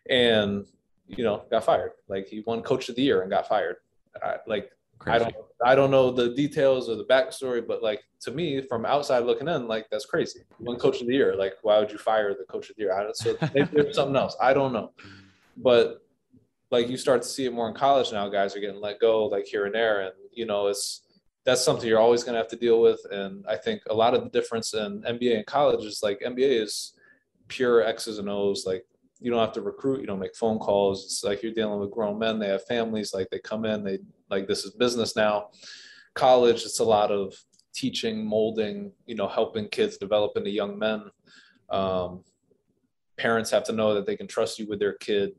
and 0.10 0.66
you 1.08 1.24
know, 1.24 1.44
got 1.52 1.64
fired. 1.64 1.92
Like 2.08 2.28
he 2.28 2.44
won 2.46 2.62
coach 2.62 2.90
of 2.90 2.96
the 2.96 3.04
year 3.04 3.22
and 3.22 3.30
got 3.30 3.48
fired. 3.48 3.78
I, 4.22 4.38
like 4.48 4.72
Crazy. 5.00 5.16
I 5.16 5.20
don't 5.20 5.36
I 5.66 5.76
don't 5.76 5.92
know 5.92 6.12
the 6.12 6.36
details 6.36 6.88
or 6.90 6.96
the 6.96 7.06
backstory, 7.06 7.66
but 7.66 7.82
like 7.82 8.04
to 8.22 8.32
me, 8.32 8.62
from 8.62 8.86
outside 8.86 9.20
looking 9.20 9.48
in, 9.48 9.68
like 9.68 9.88
that's 9.90 10.06
crazy. 10.06 10.42
One 10.60 10.78
coach 10.78 11.02
of 11.02 11.08
the 11.08 11.14
year, 11.14 11.36
like 11.36 11.54
why 11.64 11.80
would 11.80 11.92
you 11.92 11.98
fire 11.98 12.34
the 12.34 12.46
coach 12.46 12.70
of 12.70 12.76
the 12.76 12.84
year? 12.84 12.94
I, 12.94 13.10
so 13.14 13.36
maybe 13.54 13.70
there's 13.74 13.96
something 13.96 14.16
else. 14.16 14.36
I 14.42 14.54
don't 14.54 14.74
know, 14.74 14.92
mm-hmm. 15.00 15.18
but 15.58 16.04
like 16.70 16.90
you 16.90 16.98
start 16.98 17.22
to 17.24 17.28
see 17.28 17.46
it 17.46 17.54
more 17.54 17.70
in 17.70 17.76
college 17.76 18.12
now. 18.12 18.30
Guys 18.30 18.56
are 18.56 18.60
getting 18.60 18.82
let 18.82 19.00
go, 19.00 19.26
like 19.26 19.46
here 19.46 19.66
and 19.66 19.74
there, 19.74 20.02
and 20.02 20.14
you 20.32 20.46
know 20.46 20.68
it's 20.68 21.02
that's 21.46 21.64
something 21.64 21.88
you're 21.88 22.00
always 22.00 22.24
going 22.24 22.34
to 22.34 22.40
have 22.40 22.50
to 22.50 22.58
deal 22.58 22.82
with. 22.82 23.00
And 23.10 23.46
I 23.48 23.56
think 23.56 23.82
a 23.90 23.94
lot 23.94 24.14
of 24.14 24.24
the 24.24 24.30
difference 24.30 24.74
in 24.74 25.02
NBA 25.04 25.38
and 25.38 25.46
college 25.46 25.86
is 25.86 26.02
like 26.04 26.20
NBA 26.20 26.62
is 26.62 26.94
pure 27.48 27.84
X's 27.84 28.20
and 28.20 28.30
O's. 28.30 28.66
Like 28.66 28.86
you 29.22 29.32
don't 29.32 29.40
have 29.40 29.54
to 29.54 29.62
recruit, 29.62 30.02
you 30.02 30.08
don't 30.08 30.20
make 30.20 30.36
phone 30.36 30.60
calls. 30.60 31.06
It's 31.06 31.24
like 31.24 31.42
you're 31.42 31.54
dealing 31.54 31.80
with 31.80 31.90
grown 31.90 32.20
men. 32.20 32.38
They 32.38 32.50
have 32.50 32.66
families. 32.66 33.14
Like 33.14 33.30
they 33.30 33.40
come 33.40 33.64
in, 33.64 33.84
they 33.84 34.00
like 34.30 34.48
this 34.48 34.64
is 34.66 34.72
business 34.72 35.16
now. 35.16 35.50
College, 36.14 36.64
it's 36.64 36.80
a 36.80 36.84
lot 36.84 37.12
of 37.12 37.34
teaching, 37.74 38.26
molding, 38.26 38.92
you 39.06 39.16
know, 39.16 39.28
helping 39.28 39.68
kids 39.70 39.98
develop 39.98 40.36
into 40.36 40.50
young 40.50 40.78
men. 40.78 41.04
Um, 41.70 42.24
parents 43.18 43.52
have 43.52 43.64
to 43.66 43.74
know 43.74 43.94
that 43.94 44.06
they 44.06 44.16
can 44.16 44.28
trust 44.28 44.58
you 44.58 44.68
with 44.68 44.80
their 44.80 44.94
kid, 44.94 45.34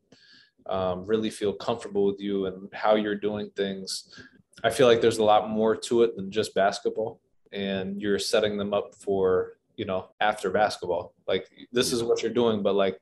um, 0.66 1.07
really 1.07 1.31
feel 1.31 1.53
comfortable 1.53 2.07
with 2.07 2.20
you 2.20 2.46
and 2.46 2.68
how 2.72 2.94
you're 2.94 3.16
doing 3.16 3.51
things. 3.57 4.14
I 4.62 4.70
feel 4.70 4.87
like 4.87 5.01
there's 5.01 5.18
a 5.18 5.24
lot 5.24 5.48
more 5.48 5.77
to 5.77 6.03
it 6.03 6.16
than 6.16 6.31
just 6.31 6.55
basketball, 6.55 7.20
and 7.53 8.01
you're 8.01 8.18
setting 8.18 8.57
them 8.57 8.74
up 8.74 8.94
for 8.94 9.55
you 9.77 9.85
know 9.85 10.09
after 10.20 10.51
basketball. 10.51 11.14
Like 11.27 11.48
this 11.72 11.92
is 11.92 12.03
what 12.03 12.22
you're 12.22 12.33
doing, 12.33 12.62
but 12.62 12.74
like 12.74 13.01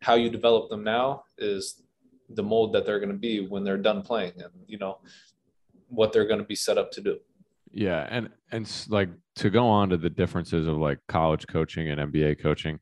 how 0.00 0.14
you 0.14 0.28
develop 0.28 0.68
them 0.68 0.84
now 0.84 1.24
is 1.38 1.82
the 2.30 2.42
mold 2.42 2.72
that 2.72 2.86
they're 2.86 3.00
going 3.00 3.12
to 3.12 3.18
be 3.18 3.46
when 3.46 3.64
they're 3.64 3.76
done 3.76 4.02
playing 4.02 4.32
and 4.36 4.50
you 4.66 4.78
know 4.78 4.98
what 5.88 6.12
they're 6.12 6.26
going 6.26 6.40
to 6.40 6.46
be 6.46 6.54
set 6.54 6.78
up 6.78 6.90
to 6.92 7.00
do. 7.00 7.18
Yeah 7.72 8.06
and 8.10 8.28
and 8.52 8.70
like 8.88 9.10
to 9.36 9.50
go 9.50 9.66
on 9.66 9.90
to 9.90 9.96
the 9.96 10.10
differences 10.10 10.66
of 10.66 10.76
like 10.76 10.98
college 11.08 11.46
coaching 11.46 11.90
and 11.90 12.12
nba 12.12 12.40
coaching 12.40 12.78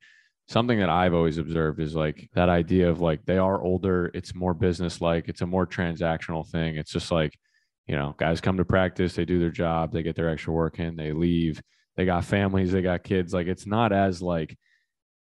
something 0.49 0.79
that 0.79 0.91
i've 0.91 1.15
always 1.15 1.39
observed 1.39 1.81
is 1.81 1.95
like 1.95 2.29
that 2.35 2.51
idea 2.51 2.91
of 2.91 3.01
like 3.01 3.25
they 3.25 3.39
are 3.39 3.63
older 3.63 4.11
it's 4.13 4.35
more 4.35 4.53
business 4.53 5.01
like 5.01 5.29
it's 5.29 5.41
a 5.41 5.47
more 5.47 5.67
transactional 5.67 6.47
thing. 6.47 6.77
It's 6.77 6.93
just 6.93 7.11
like 7.11 7.39
you 7.87 7.97
know 7.97 8.15
guys 8.19 8.41
come 8.41 8.59
to 8.59 8.65
practice 8.65 9.15
they 9.15 9.25
do 9.25 9.41
their 9.41 9.51
job 9.51 9.93
they 9.93 10.03
get 10.03 10.15
their 10.15 10.29
extra 10.29 10.53
work 10.53 10.79
in 10.79 10.95
they 10.95 11.13
leave 11.13 11.61
they 11.97 12.05
got 12.05 12.25
families 12.25 12.73
they 12.73 12.83
got 12.83 13.03
kids. 13.03 13.35
Like 13.35 13.47
it's 13.47 13.67
not 13.67 13.93
as 13.93 14.23
like 14.23 14.57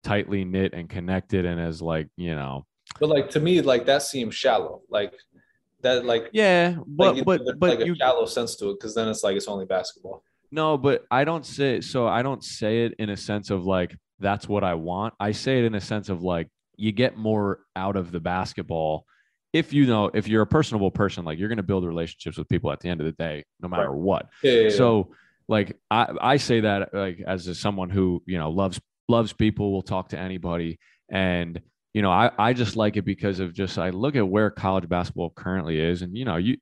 tightly 0.04 0.44
knit 0.44 0.74
and 0.74 0.88
connected 0.88 1.44
and 1.44 1.60
as 1.60 1.80
like 1.82 2.08
you 2.16 2.34
know 2.34 2.66
but 3.02 3.10
like 3.10 3.30
to 3.30 3.40
me, 3.40 3.60
like 3.60 3.84
that 3.86 4.04
seems 4.04 4.32
shallow. 4.32 4.82
Like 4.88 5.12
that, 5.80 6.04
like 6.04 6.30
yeah, 6.32 6.76
but 6.86 7.16
like, 7.16 7.24
but 7.24 7.40
but 7.58 7.78
like 7.78 7.84
you, 7.84 7.94
a 7.94 7.96
shallow 7.96 8.26
sense 8.26 8.54
to 8.56 8.70
it 8.70 8.74
because 8.78 8.94
then 8.94 9.08
it's 9.08 9.24
like 9.24 9.36
it's 9.36 9.48
only 9.48 9.66
basketball. 9.66 10.22
No, 10.52 10.78
but 10.78 11.04
I 11.10 11.24
don't 11.24 11.44
say 11.44 11.80
so. 11.80 12.06
I 12.06 12.22
don't 12.22 12.44
say 12.44 12.84
it 12.84 12.94
in 13.00 13.10
a 13.10 13.16
sense 13.16 13.50
of 13.50 13.66
like 13.66 13.96
that's 14.20 14.48
what 14.48 14.62
I 14.62 14.74
want. 14.74 15.14
I 15.18 15.32
say 15.32 15.58
it 15.58 15.64
in 15.64 15.74
a 15.74 15.80
sense 15.80 16.10
of 16.10 16.22
like 16.22 16.48
you 16.76 16.92
get 16.92 17.16
more 17.16 17.64
out 17.74 17.96
of 17.96 18.12
the 18.12 18.20
basketball 18.20 19.04
if 19.52 19.72
you 19.72 19.84
know 19.84 20.08
if 20.14 20.28
you're 20.28 20.42
a 20.42 20.46
personable 20.46 20.92
person 20.92 21.24
like 21.24 21.40
you're 21.40 21.48
going 21.48 21.56
to 21.56 21.62
build 21.64 21.84
relationships 21.84 22.38
with 22.38 22.48
people 22.48 22.70
at 22.70 22.78
the 22.78 22.88
end 22.88 23.00
of 23.00 23.04
the 23.04 23.12
day 23.12 23.44
no 23.60 23.68
matter 23.68 23.90
right. 23.90 23.98
what 23.98 24.28
yeah, 24.42 24.52
yeah, 24.52 24.60
yeah. 24.62 24.70
so 24.70 25.10
like 25.46 25.76
i 25.90 26.06
i 26.22 26.36
say 26.38 26.60
that 26.60 26.94
like 26.94 27.20
as 27.26 27.46
a, 27.48 27.54
someone 27.54 27.90
who 27.90 28.22
you 28.24 28.38
know 28.38 28.48
loves 28.48 28.80
loves 29.10 29.34
people 29.34 29.70
will 29.70 29.82
talk 29.82 30.08
to 30.08 30.18
anybody 30.18 30.78
and 31.10 31.60
you 31.94 32.02
know, 32.02 32.10
I, 32.10 32.30
I 32.38 32.52
just 32.52 32.76
like 32.76 32.96
it 32.96 33.02
because 33.02 33.40
of 33.40 33.52
just 33.52 33.78
I 33.78 33.90
look 33.90 34.16
at 34.16 34.26
where 34.26 34.50
college 34.50 34.88
basketball 34.88 35.30
currently 35.30 35.78
is, 35.78 36.02
and 36.02 36.16
you 36.16 36.24
know, 36.24 36.36
you 36.36 36.56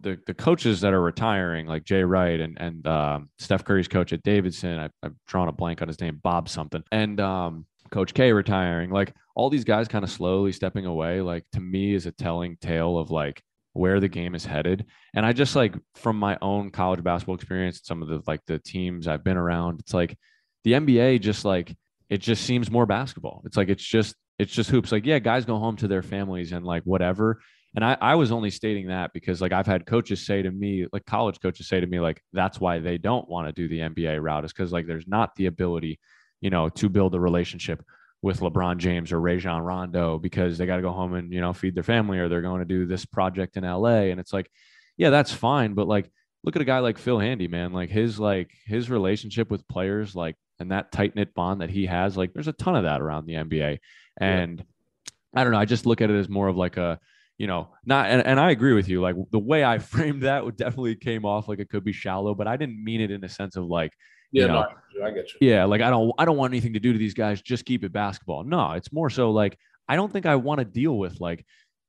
the 0.00 0.18
the 0.26 0.34
coaches 0.34 0.80
that 0.82 0.94
are 0.94 1.00
retiring, 1.00 1.66
like 1.66 1.84
Jay 1.84 2.04
Wright 2.04 2.40
and 2.40 2.56
and 2.60 2.86
um, 2.86 3.30
Steph 3.38 3.64
Curry's 3.64 3.88
coach 3.88 4.12
at 4.12 4.22
Davidson, 4.22 4.78
I, 4.78 4.90
I've 5.02 5.14
drawn 5.26 5.48
a 5.48 5.52
blank 5.52 5.82
on 5.82 5.88
his 5.88 6.00
name, 6.00 6.20
Bob 6.22 6.48
something, 6.48 6.82
and 6.92 7.20
um, 7.20 7.66
Coach 7.90 8.14
K 8.14 8.32
retiring, 8.32 8.90
like 8.90 9.14
all 9.34 9.50
these 9.50 9.64
guys 9.64 9.88
kind 9.88 10.04
of 10.04 10.10
slowly 10.10 10.52
stepping 10.52 10.86
away, 10.86 11.20
like 11.20 11.44
to 11.52 11.60
me 11.60 11.94
is 11.94 12.06
a 12.06 12.12
telling 12.12 12.56
tale 12.60 12.98
of 12.98 13.10
like 13.10 13.42
where 13.72 14.00
the 14.00 14.08
game 14.08 14.34
is 14.34 14.44
headed. 14.44 14.86
And 15.14 15.24
I 15.24 15.32
just 15.32 15.56
like 15.56 15.74
from 15.94 16.18
my 16.18 16.36
own 16.42 16.70
college 16.70 17.02
basketball 17.02 17.36
experience, 17.36 17.80
some 17.84 18.02
of 18.02 18.08
the 18.08 18.22
like 18.26 18.40
the 18.46 18.58
teams 18.58 19.08
I've 19.08 19.24
been 19.24 19.36
around, 19.36 19.80
it's 19.80 19.94
like 19.94 20.16
the 20.64 20.72
NBA 20.72 21.20
just 21.20 21.44
like 21.44 21.76
it 22.08 22.18
just 22.18 22.44
seems 22.44 22.70
more 22.70 22.86
basketball. 22.86 23.42
It's 23.44 23.56
like 23.56 23.68
it's 23.68 23.84
just 23.84 24.14
it's 24.38 24.52
just 24.52 24.70
hoops. 24.70 24.92
Like, 24.92 25.06
yeah, 25.06 25.18
guys 25.18 25.44
go 25.44 25.58
home 25.58 25.76
to 25.76 25.88
their 25.88 26.02
families 26.02 26.52
and 26.52 26.64
like 26.64 26.84
whatever. 26.84 27.40
And 27.74 27.84
I, 27.84 27.96
I 28.00 28.14
was 28.14 28.32
only 28.32 28.50
stating 28.50 28.88
that 28.88 29.12
because 29.12 29.40
like 29.40 29.52
I've 29.52 29.66
had 29.66 29.86
coaches 29.86 30.24
say 30.24 30.42
to 30.42 30.50
me, 30.50 30.86
like 30.92 31.04
college 31.04 31.40
coaches 31.40 31.68
say 31.68 31.80
to 31.80 31.86
me, 31.86 32.00
like 32.00 32.22
that's 32.32 32.60
why 32.60 32.78
they 32.78 32.98
don't 32.98 33.28
want 33.28 33.48
to 33.48 33.52
do 33.52 33.68
the 33.68 33.80
NBA 33.80 34.22
route 34.22 34.44
is 34.44 34.52
because 34.52 34.72
like 34.72 34.86
there's 34.86 35.06
not 35.06 35.34
the 35.36 35.46
ability, 35.46 36.00
you 36.40 36.50
know, 36.50 36.68
to 36.70 36.88
build 36.88 37.14
a 37.14 37.20
relationship 37.20 37.84
with 38.22 38.40
LeBron 38.40 38.78
James 38.78 39.12
or 39.12 39.20
Rajon 39.20 39.62
Rondo 39.62 40.18
because 40.18 40.58
they 40.58 40.66
got 40.66 40.76
to 40.76 40.82
go 40.82 40.90
home 40.92 41.14
and 41.14 41.32
you 41.32 41.40
know 41.40 41.52
feed 41.52 41.74
their 41.74 41.84
family 41.84 42.18
or 42.18 42.28
they're 42.28 42.42
going 42.42 42.60
to 42.60 42.64
do 42.64 42.86
this 42.86 43.04
project 43.04 43.56
in 43.56 43.64
LA. 43.64 44.08
And 44.08 44.18
it's 44.18 44.32
like, 44.32 44.50
yeah, 44.96 45.10
that's 45.10 45.32
fine, 45.32 45.74
but 45.74 45.86
like 45.86 46.10
look 46.44 46.56
at 46.56 46.62
a 46.62 46.64
guy 46.66 46.78
like 46.78 46.98
Phil 46.98 47.18
Handy, 47.18 47.48
man. 47.48 47.72
Like 47.72 47.90
his 47.90 48.18
like 48.18 48.50
his 48.66 48.90
relationship 48.90 49.50
with 49.50 49.68
players, 49.68 50.14
like 50.14 50.36
and 50.58 50.72
that 50.72 50.90
tight 50.90 51.14
knit 51.14 51.34
bond 51.34 51.60
that 51.60 51.70
he 51.70 51.86
has, 51.86 52.16
like 52.16 52.32
there's 52.32 52.48
a 52.48 52.52
ton 52.52 52.76
of 52.76 52.84
that 52.84 53.00
around 53.00 53.26
the 53.26 53.34
NBA. 53.34 53.78
And 54.20 54.58
yeah. 54.58 55.40
I 55.40 55.44
don't 55.44 55.52
know, 55.52 55.58
I 55.58 55.64
just 55.64 55.86
look 55.86 56.00
at 56.00 56.10
it 56.10 56.18
as 56.18 56.28
more 56.28 56.48
of 56.48 56.56
like 56.56 56.76
a, 56.76 56.98
you 57.38 57.46
know, 57.46 57.68
not 57.84 58.06
and, 58.06 58.26
and 58.26 58.40
I 58.40 58.50
agree 58.50 58.72
with 58.72 58.88
you. 58.88 59.00
Like 59.00 59.16
the 59.30 59.38
way 59.38 59.64
I 59.64 59.78
framed 59.78 60.22
that 60.22 60.44
would 60.44 60.56
definitely 60.56 60.96
came 60.96 61.24
off 61.24 61.48
like 61.48 61.58
it 61.58 61.68
could 61.68 61.84
be 61.84 61.92
shallow, 61.92 62.34
but 62.34 62.46
I 62.46 62.56
didn't 62.56 62.82
mean 62.82 63.00
it 63.00 63.10
in 63.10 63.20
the 63.20 63.28
sense 63.28 63.56
of 63.56 63.64
like, 63.64 63.92
yeah, 64.32 64.42
you 64.42 64.48
know, 64.48 64.66
no, 64.96 65.06
I 65.06 65.10
get 65.10 65.32
you. 65.32 65.48
Yeah, 65.48 65.64
like 65.64 65.80
I 65.80 65.90
don't 65.90 66.12
I 66.18 66.24
don't 66.24 66.36
want 66.36 66.52
anything 66.52 66.74
to 66.74 66.80
do 66.80 66.92
to 66.92 66.98
these 66.98 67.14
guys. 67.14 67.40
Just 67.40 67.64
keep 67.64 67.84
it 67.84 67.92
basketball. 67.92 68.44
No, 68.44 68.72
it's 68.72 68.92
more 68.92 69.10
so 69.10 69.30
like 69.30 69.58
I 69.88 69.96
don't 69.96 70.12
think 70.12 70.26
I 70.26 70.36
want 70.36 70.58
to 70.58 70.64
deal 70.64 70.98
with 70.98 71.20
like 71.20 71.44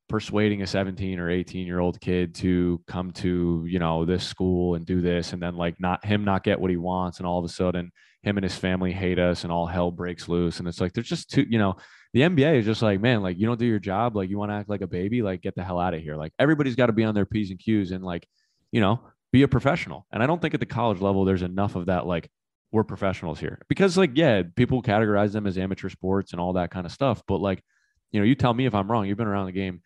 persuading 0.10 0.64
a 0.64 0.68
17 0.68 1.20
or 1.20 1.30
18 1.30 1.68
year 1.68 1.80
old 1.80 2.02
kid 2.02 2.34
to 2.34 2.82
come 2.88 3.12
to 3.12 3.64
you 3.68 3.78
know 3.78 4.06
this 4.06 4.26
school 4.26 4.74
and 4.74 4.86
do 4.86 5.02
this 5.02 5.34
and 5.34 5.42
then 5.42 5.56
like 5.56 5.80
not 5.80 6.04
him 6.04 6.26
not 6.26 6.44
get 6.44 6.60
what 6.60 6.72
he 6.72 6.78
wants 6.78 7.20
and 7.20 7.28
all 7.28 7.38
of 7.38 7.46
a 7.46 7.50
sudden 7.50 7.92
him 8.24 8.36
and 8.36 8.44
his 8.44 8.56
family 8.56 8.92
hate 8.92 9.20
us 9.20 9.44
and 9.44 9.54
all 9.54 9.68
hell 9.68 9.92
breaks 9.92 10.28
loose 10.28 10.58
and 10.58 10.68
it's 10.68 10.82
like 10.82 10.94
there's 10.94 11.08
just 11.08 11.30
too 11.30 11.46
you 11.48 11.60
know 11.60 11.76
the 12.14 12.22
nba 12.22 12.55
is 12.55 12.66
just 12.66 12.82
like 12.82 12.99
man 12.99 13.22
like 13.22 13.38
you 13.38 13.45
don't 13.45 13.60
do 13.60 13.66
your 13.66 13.80
job 13.80 14.16
like 14.16 14.30
you 14.30 14.38
want 14.38 14.51
to 14.51 14.55
act 14.55 14.70
like 14.70 14.82
a 14.82 14.88
baby 14.88 15.22
like 15.22 15.41
get 15.41 15.55
the 15.55 15.64
hell 15.64 15.80
out 15.80 15.93
of 15.93 16.01
here 16.01 16.16
like 16.16 16.34
everybody's 16.39 16.76
got 16.76 16.88
to 16.88 16.93
be 16.93 17.03
on 17.03 17.14
their 17.14 17.26
p's 17.26 17.51
and 17.51 17.60
q's 17.60 17.91
and 17.91 18.03
like 18.03 18.28
you 18.72 18.82
know 18.82 18.99
be 19.32 19.43
a 19.43 19.47
professional 19.47 20.05
and 20.12 20.24
i 20.24 20.28
don't 20.28 20.41
think 20.41 20.53
at 20.53 20.60
the 20.60 20.66
college 20.66 21.01
level 21.01 21.26
there's 21.26 21.43
enough 21.43 21.76
of 21.76 21.88
that 21.88 22.05
like 22.05 22.30
we're 22.72 22.84
professionals 22.84 23.39
here 23.39 23.60
because 23.68 23.97
like 23.97 24.12
yeah 24.16 24.43
people 24.55 24.82
categorize 24.82 25.32
them 25.32 25.47
as 25.47 25.57
amateur 25.57 25.89
sports 25.89 26.32
and 26.32 26.41
all 26.41 26.53
that 26.53 26.72
kind 26.72 26.86
of 26.86 26.91
stuff 26.91 27.22
but 27.28 27.38
like 27.38 27.64
you 28.12 28.20
know 28.20 28.26
you 28.26 28.36
tell 28.36 28.53
me 28.53 28.66
if 28.66 28.76
i'm 28.76 28.89
wrong 28.91 29.05
you've 29.05 29.18
been 29.18 29.28
around 29.28 29.45
the 29.45 29.51
game 29.51 29.82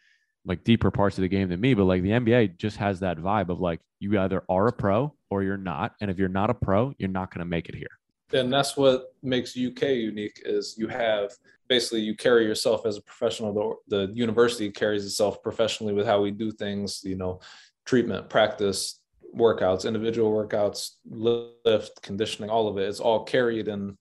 like 0.46 0.64
deeper 0.64 0.92
parts 0.92 1.18
of 1.18 1.22
the 1.22 1.28
game 1.28 1.50
than 1.50 1.60
me, 1.62 1.74
but 1.74 1.86
like 1.86 2.02
the 2.02 2.10
NBA 2.10 2.58
just 2.58 2.78
has 2.78 3.00
that 3.00 3.18
vibe 3.18 3.50
of 3.50 3.60
like 3.60 3.80
you 4.00 4.20
either 4.20 4.44
are 4.50 4.68
a 4.68 4.74
pro 4.74 5.14
or 5.30 5.44
you're 5.44 5.58
not. 5.58 5.94
And 6.02 6.12
if 6.12 6.18
you're 6.18 6.30
not 6.30 6.50
a 6.50 6.54
pro, 6.54 6.94
you're 6.98 7.10
not 7.10 7.34
going 7.34 7.40
to 7.40 7.46
make 7.46 7.70
it 7.70 7.76
here. 7.76 7.88
And 8.34 8.52
that's 8.52 8.76
what 8.76 9.14
makes 9.22 9.52
UK 9.52 9.84
unique 9.90 10.42
is 10.44 10.76
you 10.78 10.88
have 10.88 11.32
basically 11.68 12.02
you 12.02 12.16
carry 12.16 12.46
yourself 12.46 12.86
as 12.86 12.98
a 12.98 13.02
professional. 13.02 13.80
The, 13.88 14.08
the 14.08 14.14
university 14.14 14.70
carries 14.72 15.06
itself 15.06 15.42
professionally 15.42 15.94
with 15.94 16.06
how 16.06 16.22
we 16.22 16.32
do 16.32 16.52
things, 16.52 17.02
you 17.04 17.16
know, 17.16 17.40
treatment, 17.86 18.30
practice, 18.30 19.00
workouts, 19.36 19.88
individual 19.88 20.32
workouts, 20.32 20.92
lift, 21.10 22.02
conditioning, 22.02 22.50
all 22.50 22.68
of 22.68 22.78
it. 22.78 22.88
It's 22.88 23.00
all 23.00 23.24
carried 23.24 23.68
in 23.68 23.98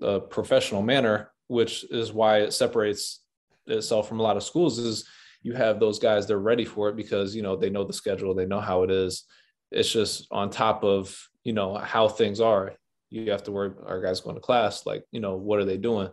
a 0.00 0.20
professional 0.20 0.82
manner, 0.82 1.32
which 1.48 1.84
is 1.90 2.12
why 2.12 2.38
it 2.38 2.52
separates 2.52 3.20
itself 3.66 4.08
from 4.08 4.20
a 4.20 4.22
lot 4.22 4.36
of 4.36 4.42
schools 4.42 4.78
is 4.78 5.08
you 5.42 5.52
have 5.52 5.78
those 5.78 5.98
guys 5.98 6.26
they're 6.26 6.38
ready 6.38 6.64
for 6.64 6.88
it 6.88 6.96
because 6.96 7.34
you 7.34 7.42
know 7.42 7.56
they 7.56 7.70
know 7.70 7.84
the 7.84 7.92
schedule 7.92 8.34
they 8.34 8.46
know 8.46 8.60
how 8.60 8.82
it 8.82 8.90
is 8.90 9.24
it's 9.70 9.90
just 9.90 10.26
on 10.30 10.50
top 10.50 10.82
of 10.82 11.16
you 11.44 11.52
know 11.52 11.76
how 11.76 12.08
things 12.08 12.40
are 12.40 12.74
you 13.10 13.30
have 13.30 13.42
to 13.42 13.52
worry 13.52 13.70
our 13.86 14.00
guys 14.00 14.20
going 14.20 14.34
to 14.34 14.40
class 14.40 14.86
like 14.86 15.04
you 15.12 15.20
know 15.20 15.36
what 15.36 15.58
are 15.58 15.64
they 15.64 15.76
doing 15.76 16.08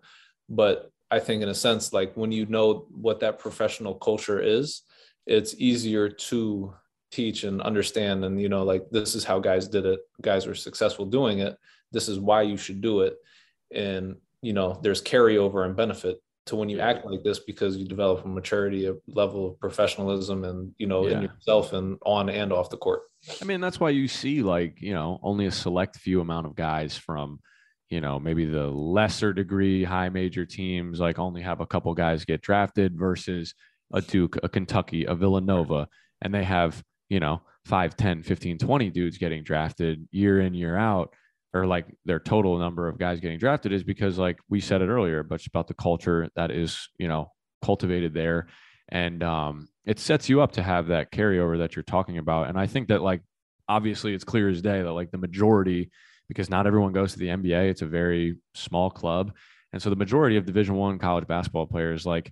but 0.50 0.92
i 1.12 1.20
think 1.20 1.42
in 1.42 1.50
a 1.50 1.54
sense 1.54 1.94
like 1.94 2.16
when 2.16 2.32
you 2.32 2.46
know 2.46 2.88
what 2.92 3.20
that 3.20 3.40
professional 3.40 3.96
culture 3.96 4.40
is 4.42 4.84
it's 5.26 5.56
easier 5.58 6.10
to 6.10 6.74
teach 7.12 7.44
and 7.44 7.62
understand 7.62 8.24
and 8.24 8.42
you 8.42 8.50
know 8.50 8.64
like 8.64 8.84
this 8.92 9.16
is 9.16 9.24
how 9.24 9.40
guys 9.40 9.68
did 9.68 9.86
it 9.86 10.00
guys 10.22 10.46
were 10.46 10.56
successful 10.56 11.06
doing 11.06 11.40
it 11.40 11.58
this 11.92 12.08
is 12.08 12.20
why 12.20 12.42
you 12.42 12.58
should 12.58 12.82
do 12.82 13.02
it 13.02 13.18
and 13.74 14.16
you 14.42 14.54
know 14.54 14.80
there's 14.84 15.02
carryover 15.02 15.66
and 15.66 15.76
benefit 15.76 16.20
to 16.50 16.56
when 16.56 16.68
you 16.68 16.80
act 16.80 17.06
like 17.06 17.24
this 17.24 17.40
because 17.40 17.78
you 17.78 17.88
develop 17.88 18.26
a 18.26 18.28
maturity, 18.28 18.88
a 18.88 18.96
level 19.08 19.48
of 19.48 19.60
professionalism, 19.60 20.44
and 20.44 20.74
you 20.78 20.88
know, 20.88 21.08
yeah. 21.08 21.18
in 21.18 21.22
yourself 21.24 21.74
and 21.74 21.98
on 22.06 22.28
and 22.28 22.52
off 22.52 22.70
the 22.70 22.78
court. 22.78 23.02
I 23.42 23.46
mean, 23.46 23.62
that's 23.62 23.80
why 23.80 23.92
you 23.92 24.08
see 24.08 24.42
like 24.42 24.82
you 24.82 24.94
know 24.94 25.20
only 25.24 25.46
a 25.46 25.52
select 25.52 25.98
few 25.98 26.22
amount 26.22 26.48
of 26.48 26.56
guys 26.56 26.98
from 26.98 27.40
you 27.90 28.02
know 28.02 28.20
maybe 28.20 28.46
the 28.46 28.68
lesser 28.68 29.34
degree 29.34 29.84
high 29.84 30.10
major 30.10 30.46
teams 30.46 31.00
like 31.00 31.20
only 31.20 31.42
have 31.42 31.62
a 31.62 31.66
couple 31.66 31.94
guys 31.94 32.26
get 32.26 32.42
drafted 32.42 32.98
versus 32.98 33.54
a 33.94 34.02
Duke, 34.02 34.38
a 34.44 34.50
Kentucky, 34.50 35.06
a 35.06 35.16
Villanova, 35.16 35.88
and 36.22 36.34
they 36.34 36.44
have 36.44 36.84
you 37.10 37.20
know 37.20 37.42
5, 37.66 37.96
10, 37.96 38.24
15, 38.24 38.58
20 38.58 38.90
dudes 38.90 39.18
getting 39.18 39.44
drafted 39.44 40.08
year 40.12 40.40
in, 40.42 40.54
year 40.54 40.78
out 40.78 41.14
or 41.54 41.66
like 41.66 41.88
their 42.06 42.20
total 42.20 42.58
number 42.60 42.88
of 42.88 43.00
guys 43.00 43.20
getting 43.20 43.40
drafted 43.40 43.74
is 43.74 43.84
because 43.84 44.18
like 44.20 44.38
we 44.50 44.60
said 44.60 44.84
it 44.84 44.88
earlier 44.88 45.24
but 45.24 45.36
it's 45.36 45.48
about 45.48 45.68
the 45.68 45.74
culture 45.74 46.30
that 46.36 46.52
is 46.52 46.90
you 47.00 47.08
know 47.08 47.32
cultivated 47.64 48.14
there. 48.14 48.48
And 48.90 49.22
um, 49.24 49.68
it 49.86 50.00
sets 50.00 50.30
you 50.30 50.42
up 50.42 50.54
to 50.54 50.64
have 50.64 50.88
that 50.88 51.12
carryover 51.12 51.60
that 51.60 51.76
you're 51.76 51.84
talking 51.84 52.18
about. 52.18 52.48
And 52.50 52.58
i 52.58 52.68
think 52.68 52.88
that 52.88 53.02
like 53.02 53.22
obviously 53.68 54.14
it's 54.14 54.24
clear 54.24 54.50
as 54.50 54.62
day 54.62 54.82
that 54.82 54.92
like 54.92 55.12
the 55.12 55.18
majority 55.18 55.92
because 56.30 56.50
not 56.50 56.66
everyone 56.66 56.94
goes 56.94 57.12
to 57.12 57.20
the 57.20 57.28
nba 57.28 57.70
it's 57.70 57.82
a 57.82 57.88
very 57.88 58.38
small 58.54 58.90
club 58.90 59.34
and 59.74 59.82
so 59.82 59.90
the 59.90 59.96
majority 59.96 60.38
of 60.38 60.46
division 60.46 60.76
one 60.76 60.98
college 60.98 61.28
basketball 61.28 61.68
players 61.68 62.06
like 62.06 62.32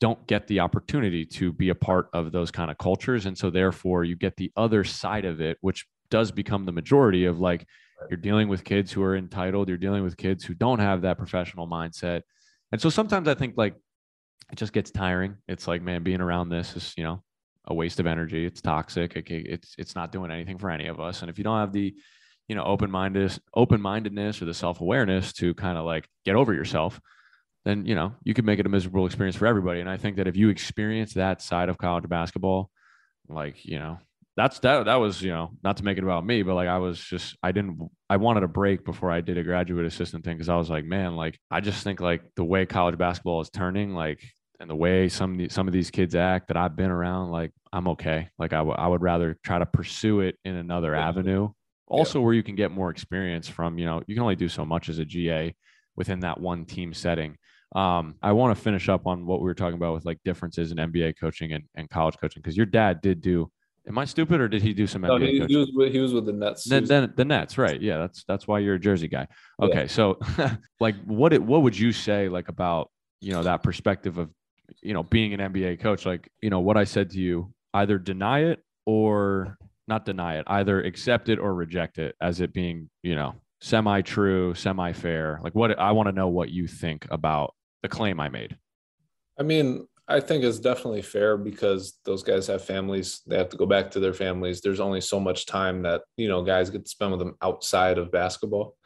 don't 0.00 0.26
get 0.26 0.46
the 0.46 0.60
opportunity 0.60 1.24
to 1.24 1.52
be 1.52 1.68
a 1.68 1.74
part 1.74 2.08
of 2.14 2.32
those 2.32 2.50
kind 2.50 2.70
of 2.70 2.78
cultures 2.78 3.26
and 3.26 3.36
so 3.36 3.50
therefore 3.50 4.04
you 4.04 4.16
get 4.16 4.36
the 4.36 4.50
other 4.56 4.84
side 4.84 5.24
of 5.24 5.40
it 5.40 5.58
which 5.60 5.86
does 6.08 6.30
become 6.30 6.64
the 6.64 6.72
majority 6.72 7.24
of 7.24 7.38
like 7.38 7.66
you're 8.10 8.16
dealing 8.16 8.48
with 8.48 8.64
kids 8.64 8.92
who 8.92 9.02
are 9.02 9.16
entitled. 9.16 9.68
You're 9.68 9.78
dealing 9.78 10.02
with 10.02 10.16
kids 10.16 10.44
who 10.44 10.54
don't 10.54 10.78
have 10.78 11.02
that 11.02 11.18
professional 11.18 11.66
mindset. 11.66 12.22
And 12.72 12.80
so 12.80 12.90
sometimes 12.90 13.28
I 13.28 13.34
think 13.34 13.54
like 13.56 13.74
it 14.52 14.56
just 14.56 14.72
gets 14.72 14.90
tiring. 14.90 15.36
It's 15.48 15.66
like, 15.66 15.82
man, 15.82 16.02
being 16.02 16.20
around 16.20 16.48
this 16.48 16.76
is, 16.76 16.92
you 16.96 17.04
know, 17.04 17.22
a 17.66 17.74
waste 17.74 17.98
of 17.98 18.06
energy. 18.06 18.44
It's 18.44 18.60
toxic. 18.60 19.16
It, 19.16 19.24
it's, 19.30 19.74
it's 19.78 19.94
not 19.94 20.12
doing 20.12 20.30
anything 20.30 20.58
for 20.58 20.70
any 20.70 20.86
of 20.86 21.00
us. 21.00 21.22
And 21.22 21.30
if 21.30 21.38
you 21.38 21.44
don't 21.44 21.58
have 21.58 21.72
the, 21.72 21.94
you 22.48 22.54
know, 22.54 22.64
open 22.64 22.90
mindedness, 22.90 23.40
open 23.54 23.80
mindedness 23.80 24.40
or 24.40 24.44
the 24.44 24.54
self 24.54 24.80
awareness 24.80 25.32
to 25.34 25.54
kind 25.54 25.78
of 25.78 25.84
like 25.84 26.08
get 26.24 26.36
over 26.36 26.52
yourself, 26.52 27.00
then, 27.64 27.86
you 27.86 27.94
know, 27.94 28.14
you 28.22 28.34
could 28.34 28.44
make 28.44 28.58
it 28.58 28.66
a 28.66 28.68
miserable 28.68 29.06
experience 29.06 29.36
for 29.36 29.46
everybody. 29.46 29.80
And 29.80 29.90
I 29.90 29.96
think 29.96 30.16
that 30.16 30.28
if 30.28 30.36
you 30.36 30.48
experience 30.48 31.14
that 31.14 31.42
side 31.42 31.68
of 31.68 31.78
college 31.78 32.08
basketball, 32.08 32.70
like, 33.28 33.64
you 33.64 33.78
know, 33.78 33.98
that's 34.36 34.58
that 34.60 34.84
that 34.84 34.96
was 34.96 35.22
you 35.22 35.30
know 35.30 35.50
not 35.64 35.78
to 35.78 35.84
make 35.84 35.96
it 35.96 36.04
about 36.04 36.24
me 36.24 36.42
but 36.42 36.54
like 36.54 36.68
i 36.68 36.78
was 36.78 37.00
just 37.00 37.36
i 37.42 37.50
didn't 37.50 37.80
i 38.10 38.16
wanted 38.16 38.42
a 38.42 38.48
break 38.48 38.84
before 38.84 39.10
i 39.10 39.20
did 39.20 39.38
a 39.38 39.42
graduate 39.42 39.86
assistant 39.86 40.24
thing 40.24 40.36
because 40.36 40.48
i 40.48 40.56
was 40.56 40.68
like 40.68 40.84
man 40.84 41.16
like 41.16 41.38
i 41.50 41.60
just 41.60 41.82
think 41.82 42.00
like 42.00 42.22
the 42.36 42.44
way 42.44 42.66
college 42.66 42.98
basketball 42.98 43.40
is 43.40 43.50
turning 43.50 43.94
like 43.94 44.22
and 44.60 44.68
the 44.68 44.76
way 44.76 45.08
some 45.08 45.48
some 45.48 45.66
of 45.66 45.72
these 45.72 45.90
kids 45.90 46.14
act 46.14 46.48
that 46.48 46.56
i've 46.56 46.76
been 46.76 46.90
around 46.90 47.30
like 47.30 47.50
i'm 47.72 47.88
okay 47.88 48.28
like 48.38 48.52
I, 48.52 48.58
w- 48.58 48.76
I 48.76 48.86
would 48.86 49.02
rather 49.02 49.36
try 49.42 49.58
to 49.58 49.66
pursue 49.66 50.20
it 50.20 50.36
in 50.44 50.54
another 50.54 50.94
avenue 50.94 51.48
also 51.86 52.18
yeah. 52.18 52.24
where 52.24 52.34
you 52.34 52.42
can 52.42 52.54
get 52.54 52.70
more 52.70 52.90
experience 52.90 53.48
from 53.48 53.78
you 53.78 53.84
know 53.84 54.02
you 54.06 54.14
can 54.14 54.22
only 54.22 54.36
do 54.36 54.48
so 54.48 54.64
much 54.64 54.88
as 54.88 54.98
a 54.98 55.04
ga 55.04 55.54
within 55.96 56.20
that 56.20 56.40
one 56.40 56.64
team 56.64 56.92
setting 56.92 57.36
um, 57.74 58.14
I 58.22 58.32
want 58.32 58.56
to 58.56 58.62
finish 58.62 58.88
up 58.88 59.08
on 59.08 59.26
what 59.26 59.40
we 59.40 59.44
were 59.44 59.54
talking 59.54 59.74
about 59.74 59.94
with 59.94 60.04
like 60.04 60.20
differences 60.24 60.70
in 60.70 60.78
NBA 60.78 61.14
coaching 61.18 61.52
and, 61.52 61.64
and 61.74 61.90
college 61.90 62.16
coaching 62.16 62.40
because 62.40 62.56
your 62.56 62.64
dad 62.64 63.00
did 63.00 63.20
do 63.20 63.50
Am 63.88 63.98
I 63.98 64.04
stupid 64.04 64.40
or 64.40 64.48
did 64.48 64.62
he 64.62 64.74
do 64.74 64.86
some 64.86 65.02
no, 65.02 65.10
NBA? 65.10 65.28
He, 65.28 65.46
he, 65.46 65.56
was 65.56 65.70
with, 65.72 65.92
he 65.92 66.00
was 66.00 66.12
with 66.12 66.26
the 66.26 66.32
Nets. 66.32 66.64
Then, 66.64 66.84
then 66.84 67.12
the 67.14 67.24
Nets, 67.24 67.56
right? 67.56 67.80
Yeah, 67.80 67.98
that's 67.98 68.24
that's 68.24 68.48
why 68.48 68.58
you're 68.58 68.74
a 68.74 68.80
Jersey 68.80 69.06
guy. 69.06 69.28
Okay, 69.62 69.82
yeah. 69.82 69.86
so 69.86 70.18
like, 70.80 70.96
what 71.04 71.32
it, 71.32 71.40
what 71.40 71.62
would 71.62 71.78
you 71.78 71.92
say 71.92 72.28
like 72.28 72.48
about 72.48 72.90
you 73.20 73.32
know 73.32 73.44
that 73.44 73.62
perspective 73.62 74.18
of 74.18 74.30
you 74.82 74.92
know 74.92 75.04
being 75.04 75.34
an 75.34 75.52
NBA 75.52 75.80
coach? 75.80 76.04
Like, 76.04 76.28
you 76.42 76.50
know 76.50 76.60
what 76.60 76.76
I 76.76 76.82
said 76.82 77.10
to 77.10 77.18
you, 77.18 77.52
either 77.74 77.96
deny 77.96 78.46
it 78.46 78.60
or 78.86 79.56
not 79.88 80.04
deny 80.04 80.38
it, 80.38 80.44
either 80.48 80.82
accept 80.82 81.28
it 81.28 81.38
or 81.38 81.54
reject 81.54 81.98
it 81.98 82.14
as 82.20 82.40
it 82.40 82.52
being 82.52 82.90
you 83.02 83.14
know 83.14 83.34
semi 83.60 84.00
true, 84.02 84.54
semi 84.54 84.92
fair. 84.92 85.38
Like, 85.42 85.54
what 85.54 85.78
I 85.78 85.92
want 85.92 86.08
to 86.08 86.12
know 86.12 86.28
what 86.28 86.50
you 86.50 86.66
think 86.66 87.06
about 87.10 87.54
the 87.82 87.88
claim 87.88 88.20
I 88.20 88.28
made. 88.28 88.56
I 89.38 89.42
mean, 89.42 89.86
I 90.08 90.20
think 90.20 90.44
it's 90.44 90.60
definitely 90.60 91.02
fair 91.02 91.36
because 91.36 91.98
those 92.04 92.22
guys 92.22 92.46
have 92.46 92.64
families. 92.64 93.22
They 93.26 93.36
have 93.36 93.48
to 93.50 93.56
go 93.56 93.66
back 93.66 93.90
to 93.92 94.00
their 94.00 94.12
families. 94.12 94.60
There's 94.60 94.80
only 94.80 95.00
so 95.00 95.18
much 95.18 95.46
time 95.46 95.82
that, 95.82 96.02
you 96.16 96.28
know, 96.28 96.42
guys 96.42 96.70
get 96.70 96.84
to 96.84 96.90
spend 96.90 97.10
with 97.10 97.20
them 97.20 97.36
outside 97.42 97.98
of 97.98 98.12
basketball. 98.12 98.76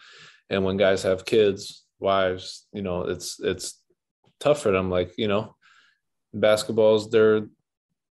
And 0.48 0.64
when 0.64 0.76
guys 0.76 1.02
have 1.02 1.24
kids, 1.24 1.84
wives, 1.98 2.66
you 2.72 2.82
know, 2.82 3.02
it's 3.02 3.38
it's 3.40 3.80
tough 4.40 4.62
for 4.62 4.72
them. 4.72 4.90
Like, 4.90 5.12
you 5.18 5.28
know, 5.28 5.54
basketball's 6.32 7.10
their 7.10 7.46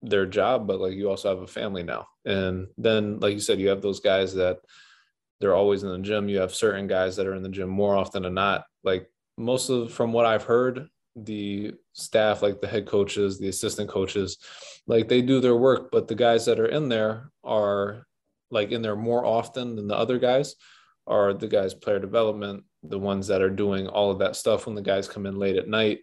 their 0.09 0.25
job, 0.25 0.67
but 0.67 0.79
like 0.79 0.93
you 0.93 1.09
also 1.09 1.29
have 1.29 1.43
a 1.43 1.47
family 1.47 1.83
now. 1.83 2.07
And 2.25 2.67
then, 2.77 3.19
like 3.19 3.33
you 3.33 3.39
said, 3.39 3.59
you 3.59 3.69
have 3.69 3.81
those 3.81 3.99
guys 3.99 4.33
that 4.35 4.59
they're 5.39 5.55
always 5.55 5.83
in 5.83 5.89
the 5.89 5.99
gym. 5.99 6.29
You 6.29 6.39
have 6.39 6.53
certain 6.53 6.87
guys 6.87 7.15
that 7.15 7.27
are 7.27 7.35
in 7.35 7.43
the 7.43 7.49
gym 7.49 7.69
more 7.69 7.95
often 7.95 8.23
than 8.23 8.33
not. 8.33 8.65
Like 8.83 9.09
most 9.37 9.69
of 9.69 9.93
from 9.93 10.13
what 10.13 10.25
I've 10.25 10.43
heard, 10.43 10.89
the 11.15 11.73
staff, 11.93 12.41
like 12.41 12.61
the 12.61 12.67
head 12.67 12.85
coaches, 12.85 13.39
the 13.39 13.49
assistant 13.49 13.89
coaches, 13.89 14.37
like 14.85 15.07
they 15.07 15.21
do 15.21 15.39
their 15.39 15.55
work, 15.55 15.89
but 15.91 16.07
the 16.07 16.15
guys 16.15 16.45
that 16.45 16.59
are 16.59 16.67
in 16.67 16.89
there 16.89 17.31
are 17.43 18.05
like 18.51 18.71
in 18.71 18.81
there 18.81 18.95
more 18.95 19.25
often 19.25 19.75
than 19.75 19.87
the 19.87 19.95
other 19.95 20.19
guys 20.19 20.55
are 21.05 21.33
the 21.33 21.47
guys 21.47 21.73
player 21.73 21.99
development, 21.99 22.63
the 22.83 22.99
ones 22.99 23.27
that 23.27 23.41
are 23.41 23.49
doing 23.49 23.87
all 23.87 24.11
of 24.11 24.19
that 24.19 24.35
stuff 24.35 24.65
when 24.65 24.75
the 24.75 24.81
guys 24.81 25.07
come 25.07 25.25
in 25.25 25.37
late 25.37 25.55
at 25.55 25.67
night, 25.67 25.99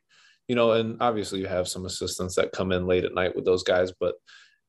you 0.48 0.54
know, 0.54 0.72
and 0.72 0.96
obviously 1.00 1.40
you 1.40 1.46
have 1.46 1.68
some 1.68 1.86
assistants 1.86 2.34
that 2.36 2.52
come 2.52 2.72
in 2.72 2.86
late 2.86 3.04
at 3.04 3.14
night 3.14 3.34
with 3.34 3.44
those 3.44 3.62
guys, 3.62 3.92
but 3.98 4.14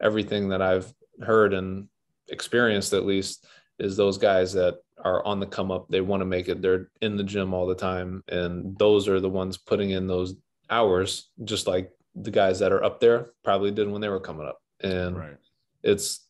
everything 0.01 0.49
that 0.49 0.61
I've 0.61 0.91
heard 1.21 1.53
and 1.53 1.87
experienced 2.29 2.93
at 2.93 3.05
least 3.05 3.45
is 3.79 3.97
those 3.97 4.17
guys 4.17 4.53
that 4.53 4.75
are 5.03 5.25
on 5.25 5.39
the 5.39 5.45
come 5.45 5.71
up. 5.71 5.87
They 5.89 6.01
want 6.01 6.21
to 6.21 6.25
make 6.25 6.47
it. 6.47 6.61
They're 6.61 6.89
in 7.01 7.17
the 7.17 7.23
gym 7.23 7.53
all 7.53 7.67
the 7.67 7.75
time, 7.75 8.23
and 8.29 8.77
those 8.77 9.07
are 9.07 9.19
the 9.19 9.29
ones 9.29 9.57
putting 9.57 9.91
in 9.91 10.07
those 10.07 10.35
hours, 10.69 11.29
just 11.43 11.67
like 11.67 11.91
the 12.15 12.31
guys 12.31 12.59
that 12.59 12.71
are 12.71 12.83
up 12.83 12.99
there 12.99 13.27
probably 13.43 13.71
did 13.71 13.89
when 13.89 14.01
they 14.01 14.09
were 14.09 14.19
coming 14.19 14.47
up. 14.47 14.59
And 14.81 15.17
Right. 15.17 15.37
it's 15.83 16.24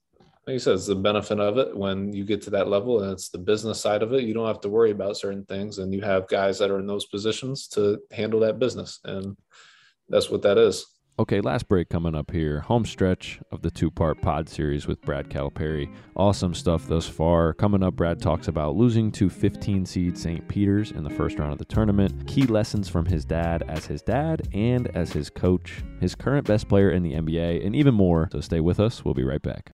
like 0.45 0.53
you 0.53 0.59
said, 0.59 0.75
it's 0.75 0.85
the 0.85 0.95
benefit 0.95 1.39
of 1.39 1.57
it 1.57 1.75
when 1.75 2.13
you 2.13 2.23
get 2.23 2.41
to 2.43 2.51
that 2.51 2.67
level, 2.67 3.01
and 3.01 3.11
it's 3.11 3.29
the 3.29 3.37
business 3.37 3.81
side 3.81 4.03
of 4.03 4.13
it. 4.13 4.23
You 4.23 4.33
don't 4.35 4.47
have 4.47 4.61
to 4.61 4.69
worry 4.69 4.91
about 4.91 5.17
certain 5.17 5.43
things, 5.45 5.79
and 5.79 5.91
you 5.91 6.01
have 6.01 6.27
guys 6.27 6.59
that 6.59 6.69
are 6.69 6.79
in 6.79 6.85
those 6.85 7.05
positions 7.05 7.67
to 7.69 7.99
handle 8.11 8.39
that 8.41 8.59
business, 8.59 8.99
and 9.03 9.35
that's 10.07 10.29
what 10.29 10.43
that 10.43 10.59
is. 10.59 10.85
Okay, 11.17 11.39
last 11.39 11.69
break 11.69 11.87
coming 11.89 12.13
up 12.13 12.29
here. 12.29 12.59
Home 12.59 12.85
stretch 12.85 13.39
of 13.49 13.61
the 13.61 13.71
two 13.71 13.89
part 13.89 14.21
pod 14.21 14.49
series 14.49 14.85
with 14.85 15.01
Brad 15.01 15.29
Calipari. 15.29 15.89
Awesome 16.15 16.53
stuff 16.53 16.87
thus 16.87 17.07
far. 17.07 17.53
Coming 17.53 17.81
up, 17.81 17.95
Brad 17.95 18.21
talks 18.21 18.49
about 18.49 18.75
losing 18.75 19.13
to 19.13 19.29
15 19.29 19.85
seed 19.85 20.17
St. 20.17 20.45
Peter's 20.49 20.91
in 20.91 21.05
the 21.05 21.09
first 21.09 21.39
round 21.39 21.53
of 21.53 21.57
the 21.57 21.65
tournament, 21.65 22.27
key 22.27 22.45
lessons 22.45 22.89
from 22.89 23.05
his 23.05 23.23
dad 23.23 23.63
as 23.69 23.85
his 23.85 24.01
dad 24.01 24.47
and 24.53 24.87
as 24.95 25.13
his 25.13 25.29
coach, 25.29 25.83
his 26.01 26.15
current 26.15 26.45
best 26.45 26.67
player 26.67 26.91
in 26.91 27.01
the 27.01 27.13
NBA, 27.13 27.65
and 27.65 27.75
even 27.75 27.93
more. 27.93 28.27
So 28.33 28.41
stay 28.41 28.59
with 28.59 28.81
us. 28.81 29.05
We'll 29.05 29.13
be 29.13 29.23
right 29.23 29.41
back. 29.41 29.74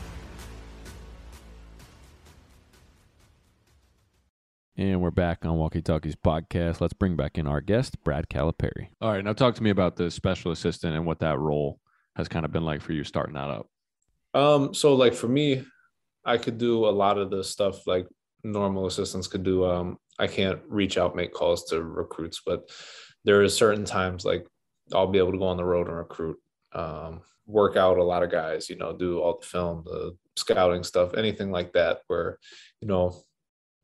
And 4.81 4.99
we're 4.99 5.11
back 5.11 5.45
on 5.45 5.57
Walkie 5.57 5.83
Talkies 5.83 6.15
podcast. 6.15 6.81
Let's 6.81 6.93
bring 6.93 7.15
back 7.15 7.37
in 7.37 7.45
our 7.45 7.61
guest, 7.61 8.03
Brad 8.03 8.27
Calipari. 8.29 8.87
All 8.99 9.11
right, 9.11 9.23
now 9.23 9.31
talk 9.31 9.53
to 9.53 9.61
me 9.61 9.69
about 9.69 9.95
the 9.95 10.09
special 10.09 10.51
assistant 10.51 10.95
and 10.95 11.05
what 11.05 11.19
that 11.19 11.37
role 11.37 11.79
has 12.15 12.27
kind 12.27 12.45
of 12.45 12.51
been 12.51 12.65
like 12.65 12.81
for 12.81 12.91
you 12.91 13.03
starting 13.03 13.35
that 13.35 13.51
up. 13.51 13.67
Um, 14.33 14.73
so 14.73 14.95
like 14.95 15.13
for 15.13 15.27
me, 15.27 15.63
I 16.25 16.39
could 16.39 16.57
do 16.57 16.87
a 16.87 16.89
lot 16.89 17.19
of 17.19 17.29
the 17.29 17.43
stuff 17.43 17.85
like 17.85 18.07
normal 18.43 18.87
assistants 18.87 19.27
could 19.27 19.43
do. 19.43 19.65
Um, 19.65 19.99
I 20.17 20.25
can't 20.25 20.59
reach 20.67 20.97
out, 20.97 21.15
make 21.15 21.31
calls 21.31 21.65
to 21.65 21.83
recruits, 21.83 22.41
but 22.43 22.67
there 23.23 23.43
is 23.43 23.55
certain 23.55 23.85
times 23.85 24.25
like 24.25 24.47
I'll 24.95 25.05
be 25.05 25.19
able 25.19 25.33
to 25.33 25.37
go 25.37 25.45
on 25.45 25.57
the 25.57 25.63
road 25.63 25.89
and 25.89 25.97
recruit, 25.97 26.39
um, 26.73 27.21
work 27.45 27.77
out 27.77 27.99
a 27.99 28.03
lot 28.03 28.23
of 28.23 28.31
guys, 28.31 28.67
you 28.67 28.77
know, 28.77 28.97
do 28.97 29.19
all 29.19 29.37
the 29.39 29.45
film, 29.45 29.83
the 29.85 30.17
scouting 30.35 30.83
stuff, 30.83 31.13
anything 31.13 31.51
like 31.51 31.71
that, 31.73 31.99
where, 32.07 32.39
you 32.81 32.87
know, 32.87 33.21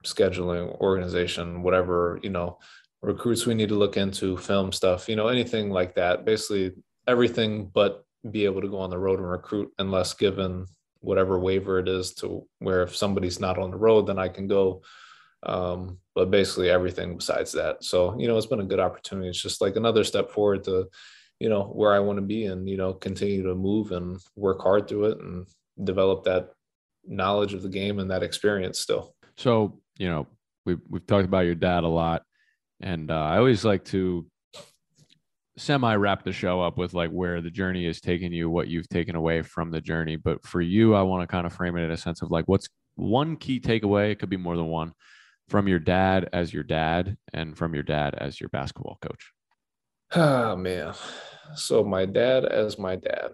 scheduling, 0.05 0.79
organization, 0.79 1.63
whatever, 1.63 2.19
you 2.23 2.29
know, 2.29 2.59
recruits 3.01 3.45
we 3.45 3.53
need 3.53 3.69
to 3.69 3.75
look 3.75 3.97
into, 3.97 4.37
film 4.37 4.71
stuff, 4.71 5.07
you 5.07 5.15
know, 5.15 5.27
anything 5.27 5.69
like 5.69 5.95
that. 5.95 6.25
Basically 6.25 6.71
everything 7.07 7.69
but 7.73 8.03
be 8.29 8.45
able 8.45 8.61
to 8.61 8.67
go 8.67 8.79
on 8.79 8.89
the 8.89 8.97
road 8.97 9.19
and 9.19 9.29
recruit 9.29 9.71
unless 9.79 10.13
given 10.13 10.65
whatever 10.99 11.39
waiver 11.39 11.79
it 11.79 11.87
is 11.87 12.13
to 12.15 12.45
where 12.59 12.83
if 12.83 12.95
somebody's 12.95 13.39
not 13.39 13.57
on 13.57 13.71
the 13.71 13.77
road, 13.77 14.07
then 14.07 14.19
I 14.19 14.27
can 14.27 14.47
go. 14.47 14.81
Um, 15.43 15.99
but 16.15 16.31
basically 16.31 16.69
everything 16.69 17.15
besides 17.15 17.51
that. 17.53 17.83
So, 17.83 18.19
you 18.19 18.27
know, 18.27 18.37
it's 18.37 18.47
been 18.47 18.59
a 18.59 18.65
good 18.65 18.79
opportunity. 18.79 19.29
It's 19.29 19.41
just 19.41 19.61
like 19.61 19.75
another 19.75 20.03
step 20.03 20.31
forward 20.31 20.63
to, 20.63 20.89
you 21.39 21.47
know, 21.47 21.63
where 21.63 21.93
I 21.93 21.99
want 21.99 22.17
to 22.17 22.23
be 22.23 22.45
and, 22.45 22.67
you 22.67 22.75
know, 22.75 22.93
continue 22.93 23.43
to 23.43 23.53
move 23.53 23.91
and 23.91 24.19
work 24.35 24.61
hard 24.61 24.87
through 24.87 25.05
it 25.05 25.19
and 25.19 25.45
develop 25.81 26.23
that 26.23 26.49
knowledge 27.05 27.53
of 27.53 27.61
the 27.61 27.69
game 27.69 27.99
and 27.99 28.09
that 28.09 28.23
experience 28.23 28.79
still. 28.79 29.15
So, 29.37 29.79
you 29.97 30.09
know, 30.09 30.27
we've, 30.65 30.79
we've 30.89 31.05
talked 31.05 31.25
about 31.25 31.45
your 31.45 31.55
dad 31.55 31.83
a 31.83 31.87
lot. 31.87 32.23
And 32.79 33.09
uh, 33.09 33.15
I 33.15 33.37
always 33.37 33.65
like 33.65 33.85
to 33.85 34.27
semi 35.57 35.95
wrap 35.95 36.23
the 36.23 36.31
show 36.31 36.61
up 36.61 36.77
with 36.77 36.93
like 36.93 37.09
where 37.09 37.41
the 37.41 37.49
journey 37.49 37.85
is 37.85 37.99
taking 37.99 38.31
you, 38.31 38.49
what 38.49 38.67
you've 38.67 38.89
taken 38.89 39.15
away 39.15 39.41
from 39.41 39.71
the 39.71 39.81
journey. 39.81 40.15
But 40.15 40.45
for 40.45 40.61
you, 40.61 40.93
I 40.93 41.01
want 41.01 41.23
to 41.23 41.27
kind 41.27 41.47
of 41.47 41.53
frame 41.53 41.75
it 41.77 41.83
in 41.83 41.91
a 41.91 41.97
sense 41.97 42.21
of 42.21 42.29
like 42.29 42.45
what's 42.47 42.69
one 42.95 43.35
key 43.35 43.59
takeaway, 43.59 44.11
it 44.11 44.19
could 44.19 44.29
be 44.29 44.37
more 44.37 44.55
than 44.55 44.67
one, 44.67 44.91
from 45.49 45.67
your 45.67 45.79
dad 45.79 46.29
as 46.33 46.53
your 46.53 46.63
dad 46.63 47.17
and 47.33 47.57
from 47.57 47.73
your 47.73 47.83
dad 47.83 48.15
as 48.15 48.39
your 48.39 48.49
basketball 48.49 48.97
coach. 49.01 49.31
Oh 50.13 50.55
man. 50.55 50.93
So 51.55 51.83
my 51.83 52.05
dad 52.05 52.45
as 52.45 52.77
my 52.77 52.95
dad. 52.95 53.31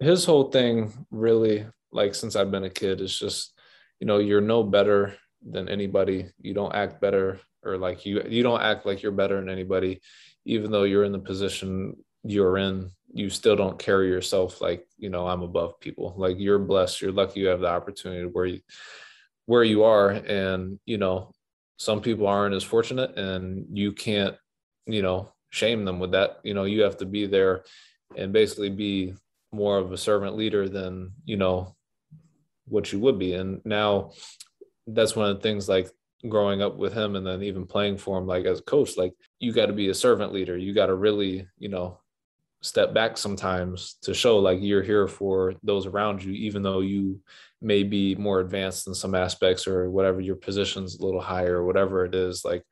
His 0.00 0.24
whole 0.24 0.50
thing 0.50 1.06
really 1.10 1.66
like 1.92 2.14
since 2.14 2.36
I've 2.36 2.50
been 2.50 2.64
a 2.64 2.70
kid 2.70 3.00
is 3.00 3.18
just, 3.18 3.57
you 4.00 4.06
know, 4.06 4.18
you're 4.18 4.40
no 4.40 4.62
better 4.62 5.16
than 5.42 5.68
anybody. 5.68 6.26
You 6.40 6.54
don't 6.54 6.74
act 6.74 7.00
better 7.00 7.40
or 7.64 7.76
like 7.76 8.06
you 8.06 8.22
you 8.28 8.42
don't 8.42 8.60
act 8.60 8.86
like 8.86 9.02
you're 9.02 9.12
better 9.12 9.36
than 9.36 9.48
anybody. 9.48 10.00
Even 10.44 10.70
though 10.70 10.84
you're 10.84 11.04
in 11.04 11.12
the 11.12 11.18
position 11.18 11.94
you're 12.24 12.58
in 12.58 12.90
you 13.14 13.30
still 13.30 13.56
don't 13.56 13.78
carry 13.78 14.08
yourself 14.08 14.60
like 14.60 14.84
you 14.98 15.08
know 15.08 15.26
i'm 15.26 15.42
above 15.42 15.80
people. 15.80 16.14
Like 16.16 16.38
you're 16.38 16.58
blessed. 16.58 17.00
You're 17.00 17.12
lucky 17.12 17.40
you 17.40 17.46
have 17.48 17.60
the 17.60 17.68
opportunity 17.68 18.26
where 18.26 18.46
you 18.46 18.60
where 19.46 19.64
you 19.64 19.84
are. 19.84 20.10
And 20.10 20.78
you 20.84 20.98
know 20.98 21.32
some 21.76 22.00
people 22.00 22.26
aren't 22.26 22.54
as 22.54 22.64
fortunate 22.64 23.16
and 23.16 23.66
you 23.72 23.92
can't 23.92 24.36
you 24.86 25.02
know 25.02 25.32
shame 25.50 25.84
them 25.84 25.98
with 25.98 26.12
that. 26.12 26.38
You 26.42 26.54
know 26.54 26.64
you 26.64 26.82
have 26.82 26.98
to 26.98 27.06
be 27.06 27.26
there 27.26 27.64
and 28.16 28.32
basically 28.32 28.70
be 28.70 29.14
more 29.52 29.78
of 29.78 29.92
a 29.92 29.96
servant 29.96 30.36
leader 30.36 30.68
than 30.68 31.12
you 31.24 31.36
know 31.36 31.74
what 32.68 32.92
you 32.92 33.00
would 33.00 33.18
be. 33.18 33.34
And 33.34 33.60
now 33.64 34.12
that's 34.86 35.16
one 35.16 35.30
of 35.30 35.36
the 35.36 35.42
things 35.42 35.68
like 35.68 35.90
growing 36.28 36.62
up 36.62 36.76
with 36.76 36.92
him 36.92 37.16
and 37.16 37.26
then 37.26 37.42
even 37.42 37.66
playing 37.66 37.96
for 37.96 38.18
him 38.18 38.26
like 38.26 38.44
as 38.44 38.58
a 38.58 38.62
coach 38.62 38.96
like 38.96 39.12
you 39.38 39.52
got 39.52 39.66
to 39.66 39.72
be 39.72 39.88
a 39.88 39.94
servant 39.94 40.32
leader. 40.32 40.56
You 40.56 40.74
got 40.74 40.86
to 40.86 40.94
really 40.94 41.46
you 41.58 41.68
know 41.68 41.98
step 42.60 42.92
back 42.92 43.16
sometimes 43.16 43.94
to 44.02 44.12
show 44.12 44.38
like 44.38 44.58
you're 44.60 44.82
here 44.82 45.06
for 45.06 45.54
those 45.62 45.86
around 45.86 46.22
you 46.22 46.32
even 46.32 46.62
though 46.62 46.80
you 46.80 47.20
may 47.60 47.82
be 47.82 48.14
more 48.16 48.40
advanced 48.40 48.88
in 48.88 48.94
some 48.94 49.14
aspects 49.14 49.66
or 49.66 49.90
whatever 49.90 50.20
your 50.20 50.36
position's 50.36 50.98
a 50.98 51.04
little 51.04 51.20
higher 51.20 51.58
or 51.58 51.64
whatever 51.64 52.04
it 52.04 52.14
is 52.14 52.44
like 52.44 52.64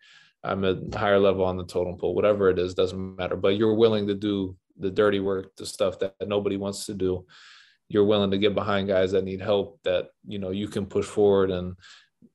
i'm 0.42 0.64
a 0.64 0.76
higher 0.96 1.20
level 1.20 1.44
on 1.44 1.56
the 1.56 1.64
totem 1.64 1.96
pole 1.96 2.14
whatever 2.14 2.50
it 2.50 2.58
is 2.58 2.74
doesn't 2.74 3.16
matter. 3.16 3.36
But 3.36 3.56
you're 3.56 3.74
willing 3.74 4.08
to 4.08 4.14
do 4.14 4.56
the 4.76 4.90
dirty 4.90 5.20
work 5.20 5.54
the 5.56 5.66
stuff 5.66 6.00
that 6.00 6.14
nobody 6.26 6.56
wants 6.56 6.86
to 6.86 6.94
do 6.94 7.24
you're 7.88 8.04
willing 8.04 8.30
to 8.30 8.38
get 8.38 8.54
behind 8.54 8.88
guys 8.88 9.12
that 9.12 9.24
need 9.24 9.40
help 9.40 9.80
that 9.84 10.08
you 10.26 10.38
know 10.38 10.50
you 10.50 10.68
can 10.68 10.86
push 10.86 11.06
forward 11.06 11.50
and 11.50 11.76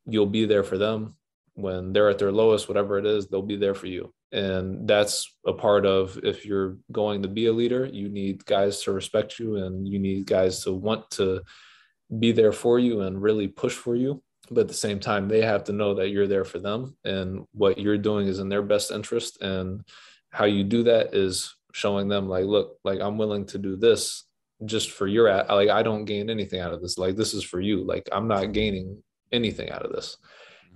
you'll 0.06 0.26
be 0.26 0.46
there 0.46 0.64
for 0.64 0.78
them. 0.78 1.16
When 1.54 1.92
they're 1.92 2.10
at 2.10 2.18
their 2.18 2.32
lowest 2.32 2.68
whatever 2.68 2.98
it 2.98 3.06
is 3.06 3.28
they'll 3.28 3.42
be 3.42 3.58
there 3.58 3.76
for 3.76 3.88
you. 3.88 4.14
And 4.32 4.88
that's 4.88 5.36
a 5.46 5.52
part 5.52 5.86
of 5.86 6.18
if 6.24 6.46
you're 6.46 6.78
going 6.92 7.24
to 7.24 7.28
be 7.28 7.48
a 7.48 7.54
leader 7.54 7.86
you 7.86 8.08
need 8.08 8.46
guys 8.46 8.82
to 8.84 8.94
respect 8.94 9.38
you 9.38 9.58
and 9.58 9.86
you 9.86 10.00
need 10.00 10.26
guys 10.26 10.64
to 10.64 10.74
want 10.74 11.12
to 11.12 11.42
be 12.18 12.32
there 12.32 12.54
for 12.54 12.80
you 12.80 13.02
and 13.02 13.22
really 13.22 13.48
push 13.48 13.74
for 13.74 13.96
you. 13.96 14.24
But 14.50 14.62
at 14.62 14.68
the 14.70 14.74
same 14.74 15.00
time 15.00 15.28
they 15.28 15.42
have 15.42 15.66
to 15.66 15.74
know 15.74 15.94
that 15.96 16.10
you're 16.10 16.28
there 16.28 16.46
for 16.46 16.60
them 16.60 16.96
and 17.04 17.46
what 17.52 17.78
you're 17.78 17.98
doing 17.98 18.28
is 18.28 18.40
in 18.40 18.48
their 18.48 18.64
best 18.64 18.92
interest. 18.92 19.42
And 19.42 19.84
how 20.32 20.46
you 20.46 20.64
do 20.64 20.84
that 20.84 21.14
is 21.14 21.54
showing 21.74 22.08
them 22.08 22.28
like 22.28 22.46
look 22.46 22.78
like 22.84 23.00
i'm 23.00 23.18
willing 23.18 23.46
to 23.46 23.58
do 23.58 23.76
this 23.76 24.26
just 24.66 24.92
for 24.92 25.08
your 25.08 25.32
like 25.50 25.70
i 25.70 25.82
don't 25.82 26.06
gain 26.06 26.30
anything 26.30 26.60
out 26.60 26.74
of 26.74 26.82
this 26.82 26.98
like 26.98 27.16
this 27.16 27.34
is 27.34 27.44
for 27.44 27.60
you 27.60 27.84
like 27.84 28.08
i'm 28.12 28.28
not 28.28 28.52
gaining 28.52 29.02
anything 29.32 29.70
out 29.72 29.86
of 29.86 29.92
this. 29.92 30.18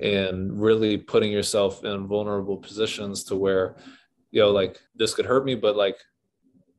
Mm-hmm. 0.02 0.36
And 0.36 0.62
really 0.62 0.98
putting 0.98 1.32
yourself 1.32 1.84
in 1.84 2.08
vulnerable 2.08 2.58
positions 2.58 3.24
to 3.26 3.36
where 3.36 3.78
you 4.32 4.42
know 4.42 4.52
like 4.52 4.80
this 4.96 5.14
could 5.14 5.26
hurt 5.26 5.46
me 5.46 5.56
but 5.56 5.76
like 5.76 5.98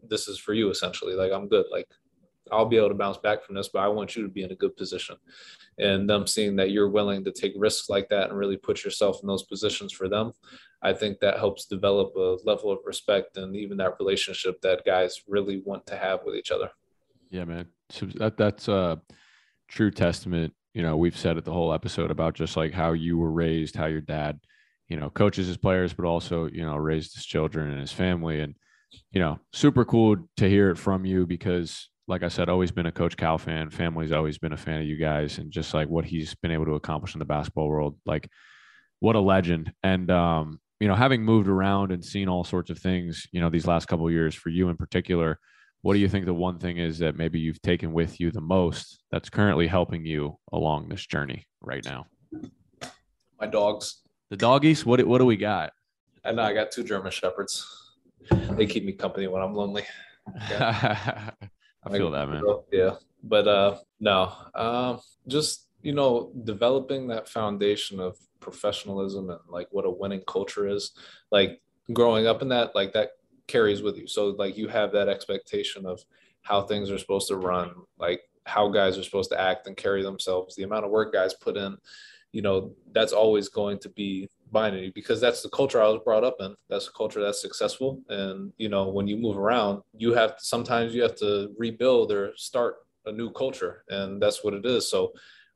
this 0.08 0.28
is 0.28 0.38
for 0.38 0.52
you 0.52 0.70
essentially 0.70 1.14
like 1.14 1.32
i'm 1.32 1.48
good 1.48 1.64
like 1.72 1.88
i'll 2.52 2.66
be 2.66 2.76
able 2.76 2.90
to 2.90 2.94
bounce 2.94 3.16
back 3.16 3.42
from 3.42 3.54
this 3.54 3.68
but 3.68 3.80
i 3.80 3.88
want 3.88 4.14
you 4.14 4.22
to 4.22 4.28
be 4.28 4.42
in 4.42 4.52
a 4.52 4.56
good 4.56 4.76
position. 4.76 5.16
And 5.78 6.08
them 6.08 6.26
seeing 6.26 6.56
that 6.56 6.70
you're 6.70 6.88
willing 6.88 7.22
to 7.24 7.32
take 7.32 7.52
risks 7.56 7.90
like 7.90 8.08
that 8.08 8.30
and 8.30 8.38
really 8.38 8.56
put 8.56 8.82
yourself 8.82 9.20
in 9.22 9.26
those 9.26 9.44
positions 9.44 9.92
for 9.92 10.08
them 10.08 10.32
i 10.82 10.92
think 10.92 11.18
that 11.20 11.38
helps 11.38 11.66
develop 11.66 12.14
a 12.16 12.36
level 12.44 12.70
of 12.70 12.80
respect 12.84 13.38
and 13.38 13.56
even 13.56 13.78
that 13.78 13.98
relationship 13.98 14.60
that 14.60 14.84
guys 14.84 15.22
really 15.26 15.62
want 15.64 15.86
to 15.86 15.96
have 15.96 16.20
with 16.24 16.34
each 16.34 16.50
other 16.50 16.70
yeah 17.36 17.44
man 17.44 17.66
so 17.90 18.06
that, 18.06 18.36
that's 18.36 18.68
a 18.68 19.00
true 19.68 19.90
testament 19.90 20.52
you 20.76 20.82
know, 20.82 20.98
we've 20.98 21.16
said 21.16 21.38
it 21.38 21.46
the 21.46 21.54
whole 21.54 21.72
episode 21.72 22.10
about 22.10 22.34
just 22.34 22.54
like 22.54 22.74
how 22.74 22.92
you 22.92 23.16
were 23.16 23.32
raised, 23.32 23.76
how 23.76 23.86
your 23.86 24.02
dad, 24.02 24.38
you 24.88 24.98
know, 24.98 25.08
coaches 25.08 25.46
his 25.46 25.56
players, 25.56 25.94
but 25.94 26.04
also, 26.04 26.50
you 26.52 26.66
know, 26.66 26.76
raised 26.76 27.14
his 27.14 27.24
children 27.24 27.70
and 27.70 27.80
his 27.80 27.92
family. 27.92 28.42
And, 28.42 28.56
you 29.10 29.18
know, 29.18 29.38
super 29.54 29.86
cool 29.86 30.16
to 30.36 30.46
hear 30.46 30.68
it 30.68 30.76
from 30.76 31.06
you 31.06 31.24
because, 31.24 31.88
like 32.06 32.22
I 32.22 32.28
said, 32.28 32.50
always 32.50 32.72
been 32.72 32.84
a 32.84 32.92
Coach 32.92 33.16
Cal 33.16 33.38
fan. 33.38 33.70
Family's 33.70 34.12
always 34.12 34.36
been 34.36 34.52
a 34.52 34.58
fan 34.58 34.82
of 34.82 34.86
you 34.86 34.98
guys 34.98 35.38
and 35.38 35.50
just 35.50 35.72
like 35.72 35.88
what 35.88 36.04
he's 36.04 36.34
been 36.34 36.52
able 36.52 36.66
to 36.66 36.74
accomplish 36.74 37.14
in 37.14 37.20
the 37.20 37.24
basketball 37.24 37.68
world. 37.68 37.96
Like, 38.04 38.28
what 39.00 39.16
a 39.16 39.20
legend. 39.20 39.72
And, 39.82 40.10
um, 40.10 40.60
you 40.78 40.88
know, 40.88 40.94
having 40.94 41.24
moved 41.24 41.48
around 41.48 41.90
and 41.90 42.04
seen 42.04 42.28
all 42.28 42.44
sorts 42.44 42.68
of 42.68 42.78
things, 42.78 43.26
you 43.32 43.40
know, 43.40 43.48
these 43.48 43.66
last 43.66 43.88
couple 43.88 44.10
years 44.10 44.34
for 44.34 44.50
you 44.50 44.68
in 44.68 44.76
particular, 44.76 45.38
what 45.86 45.94
do 45.94 46.00
you 46.00 46.08
think 46.08 46.26
the 46.26 46.34
one 46.34 46.58
thing 46.58 46.78
is 46.78 46.98
that 46.98 47.16
maybe 47.16 47.38
you've 47.38 47.62
taken 47.62 47.92
with 47.92 48.18
you 48.18 48.32
the 48.32 48.40
most 48.40 49.04
that's 49.12 49.30
currently 49.30 49.68
helping 49.68 50.04
you 50.04 50.36
along 50.52 50.88
this 50.88 51.06
journey 51.06 51.46
right 51.60 51.84
now? 51.84 52.06
My 53.40 53.46
dogs. 53.46 54.02
The 54.30 54.36
doggies? 54.36 54.84
What 54.84 55.06
what 55.06 55.18
do 55.18 55.24
we 55.26 55.36
got? 55.36 55.72
I 56.24 56.32
know 56.32 56.42
I 56.42 56.54
got 56.54 56.72
two 56.72 56.82
German 56.82 57.12
shepherds. 57.12 57.64
They 58.30 58.66
keep 58.66 58.84
me 58.84 58.94
company 58.94 59.28
when 59.28 59.42
I'm 59.42 59.54
lonely. 59.54 59.84
Yeah. 60.50 61.30
I 61.84 61.90
feel 61.90 62.10
that 62.10 62.28
man. 62.28 62.42
Yeah. 62.72 62.96
But 63.22 63.46
uh 63.46 63.76
no. 64.00 64.32
Um 64.56 64.98
just 65.28 65.68
you 65.82 65.92
know, 65.92 66.32
developing 66.42 67.06
that 67.08 67.28
foundation 67.28 68.00
of 68.00 68.16
professionalism 68.40 69.30
and 69.30 69.38
like 69.48 69.68
what 69.70 69.86
a 69.86 69.90
winning 69.90 70.24
culture 70.26 70.66
is. 70.66 70.90
Like 71.30 71.60
growing 71.92 72.26
up 72.26 72.42
in 72.42 72.48
that, 72.48 72.74
like 72.74 72.92
that 72.94 73.10
carries 73.46 73.82
with 73.82 73.96
you. 73.96 74.06
So 74.06 74.28
like 74.28 74.56
you 74.56 74.68
have 74.68 74.92
that 74.92 75.08
expectation 75.08 75.86
of 75.86 76.04
how 76.42 76.62
things 76.62 76.90
are 76.90 76.98
supposed 76.98 77.28
to 77.28 77.36
run, 77.36 77.72
like 77.98 78.22
how 78.44 78.68
guys 78.68 78.96
are 78.96 79.02
supposed 79.02 79.30
to 79.30 79.40
act 79.40 79.66
and 79.66 79.76
carry 79.76 80.02
themselves, 80.02 80.54
the 80.54 80.62
amount 80.62 80.84
of 80.84 80.90
work 80.90 81.12
guys 81.12 81.34
put 81.34 81.56
in, 81.56 81.76
you 82.32 82.42
know, 82.42 82.72
that's 82.92 83.12
always 83.12 83.48
going 83.48 83.78
to 83.80 83.88
be 83.88 84.28
binary 84.52 84.90
because 84.94 85.20
that's 85.20 85.42
the 85.42 85.48
culture 85.48 85.82
I 85.82 85.88
was 85.88 86.02
brought 86.04 86.24
up 86.24 86.36
in. 86.40 86.54
That's 86.68 86.88
a 86.88 86.92
culture 86.92 87.20
that's 87.22 87.40
successful. 87.40 88.00
And, 88.08 88.52
you 88.58 88.68
know, 88.68 88.88
when 88.88 89.08
you 89.08 89.16
move 89.16 89.36
around, 89.36 89.82
you 89.96 90.12
have 90.14 90.34
sometimes 90.38 90.94
you 90.94 91.02
have 91.02 91.16
to 91.16 91.52
rebuild 91.58 92.12
or 92.12 92.32
start 92.36 92.76
a 93.06 93.12
new 93.12 93.30
culture. 93.30 93.84
And 93.88 94.20
that's 94.20 94.44
what 94.44 94.54
it 94.54 94.64
is. 94.66 94.88
So 94.90 95.12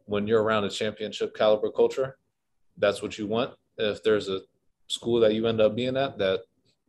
when 0.06 0.26
you're 0.26 0.42
around 0.42 0.64
a 0.64 0.70
championship 0.70 1.36
caliber 1.36 1.70
culture, 1.70 2.16
that's 2.78 3.02
what 3.02 3.18
you 3.18 3.26
want. 3.26 3.54
If 3.76 4.02
there's 4.02 4.28
a 4.28 4.40
school 4.88 5.20
that 5.20 5.34
you 5.34 5.46
end 5.46 5.60
up 5.60 5.76
being 5.76 5.96
at 5.96 6.18
that 6.18 6.40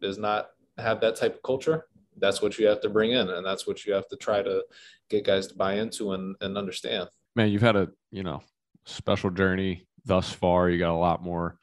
is 0.01 0.17
not 0.17 0.50
have 0.77 1.01
that 1.01 1.15
type 1.15 1.35
of 1.35 1.43
culture, 1.43 1.85
that's 2.17 2.41
what 2.41 2.57
you 2.59 2.67
have 2.67 2.81
to 2.81 2.89
bring 2.89 3.11
in, 3.11 3.29
and 3.29 3.45
that's 3.45 3.65
what 3.67 3.85
you 3.85 3.93
have 3.93 4.07
to 4.09 4.15
try 4.15 4.41
to 4.41 4.63
get 5.09 5.25
guys 5.25 5.47
to 5.47 5.55
buy 5.55 5.75
into 5.75 6.13
and, 6.13 6.35
and 6.41 6.57
understand. 6.57 7.09
Man, 7.35 7.49
you've 7.49 7.61
had 7.61 7.75
a 7.75 7.89
you 8.11 8.23
know 8.23 8.41
special 8.85 9.29
journey 9.29 9.87
thus 10.05 10.31
far. 10.31 10.69
You 10.69 10.77
got 10.77 10.93
a 10.93 10.97
lot 10.97 11.23
more 11.23 11.57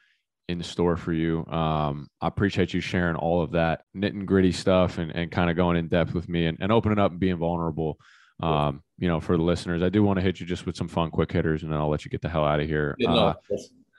in 0.49 0.63
store 0.63 0.97
for 0.97 1.13
you. 1.13 1.45
Um, 1.47 2.09
I 2.21 2.27
appreciate 2.27 2.73
you 2.73 2.81
sharing 2.81 3.17
all 3.17 3.43
of 3.43 3.53
that 3.53 3.83
nitty 3.95 4.25
gritty 4.25 4.53
stuff 4.53 4.99
and, 4.99 5.13
and 5.15 5.31
kind 5.31 5.51
of 5.51 5.57
going 5.57 5.77
in 5.77 5.89
depth 5.89 6.15
with 6.15 6.29
me 6.29 6.47
and, 6.47 6.57
and 6.61 6.73
opening 6.73 6.99
up 6.99 7.11
and 7.11 7.21
being 7.21 7.37
vulnerable. 7.37 7.99
Um, 8.41 8.83
you 8.99 9.09
know, 9.09 9.21
for 9.21 9.37
the 9.37 9.43
listeners, 9.43 9.83
I 9.83 9.91
do 9.91 10.03
want 10.03 10.19
to 10.19 10.23
hit 10.23 10.41
you 10.41 10.47
just 10.47 10.65
with 10.65 10.77
some 10.77 10.89
fun 10.89 11.11
quick 11.11 11.33
hitters 11.33 11.63
and 11.63 11.73
then 11.73 11.79
I'll 11.79 11.91
let 11.91 12.05
you 12.05 12.11
get 12.11 12.23
the 12.23 12.29
hell 12.29 12.45
out 12.45 12.61
of 12.61 12.67
here. 12.67 12.97
Uh, 13.07 13.35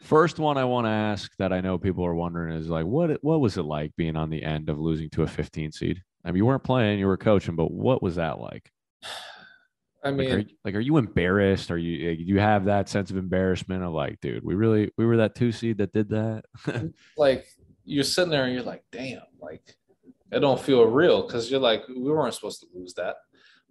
First 0.01 0.39
one 0.39 0.57
I 0.57 0.63
want 0.63 0.85
to 0.85 0.91
ask 0.91 1.31
that 1.37 1.51
I 1.51 1.61
know 1.61 1.77
people 1.77 2.05
are 2.05 2.15
wondering 2.15 2.55
is 2.55 2.69
like, 2.69 2.85
what 2.85 3.21
what 3.21 3.41
was 3.41 3.57
it 3.57 3.63
like 3.63 3.95
being 3.97 4.15
on 4.15 4.29
the 4.29 4.43
end 4.43 4.69
of 4.69 4.79
losing 4.79 5.09
to 5.11 5.23
a 5.23 5.27
15 5.27 5.71
seed? 5.71 6.01
I 6.23 6.29
mean, 6.29 6.37
you 6.37 6.45
weren't 6.45 6.63
playing, 6.63 6.99
you 6.99 7.07
were 7.07 7.17
coaching, 7.17 7.55
but 7.55 7.71
what 7.71 8.01
was 8.01 8.15
that 8.15 8.39
like? 8.39 8.71
I 10.03 10.11
mean, 10.11 10.29
like, 10.29 10.33
are, 10.33 10.39
you, 10.39 10.55
like, 10.63 10.75
are 10.75 10.79
you 10.79 10.95
embarrassed? 10.95 11.71
Are 11.71 11.77
you 11.77 12.11
you 12.11 12.39
have 12.39 12.65
that 12.65 12.87
sense 12.87 13.11
of 13.11 13.17
embarrassment 13.17 13.83
of 13.83 13.91
like, 13.91 14.21
dude, 14.21 14.45
we 14.45 14.55
really 14.55 14.91
we 14.97 15.05
were 15.05 15.17
that 15.17 15.35
two 15.35 15.51
seed 15.51 15.79
that 15.79 15.91
did 15.91 16.09
that? 16.09 16.45
like 17.17 17.47
you're 17.83 18.05
sitting 18.05 18.31
there 18.31 18.45
and 18.45 18.53
you're 18.53 18.63
like, 18.63 18.83
damn, 18.93 19.19
like 19.41 19.75
it 20.31 20.39
don't 20.39 20.61
feel 20.61 20.85
real 20.85 21.25
because 21.25 21.51
you're 21.51 21.59
like, 21.59 21.85
we 21.89 21.95
weren't 21.99 22.33
supposed 22.33 22.61
to 22.61 22.67
lose 22.73 22.93
that. 22.93 23.17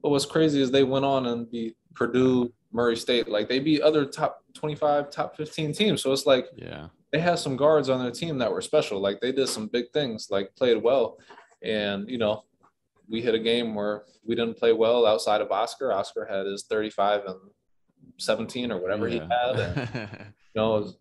But 0.02 0.10
what's 0.10 0.26
crazy 0.26 0.60
is 0.60 0.70
they 0.70 0.84
went 0.84 1.04
on 1.04 1.26
and 1.26 1.50
beat 1.50 1.76
Purdue, 1.94 2.52
Murray 2.72 2.96
State. 2.96 3.28
Like 3.28 3.48
they 3.48 3.58
beat 3.58 3.82
other 3.82 4.04
top 4.04 4.44
25, 4.54 5.10
top 5.10 5.36
15 5.36 5.72
teams. 5.72 6.02
So 6.02 6.12
it's 6.12 6.26
like, 6.26 6.46
yeah, 6.54 6.88
they 7.12 7.20
had 7.20 7.38
some 7.38 7.56
guards 7.56 7.88
on 7.88 8.02
their 8.02 8.10
team 8.10 8.38
that 8.38 8.52
were 8.52 8.60
special. 8.60 9.00
Like 9.00 9.20
they 9.20 9.32
did 9.32 9.48
some 9.48 9.66
big 9.66 9.86
things, 9.92 10.28
like 10.30 10.54
played 10.56 10.82
well. 10.82 11.18
And, 11.62 12.08
you 12.08 12.18
know, 12.18 12.44
we 13.08 13.22
hit 13.22 13.34
a 13.34 13.38
game 13.38 13.74
where 13.74 14.04
we 14.24 14.34
didn't 14.34 14.58
play 14.58 14.72
well 14.72 15.06
outside 15.06 15.40
of 15.40 15.50
Oscar. 15.50 15.92
Oscar 15.92 16.26
had 16.26 16.46
his 16.46 16.64
35 16.64 17.24
and 17.26 17.38
17 18.18 18.70
or 18.70 18.80
whatever 18.80 19.08
yeah. 19.08 19.14
he 19.14 19.20
had. 19.20 19.60
And, 19.60 20.08
you 20.54 20.60
know, 20.60 20.92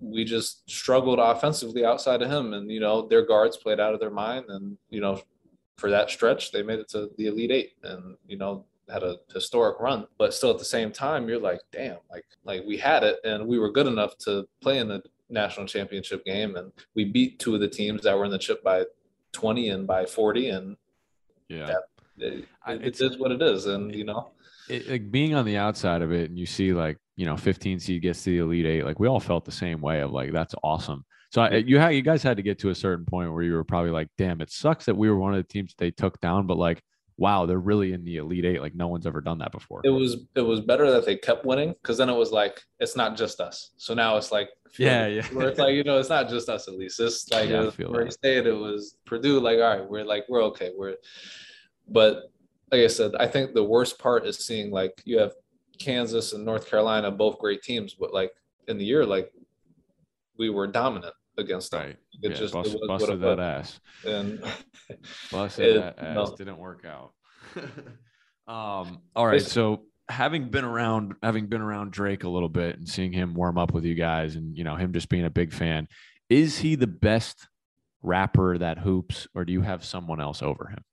we 0.00 0.24
just 0.24 0.68
struggled 0.68 1.18
offensively 1.20 1.84
outside 1.84 2.22
of 2.22 2.30
him. 2.30 2.52
And, 2.52 2.70
you 2.70 2.80
know, 2.80 3.06
their 3.06 3.24
guards 3.24 3.56
played 3.56 3.80
out 3.80 3.94
of 3.94 4.00
their 4.00 4.10
mind. 4.10 4.46
And, 4.48 4.76
you 4.90 5.00
know, 5.00 5.20
for 5.76 5.90
that 5.90 6.10
stretch, 6.10 6.50
they 6.50 6.62
made 6.62 6.80
it 6.80 6.88
to 6.90 7.10
the 7.16 7.26
Elite 7.28 7.52
Eight. 7.52 7.72
And, 7.84 8.16
you 8.26 8.36
know, 8.36 8.66
had 8.90 9.02
a 9.02 9.16
historic 9.32 9.80
run, 9.80 10.06
but 10.18 10.34
still 10.34 10.50
at 10.50 10.58
the 10.58 10.64
same 10.64 10.92
time, 10.92 11.28
you're 11.28 11.38
like, 11.38 11.60
damn, 11.72 11.98
like 12.10 12.24
like 12.44 12.62
we 12.66 12.76
had 12.76 13.02
it 13.02 13.18
and 13.24 13.46
we 13.46 13.58
were 13.58 13.70
good 13.70 13.86
enough 13.86 14.16
to 14.18 14.46
play 14.60 14.78
in 14.78 14.88
the 14.88 15.02
national 15.30 15.66
championship 15.66 16.24
game, 16.24 16.56
and 16.56 16.72
we 16.94 17.04
beat 17.04 17.38
two 17.38 17.54
of 17.54 17.60
the 17.60 17.68
teams 17.68 18.02
that 18.02 18.16
were 18.16 18.24
in 18.24 18.30
the 18.30 18.38
chip 18.38 18.62
by 18.62 18.84
20 19.32 19.70
and 19.70 19.86
by 19.86 20.04
40, 20.04 20.50
and 20.50 20.76
yeah, 21.48 21.66
that, 21.66 21.82
it, 22.18 22.46
it 22.66 23.00
is 23.00 23.18
what 23.18 23.32
it 23.32 23.42
is, 23.42 23.66
and 23.66 23.94
you 23.94 24.04
know, 24.04 24.30
it, 24.68 24.88
like 24.88 25.10
being 25.10 25.34
on 25.34 25.44
the 25.44 25.56
outside 25.56 26.02
of 26.02 26.12
it, 26.12 26.30
and 26.30 26.38
you 26.38 26.46
see 26.46 26.72
like 26.72 26.98
you 27.16 27.26
know 27.26 27.36
15 27.36 27.80
seed 27.80 28.02
gets 28.02 28.22
to 28.24 28.30
the 28.30 28.38
elite 28.38 28.66
eight, 28.66 28.84
like 28.84 28.98
we 28.98 29.08
all 29.08 29.20
felt 29.20 29.44
the 29.44 29.52
same 29.52 29.80
way 29.80 30.00
of 30.00 30.10
like 30.10 30.32
that's 30.32 30.54
awesome. 30.62 31.04
So 31.30 31.42
I, 31.42 31.56
you 31.56 31.78
had 31.78 31.90
you 31.90 32.02
guys 32.02 32.22
had 32.22 32.36
to 32.36 32.44
get 32.44 32.60
to 32.60 32.70
a 32.70 32.74
certain 32.74 33.04
point 33.04 33.32
where 33.32 33.42
you 33.42 33.54
were 33.54 33.64
probably 33.64 33.90
like, 33.90 34.08
damn, 34.16 34.40
it 34.40 34.52
sucks 34.52 34.84
that 34.84 34.96
we 34.96 35.10
were 35.10 35.18
one 35.18 35.34
of 35.34 35.38
the 35.38 35.52
teams 35.52 35.74
they 35.76 35.90
took 35.90 36.20
down, 36.20 36.46
but 36.46 36.56
like 36.56 36.80
wow, 37.16 37.46
they're 37.46 37.58
really 37.58 37.92
in 37.92 38.04
the 38.04 38.16
elite 38.16 38.44
eight. 38.44 38.60
Like 38.60 38.74
no 38.74 38.88
one's 38.88 39.06
ever 39.06 39.20
done 39.20 39.38
that 39.38 39.52
before. 39.52 39.80
It 39.84 39.90
was 39.90 40.16
it 40.34 40.40
was 40.40 40.60
better 40.60 40.90
that 40.90 41.06
they 41.06 41.16
kept 41.16 41.44
winning 41.44 41.74
because 41.82 41.98
then 41.98 42.08
it 42.08 42.16
was 42.16 42.32
like 42.32 42.62
it's 42.80 42.96
not 42.96 43.16
just 43.16 43.40
us. 43.40 43.70
So 43.76 43.94
now 43.94 44.16
it's 44.16 44.32
like 44.32 44.48
Yeah, 44.78 45.06
yeah. 45.06 45.26
Where 45.28 45.48
it's 45.48 45.58
like 45.58 45.74
you 45.74 45.84
know 45.84 45.98
it's 45.98 46.08
not 46.08 46.28
just 46.28 46.48
us 46.48 46.66
at 46.68 46.74
least. 46.74 46.98
It's 47.00 47.30
like 47.30 47.48
Yeah, 47.48 47.68
it 47.68 47.90
Murray 47.90 48.06
that. 48.06 48.12
State. 48.12 48.46
It 48.46 48.52
was 48.52 48.96
Purdue. 49.04 49.40
Like 49.40 49.58
all 49.58 49.78
right, 49.78 49.88
we're 49.88 50.04
like 50.04 50.24
we're 50.28 50.42
okay. 50.44 50.72
We're 50.76 50.96
but 51.88 52.24
like 52.72 52.80
I 52.80 52.88
said, 52.88 53.12
I 53.16 53.28
think 53.28 53.54
the 53.54 53.62
worst 53.62 53.98
part 53.98 54.26
is 54.26 54.44
seeing 54.44 54.70
like 54.70 55.00
you 55.04 55.18
have 55.18 55.32
Kansas 55.78 56.32
and 56.32 56.44
North 56.44 56.68
Carolina 56.68 57.10
both 57.10 57.38
great 57.38 57.62
teams, 57.62 57.94
but 57.94 58.12
like 58.12 58.32
in 58.66 58.78
the 58.78 58.84
year 58.84 59.04
like 59.04 59.30
we 60.38 60.50
were 60.50 60.66
dominant 60.66 61.14
against 61.36 61.70
them. 61.72 61.80
Right. 61.80 61.96
It 62.22 62.30
Yeah, 62.30 62.36
just 62.36 62.54
it 62.54 62.56
bust- 62.62 62.72
was 62.80 62.88
busted 62.88 63.20
that 63.20 63.40
ass. 63.40 63.80
And 64.06 64.42
Busted 65.32 65.66
it- 65.76 65.80
that 65.80 65.98
ass 65.98 66.14
no. 66.30 66.36
didn't 66.36 66.58
work 66.58 66.84
out. 66.84 67.12
um, 68.46 69.00
all 69.16 69.26
right. 69.26 69.40
So 69.42 69.82
having 70.08 70.50
been 70.50 70.64
around, 70.64 71.14
having 71.22 71.46
been 71.46 71.60
around 71.60 71.92
Drake 71.92 72.24
a 72.24 72.28
little 72.28 72.48
bit 72.48 72.76
and 72.78 72.88
seeing 72.88 73.12
him 73.12 73.34
warm 73.34 73.58
up 73.58 73.72
with 73.72 73.84
you 73.84 73.94
guys, 73.94 74.36
and 74.36 74.56
you 74.56 74.64
know 74.64 74.76
him 74.76 74.92
just 74.92 75.08
being 75.08 75.24
a 75.24 75.30
big 75.30 75.52
fan, 75.52 75.88
is 76.28 76.58
he 76.58 76.74
the 76.74 76.86
best 76.86 77.48
rapper 78.02 78.58
that 78.58 78.78
hoops, 78.78 79.26
or 79.34 79.44
do 79.44 79.52
you 79.52 79.62
have 79.62 79.84
someone 79.84 80.20
else 80.20 80.42
over 80.42 80.68
him? 80.68 80.84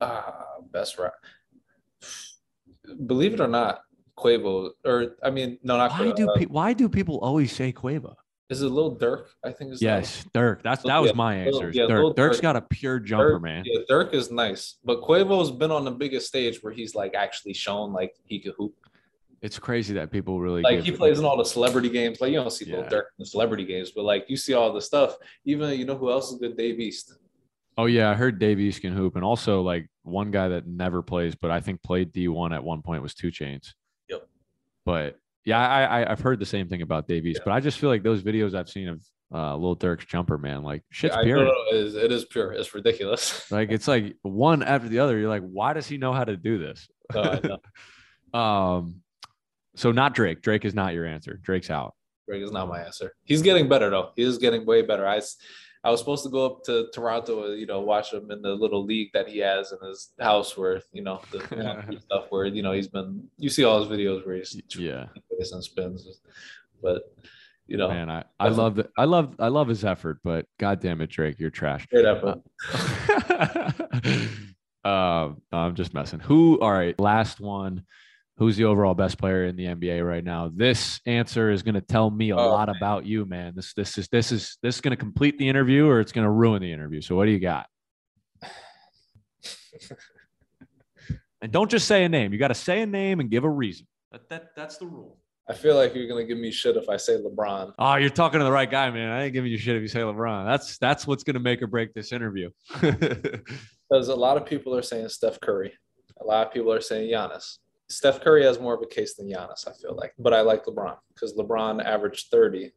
Ah, 0.00 0.44
best 0.70 0.98
rap. 0.98 1.14
Believe 3.06 3.34
it 3.34 3.40
or 3.40 3.48
not, 3.48 3.80
Quavo, 4.16 4.70
or 4.84 5.16
I 5.22 5.30
mean, 5.30 5.58
no, 5.62 5.76
not 5.76 5.90
Why 5.92 6.06
Quavo. 6.06 6.16
do 6.16 6.30
uh, 6.30 6.36
pe- 6.38 6.44
why 6.46 6.72
do 6.74 6.88
people 6.88 7.18
always 7.18 7.50
say 7.52 7.72
Quavo? 7.72 8.14
Is 8.48 8.62
it 8.62 8.68
Lil 8.68 8.96
Durk? 8.96 9.26
I 9.44 9.50
think 9.50 9.72
is 9.72 9.82
Yes, 9.82 10.24
Durk. 10.32 10.62
That's 10.62 10.84
that 10.84 10.96
oh, 10.96 11.02
was 11.02 11.10
yeah, 11.10 11.16
my 11.16 11.42
oh, 11.42 11.46
answer. 11.46 11.70
yeah, 11.74 11.84
Durk. 11.84 12.14
Durk's 12.14 12.38
Durk. 12.38 12.42
got 12.42 12.56
a 12.56 12.60
pure 12.60 13.00
jumper, 13.00 13.38
Durk- 13.38 13.42
man. 13.42 13.64
Yeah, 13.66 13.80
Durk 13.90 14.14
is 14.14 14.30
nice, 14.30 14.76
but 14.84 15.02
Quavo's 15.02 15.50
been 15.50 15.72
on 15.72 15.84
the 15.84 15.90
biggest 15.90 16.28
stage 16.28 16.62
where 16.62 16.72
he's 16.72 16.94
like 16.94 17.14
actually 17.14 17.54
shown 17.54 17.92
like 17.92 18.14
he 18.24 18.38
could 18.38 18.54
hoop. 18.56 18.74
It's 19.42 19.58
crazy 19.58 19.94
that 19.94 20.10
people 20.10 20.40
really 20.40 20.62
Like 20.62 20.80
he 20.80 20.92
plays 20.92 21.18
in 21.18 21.24
all 21.24 21.36
the 21.36 21.44
celebrity 21.44 21.90
games. 21.90 22.20
Like 22.20 22.30
you 22.32 22.38
don't 22.38 22.50
see 22.52 22.64
Lil 22.66 22.82
Yeah. 22.82 22.88
Durk 22.88 23.02
in 23.02 23.18
the 23.18 23.26
celebrity 23.26 23.64
games, 23.64 23.90
but 23.90 24.04
like 24.04 24.26
you 24.28 24.36
see 24.36 24.54
all 24.54 24.72
the 24.72 24.80
stuff. 24.80 25.16
Even 25.44 25.78
you 25.78 25.84
know 25.84 25.96
who 25.96 26.10
else 26.10 26.30
is 26.32 26.38
good? 26.38 26.56
Dave 26.56 26.78
East. 26.78 27.18
Oh 27.78 27.86
yeah, 27.86 28.10
I 28.10 28.14
heard 28.14 28.38
Dave 28.38 28.58
East 28.58 28.80
can 28.80 28.94
hoop, 28.94 29.16
and 29.16 29.24
also 29.24 29.60
like 29.60 29.88
one 30.02 30.30
guy 30.30 30.48
that 30.48 30.66
never 30.66 31.02
plays, 31.02 31.34
but 31.34 31.50
I 31.50 31.60
think 31.60 31.82
played 31.82 32.12
D 32.12 32.28
one 32.28 32.52
at 32.52 32.62
one 32.62 32.80
point 32.80 33.02
was 33.02 33.14
2 33.14 33.28
Chainz. 33.28 33.74
Yep. 34.08 34.26
But 34.84 35.18
yeah, 35.46 35.66
I, 35.66 36.02
I 36.02 36.10
I've 36.10 36.20
heard 36.20 36.40
the 36.40 36.46
same 36.46 36.68
thing 36.68 36.82
about 36.82 37.06
Dave 37.06 37.24
East, 37.24 37.40
but 37.44 37.52
I 37.52 37.60
just 37.60 37.78
feel 37.78 37.88
like 37.88 38.02
those 38.02 38.22
videos 38.22 38.54
I've 38.54 38.68
seen 38.68 38.88
of 38.88 39.00
uh, 39.32 39.56
Lil 39.56 39.76
Durk's 39.76 40.04
jumper, 40.04 40.36
man, 40.36 40.64
like 40.64 40.82
shit's 40.90 41.14
I 41.14 41.22
pure. 41.22 41.46
it 41.46 41.54
is, 41.72 41.94
it 41.94 42.10
is 42.10 42.24
pure. 42.24 42.52
It's 42.52 42.74
ridiculous. 42.74 43.46
Like 43.50 43.70
it's 43.70 43.86
like 43.86 44.16
one 44.22 44.64
after 44.64 44.88
the 44.88 44.98
other. 44.98 45.16
You're 45.16 45.30
like, 45.30 45.48
why 45.48 45.72
does 45.72 45.86
he 45.86 45.98
know 45.98 46.12
how 46.12 46.24
to 46.24 46.36
do 46.36 46.58
this? 46.58 46.88
No, 47.14 47.58
um, 48.38 49.02
so 49.76 49.92
not 49.92 50.14
Drake. 50.14 50.42
Drake 50.42 50.64
is 50.64 50.74
not 50.74 50.94
your 50.94 51.06
answer. 51.06 51.38
Drake's 51.40 51.70
out. 51.70 51.94
Drake 52.28 52.42
is 52.42 52.50
not 52.50 52.68
my 52.68 52.80
answer. 52.80 53.12
He's 53.22 53.42
getting 53.42 53.68
better 53.68 53.88
though. 53.88 54.10
He 54.16 54.24
is 54.24 54.38
getting 54.38 54.66
way 54.66 54.82
better. 54.82 55.06
I, 55.06 55.20
I 55.86 55.90
was 55.90 56.00
supposed 56.00 56.24
to 56.24 56.30
go 56.30 56.44
up 56.46 56.64
to 56.64 56.88
Toronto, 56.92 57.44
uh, 57.44 57.54
you 57.54 57.64
know, 57.64 57.80
watch 57.80 58.12
him 58.12 58.32
in 58.32 58.42
the 58.42 58.50
little 58.50 58.84
league 58.84 59.10
that 59.14 59.28
he 59.28 59.38
has 59.38 59.70
in 59.70 59.78
his 59.88 60.10
house, 60.18 60.56
where 60.56 60.82
you 60.92 61.02
know 61.02 61.20
the 61.30 61.38
stuff, 62.00 62.24
where 62.30 62.46
you 62.46 62.60
know 62.62 62.72
he's 62.72 62.88
been. 62.88 63.22
You 63.38 63.48
see 63.48 63.62
all 63.62 63.78
his 63.78 63.88
videos 63.88 64.26
where 64.26 64.34
he's 64.34 64.60
Yeah. 64.76 65.06
and 65.52 65.62
spins, 65.62 66.20
but 66.82 67.02
you 67.68 67.76
know, 67.76 67.86
Man, 67.88 68.10
I, 68.10 68.24
I 68.40 68.48
love 68.48 68.84
I 68.98 69.04
love 69.04 69.36
I 69.38 69.46
love 69.46 69.68
his 69.68 69.84
effort, 69.84 70.18
but 70.24 70.46
god 70.58 70.80
damn 70.80 71.00
it, 71.00 71.10
Drake, 71.10 71.38
you're 71.38 71.50
trash. 71.50 71.84
Straight 71.84 72.04
effort. 72.04 72.40
Um, 74.84 75.42
I'm 75.50 75.74
just 75.74 75.94
messing. 75.94 76.20
Who? 76.20 76.60
All 76.60 76.70
right, 76.70 76.96
last 77.00 77.40
one. 77.40 77.82
Who's 78.38 78.56
the 78.56 78.64
overall 78.64 78.94
best 78.94 79.18
player 79.18 79.46
in 79.46 79.56
the 79.56 79.64
NBA 79.64 80.06
right 80.06 80.22
now? 80.22 80.50
This 80.54 81.00
answer 81.06 81.50
is 81.50 81.62
going 81.62 81.74
to 81.76 81.80
tell 81.80 82.10
me 82.10 82.30
a 82.30 82.36
Oh, 82.36 82.50
lot 82.50 82.68
about 82.68 83.06
you, 83.06 83.24
man. 83.24 83.54
This 83.56 83.72
this 83.72 83.96
is 83.96 84.08
this 84.08 84.30
is 84.30 84.58
this 84.62 84.74
is 84.74 84.80
going 84.82 84.90
to 84.90 84.96
complete 84.96 85.38
the 85.38 85.48
interview 85.48 85.86
or 85.86 86.00
it's 86.00 86.12
going 86.12 86.26
to 86.26 86.30
ruin 86.30 86.60
the 86.60 86.70
interview. 86.70 87.00
So 87.00 87.16
what 87.16 87.24
do 87.24 87.30
you 87.30 87.40
got? 87.40 87.66
and 91.40 91.50
don't 91.50 91.70
just 91.70 91.86
say 91.88 92.04
a 92.04 92.08
name. 92.10 92.32
You 92.32 92.38
got 92.38 92.48
to 92.48 92.54
say 92.54 92.82
a 92.82 92.86
name 92.86 93.20
and 93.20 93.30
give 93.30 93.44
a 93.44 93.50
reason. 93.50 93.86
That, 94.12 94.28
that 94.28 94.50
that's 94.54 94.76
the 94.76 94.86
rule. 94.86 95.18
I 95.48 95.54
feel 95.54 95.76
like 95.76 95.94
you're 95.94 96.08
gonna 96.08 96.24
give 96.24 96.38
me 96.38 96.50
shit 96.50 96.76
if 96.76 96.88
I 96.88 96.96
say 96.96 97.18
LeBron. 97.18 97.72
Oh, 97.78 97.94
you're 97.94 98.10
talking 98.10 98.40
to 98.40 98.44
the 98.44 98.50
right 98.50 98.68
guy, 98.68 98.90
man. 98.90 99.10
I 99.12 99.24
ain't 99.24 99.32
giving 99.32 99.50
you 99.52 99.58
shit 99.58 99.76
if 99.76 99.82
you 99.82 99.86
say 99.88 100.00
LeBron. 100.00 100.44
That's 100.44 100.76
that's 100.78 101.06
what's 101.06 101.22
gonna 101.22 101.38
make 101.38 101.62
or 101.62 101.68
break 101.68 101.94
this 101.94 102.12
interview. 102.12 102.50
Because 103.88 104.08
a 104.08 104.16
lot 104.16 104.36
of 104.36 104.44
people 104.44 104.74
are 104.74 104.82
saying 104.82 105.08
Steph 105.10 105.40
Curry. 105.40 105.72
A 106.20 106.24
lot 106.24 106.44
of 106.48 106.52
people 106.52 106.72
are 106.72 106.80
saying 106.80 107.08
Giannis. 107.08 107.58
Steph 107.88 108.20
Curry 108.20 108.44
has 108.44 108.58
more 108.58 108.74
of 108.74 108.82
a 108.82 108.86
case 108.86 109.14
than 109.14 109.28
Giannis, 109.28 109.66
I 109.68 109.72
feel 109.72 109.94
like. 109.94 110.12
But 110.18 110.34
I 110.34 110.40
like 110.40 110.64
LeBron 110.64 110.96
because 111.14 111.34
LeBron 111.34 111.84
averaged 111.84 112.28
30 112.30 112.72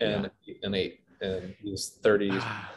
and 0.00 0.30
an 0.62 0.74
eight, 0.74 1.00
and 1.20 1.54
he's 1.62 1.98
36. 2.02 2.42
Ah. 2.44 2.72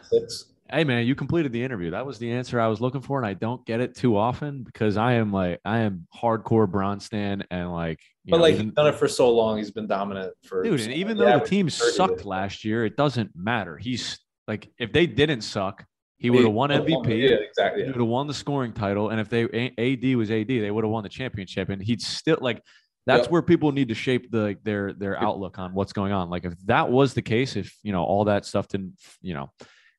hey, 0.72 0.84
man, 0.84 1.06
you 1.06 1.16
completed 1.16 1.52
the 1.52 1.64
interview. 1.64 1.92
That 1.92 2.06
was 2.06 2.18
the 2.18 2.32
answer 2.32 2.60
I 2.60 2.68
was 2.68 2.82
looking 2.82 3.02
for, 3.02 3.18
and 3.20 3.28
I 3.28 3.34
don't 3.34 3.66
get 3.66 3.82
it 3.82 3.96
too 3.96 4.18
often 4.18 4.64
because 4.64 4.98
I 4.98 5.14
am 5.14 5.32
like 5.32 5.60
I 5.66 5.80
am 5.80 6.08
hardcore 6.16 6.70
Bron 6.70 7.00
stan, 7.00 7.44
and 7.52 7.72
like 7.72 8.00
you 8.24 8.32
But 8.32 8.38
know, 8.38 8.44
like 8.44 8.56
he's 8.56 8.72
done 8.72 8.88
it 8.88 8.96
for 8.96 9.08
so 9.08 9.30
long, 9.30 9.58
he's 9.58 9.72
been 9.72 9.88
dominant 9.88 10.34
for 10.44 10.64
dude, 10.64 10.80
so 10.80 10.86
and 10.86 10.94
even 10.94 11.18
though 11.18 11.40
the 11.40 11.46
team 11.46 11.70
sucked 11.70 12.26
last 12.26 12.64
year, 12.66 12.86
it 12.86 12.96
doesn't 12.96 13.32
matter. 13.36 13.78
He's 13.78 14.20
like 14.48 14.72
if 14.80 14.92
they 14.92 15.06
didn't 15.06 15.42
suck, 15.42 15.86
he 16.20 16.30
would 16.30 16.44
have 16.44 16.54
won 16.54 16.70
MVP. 16.70 17.30
yeah, 17.30 17.38
exactly, 17.38 17.84
He 17.84 17.88
would 17.88 17.98
have 17.98 18.08
won 18.08 18.28
the 18.28 18.34
scoring 18.34 18.74
title, 18.74 19.10
and 19.10 19.20
if 19.20 19.30
they 19.30 19.44
AD 19.78 20.16
was 20.16 20.30
AD, 20.30 20.48
they 20.48 20.70
would 20.70 20.84
have 20.84 20.92
won 20.92 21.04
the 21.04 21.10
championship. 21.10 21.70
And 21.70 21.82
he'd 21.82 22.02
still 22.02 22.38
like 22.42 22.62
that's 23.06 23.24
Yep. 23.24 23.32
where 23.32 23.42
people 23.42 23.72
need 23.72 23.88
to 23.88 23.96
shape 23.96 24.30
the 24.30 24.58
their 24.64 24.94
their 24.94 25.20
outlook 25.20 25.58
on 25.58 25.74
what's 25.74 25.94
going 25.94 26.12
on. 26.12 26.30
Like 26.30 26.46
if 26.46 26.54
that 26.66 26.92
was 26.92 27.14
the 27.14 27.22
case, 27.22 27.56
if 27.56 27.76
you 27.82 27.92
know 27.94 28.04
all 28.04 28.26
that 28.26 28.46
stuff 28.46 28.68
didn't 28.68 28.94
you 29.22 29.34
know 29.34 29.50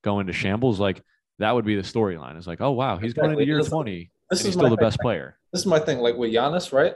go 0.04 0.20
into 0.20 0.32
shambles, 0.32 0.78
like 0.78 1.02
that 1.38 1.52
would 1.54 1.64
be 1.64 1.74
the 1.74 1.82
storyline. 1.82 2.36
It's 2.36 2.46
like, 2.46 2.60
oh 2.60 2.72
wow, 2.72 2.98
he's 2.98 3.14
going 3.14 3.32
into 3.32 3.44
year 3.46 3.62
twenty, 3.62 4.10
this 4.30 4.44
is 4.44 4.52
still 4.52 4.68
the 4.68 4.76
thing. 4.76 4.84
best 4.86 4.98
player. 5.00 5.38
This 5.52 5.60
is 5.62 5.66
my 5.66 5.78
thing. 5.80 5.98
Like 5.98 6.16
with 6.16 6.32
Giannis, 6.32 6.72
right? 6.72 6.94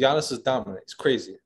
Giannis 0.00 0.32
is 0.32 0.38
dominant. 0.40 0.80
He's 0.86 0.94
crazy. 0.94 1.38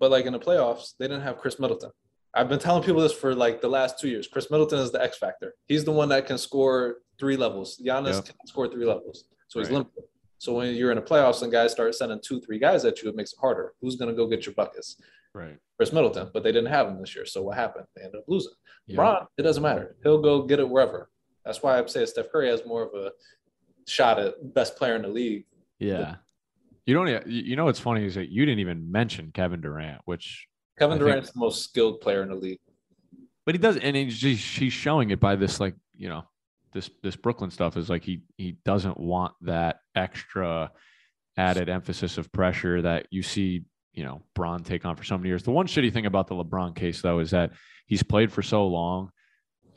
But 0.00 0.10
like 0.10 0.26
in 0.26 0.32
the 0.32 0.38
playoffs, 0.38 0.94
they 0.98 1.06
didn't 1.06 1.22
have 1.22 1.38
Khris 1.38 1.58
Middleton. 1.60 1.90
I've 2.34 2.48
been 2.48 2.58
telling 2.58 2.82
people 2.82 3.00
this 3.00 3.12
for 3.12 3.34
like 3.34 3.60
the 3.60 3.68
last 3.68 3.98
two 3.98 4.08
years. 4.08 4.28
Khris 4.28 4.50
Middleton 4.50 4.78
is 4.80 4.92
the 4.92 5.02
X 5.02 5.16
factor. 5.18 5.54
He's 5.66 5.84
the 5.84 5.92
one 5.92 6.08
that 6.10 6.26
can 6.26 6.38
score 6.38 6.98
three 7.18 7.36
levels. 7.36 7.80
Giannis 7.84 8.14
Yep. 8.14 8.24
can 8.26 8.46
score 8.46 8.68
three 8.68 8.84
levels. 8.84 9.24
So 9.48 9.58
he's 9.60 9.68
Right. 9.68 9.74
limited. 9.78 10.04
So 10.38 10.54
when 10.54 10.74
you're 10.74 10.90
in 10.92 10.96
the 10.96 11.02
playoffs 11.02 11.42
and 11.42 11.50
guys 11.50 11.72
start 11.72 11.94
sending 11.94 12.20
two, 12.22 12.40
three 12.40 12.58
guys 12.58 12.84
at 12.84 13.02
you, 13.02 13.08
it 13.08 13.16
makes 13.16 13.32
it 13.32 13.38
harder. 13.40 13.74
Who's 13.80 13.96
going 13.96 14.10
to 14.10 14.14
go 14.16 14.26
get 14.28 14.46
your 14.46 14.54
buckets? 14.54 15.00
Right. 15.34 15.58
Khris 15.76 15.92
Middleton, 15.92 16.30
but 16.32 16.42
they 16.44 16.52
didn't 16.52 16.70
have 16.70 16.86
him 16.88 17.00
this 17.00 17.14
year. 17.16 17.24
So 17.26 17.42
what 17.42 17.56
happened? 17.56 17.86
They 17.96 18.02
ended 18.02 18.20
up 18.20 18.24
losing. 18.28 18.52
LeBron, 18.88 19.26
it 19.36 19.42
doesn't 19.42 19.62
matter. 19.62 19.96
He'll 20.02 20.20
go 20.22 20.42
get 20.42 20.60
it 20.60 20.68
wherever. 20.68 21.10
That's 21.44 21.62
why 21.62 21.78
I 21.78 21.86
say 21.86 22.04
Steph 22.06 22.30
Curry 22.30 22.48
has 22.48 22.64
more 22.64 22.82
of 22.84 22.94
a 22.94 23.12
shot 23.86 24.18
at 24.18 24.34
best 24.54 24.76
player 24.76 24.96
in 24.96 25.02
the 25.02 25.08
league. 25.08 25.46
Yeah. 25.78 26.16
You 26.86 26.94
don't. 26.94 27.26
You 27.26 27.54
know 27.56 27.66
what's 27.66 27.80
funny 27.80 28.04
is 28.06 28.14
that 28.14 28.30
you 28.30 28.46
didn't 28.46 28.60
even 28.60 28.90
mention 28.90 29.30
Kevin 29.32 29.60
Durant, 29.60 30.00
which 30.06 30.47
Kevin 30.78 30.98
Durant's 30.98 31.32
the 31.32 31.40
most 31.40 31.64
skilled 31.64 32.00
player 32.00 32.22
in 32.22 32.28
the 32.28 32.34
league. 32.34 32.60
but 33.44 33.54
he 33.54 33.58
does, 33.58 33.76
and 33.76 33.96
he's 33.96 34.18
just, 34.18 34.58
he's 34.58 34.72
showing 34.72 35.10
it 35.10 35.20
by 35.20 35.36
this 35.36 35.60
like 35.60 35.74
you 35.96 36.08
know 36.08 36.24
this 36.72 36.90
this 37.02 37.16
Brooklyn 37.16 37.50
stuff 37.50 37.76
is 37.76 37.88
like 37.88 38.04
he 38.04 38.22
he 38.36 38.52
doesn't 38.64 38.98
want 38.98 39.32
that 39.42 39.80
extra 39.94 40.70
added 41.36 41.68
emphasis 41.68 42.18
of 42.18 42.30
pressure 42.32 42.82
that 42.82 43.06
you 43.10 43.22
see 43.22 43.62
you 43.92 44.04
know 44.04 44.22
Bron 44.34 44.62
take 44.62 44.84
on 44.84 44.96
for 44.96 45.04
so 45.04 45.16
many 45.16 45.28
years. 45.28 45.42
The 45.42 45.50
one 45.50 45.66
shitty 45.66 45.92
thing 45.92 46.06
about 46.06 46.26
the 46.28 46.34
LeBron 46.34 46.74
case 46.74 47.02
though 47.02 47.18
is 47.20 47.30
that 47.30 47.52
he's 47.86 48.02
played 48.02 48.32
for 48.32 48.42
so 48.42 48.66
long 48.66 49.10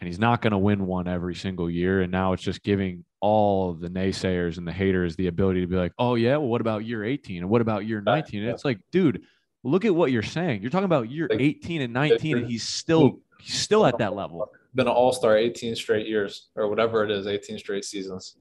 and 0.01 0.07
he's 0.07 0.19
not 0.19 0.41
going 0.41 0.51
to 0.51 0.57
win 0.57 0.87
one 0.87 1.07
every 1.07 1.35
single 1.35 1.69
year. 1.69 2.01
And 2.01 2.11
now 2.11 2.33
it's 2.33 2.41
just 2.41 2.63
giving 2.63 3.05
all 3.19 3.69
of 3.69 3.79
the 3.79 3.87
naysayers 3.87 4.57
and 4.57 4.67
the 4.67 4.71
haters 4.71 5.15
the 5.15 5.27
ability 5.27 5.61
to 5.61 5.67
be 5.67 5.75
like, 5.75 5.93
oh, 5.99 6.15
yeah, 6.15 6.37
well, 6.37 6.47
what 6.47 6.59
about 6.59 6.85
year 6.85 7.03
18? 7.03 7.37
And 7.37 7.49
what 7.49 7.61
about 7.61 7.85
year 7.85 8.01
19? 8.01 8.41
And 8.41 8.51
it's 8.51 8.65
like, 8.65 8.79
dude, 8.91 9.21
look 9.63 9.85
at 9.85 9.93
what 9.93 10.11
you're 10.11 10.23
saying. 10.23 10.61
You're 10.61 10.71
talking 10.71 10.85
about 10.85 11.09
year 11.09 11.27
18 11.31 11.81
and 11.81 11.93
19, 11.93 12.37
and 12.37 12.47
he's 12.47 12.67
still 12.67 13.19
he's 13.39 13.59
still 13.59 13.85
at 13.85 13.97
that 13.99 14.15
level. 14.15 14.49
Been 14.73 14.87
an 14.87 14.93
all 14.93 15.11
star 15.11 15.37
18 15.37 15.75
straight 15.75 16.07
years 16.07 16.49
or 16.55 16.69
whatever 16.69 17.03
it 17.03 17.11
is, 17.11 17.27
18 17.27 17.57
straight 17.59 17.83
seasons. 17.83 18.37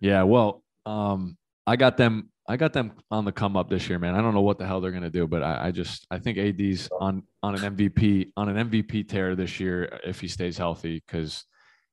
Yeah, 0.00 0.22
well, 0.22 0.62
um, 0.86 1.36
I 1.66 1.76
got 1.76 1.96
them. 1.96 2.30
I 2.46 2.58
got 2.58 2.74
them 2.74 2.92
on 3.10 3.24
the 3.24 3.32
come 3.32 3.56
up 3.56 3.70
this 3.70 3.88
year, 3.88 3.98
man. 3.98 4.14
I 4.14 4.20
don't 4.20 4.34
know 4.34 4.42
what 4.42 4.58
the 4.58 4.66
hell 4.66 4.80
they're 4.80 4.92
gonna 4.92 5.10
do, 5.10 5.26
but 5.26 5.42
I, 5.42 5.68
I 5.68 5.70
just 5.70 6.06
I 6.10 6.18
think 6.18 6.38
AD's 6.38 6.88
on 7.00 7.22
on 7.42 7.54
an 7.54 7.76
MVP 7.76 8.32
on 8.36 8.48
an 8.48 8.68
MVP 8.70 9.08
tear 9.08 9.34
this 9.34 9.60
year 9.60 9.98
if 10.04 10.20
he 10.20 10.28
stays 10.28 10.58
healthy 10.58 11.02
because 11.06 11.44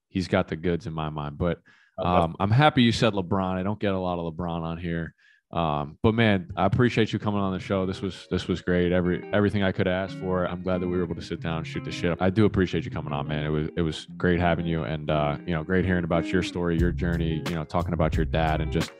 he's 0.09 0.27
got 0.27 0.49
the 0.49 0.57
goods 0.57 0.87
in 0.87 0.93
my 0.93 1.09
mind. 1.09 1.37
But 1.37 1.59
um, 1.97 2.35
I'm 2.39 2.51
happy 2.51 2.83
you 2.83 2.91
said 2.91 3.13
LeBron. 3.13 3.55
I 3.55 3.63
don't 3.63 3.79
get 3.79 3.93
a 3.93 3.99
lot 3.99 4.19
of 4.19 4.33
LeBron 4.33 4.61
on 4.61 4.77
here. 4.77 5.13
Um, 5.53 5.97
but 6.01 6.13
man, 6.13 6.51
I 6.55 6.65
appreciate 6.65 7.11
you 7.11 7.19
coming 7.19 7.41
on 7.41 7.51
the 7.51 7.59
show. 7.59 7.85
This 7.85 8.01
was 8.01 8.27
this 8.31 8.47
was 8.47 8.61
great. 8.61 8.91
Every 8.91 9.23
everything 9.33 9.63
I 9.63 9.71
could 9.71 9.87
ask 9.87 10.17
for. 10.19 10.45
I'm 10.45 10.61
glad 10.61 10.81
that 10.81 10.87
we 10.87 10.97
were 10.97 11.03
able 11.03 11.15
to 11.15 11.21
sit 11.21 11.41
down 11.41 11.57
and 11.57 11.67
shoot 11.67 11.83
the 11.83 11.91
shit. 11.91 12.17
I 12.21 12.29
do 12.29 12.45
appreciate 12.45 12.85
you 12.85 12.91
coming 12.91 13.11
on, 13.11 13.27
man. 13.27 13.45
It 13.45 13.49
was 13.49 13.69
it 13.75 13.81
was 13.81 14.07
great 14.17 14.39
having 14.39 14.65
you, 14.65 14.83
and 14.83 15.09
uh, 15.09 15.37
you 15.45 15.53
know, 15.53 15.63
great 15.63 15.83
hearing 15.83 16.05
about 16.05 16.27
your 16.27 16.43
story, 16.43 16.77
your 16.77 16.91
journey. 16.91 17.43
You 17.49 17.55
know, 17.55 17.65
talking 17.65 17.93
about 17.93 18.15
your 18.15 18.25
dad, 18.25 18.61
and 18.61 18.71
just 18.71 18.91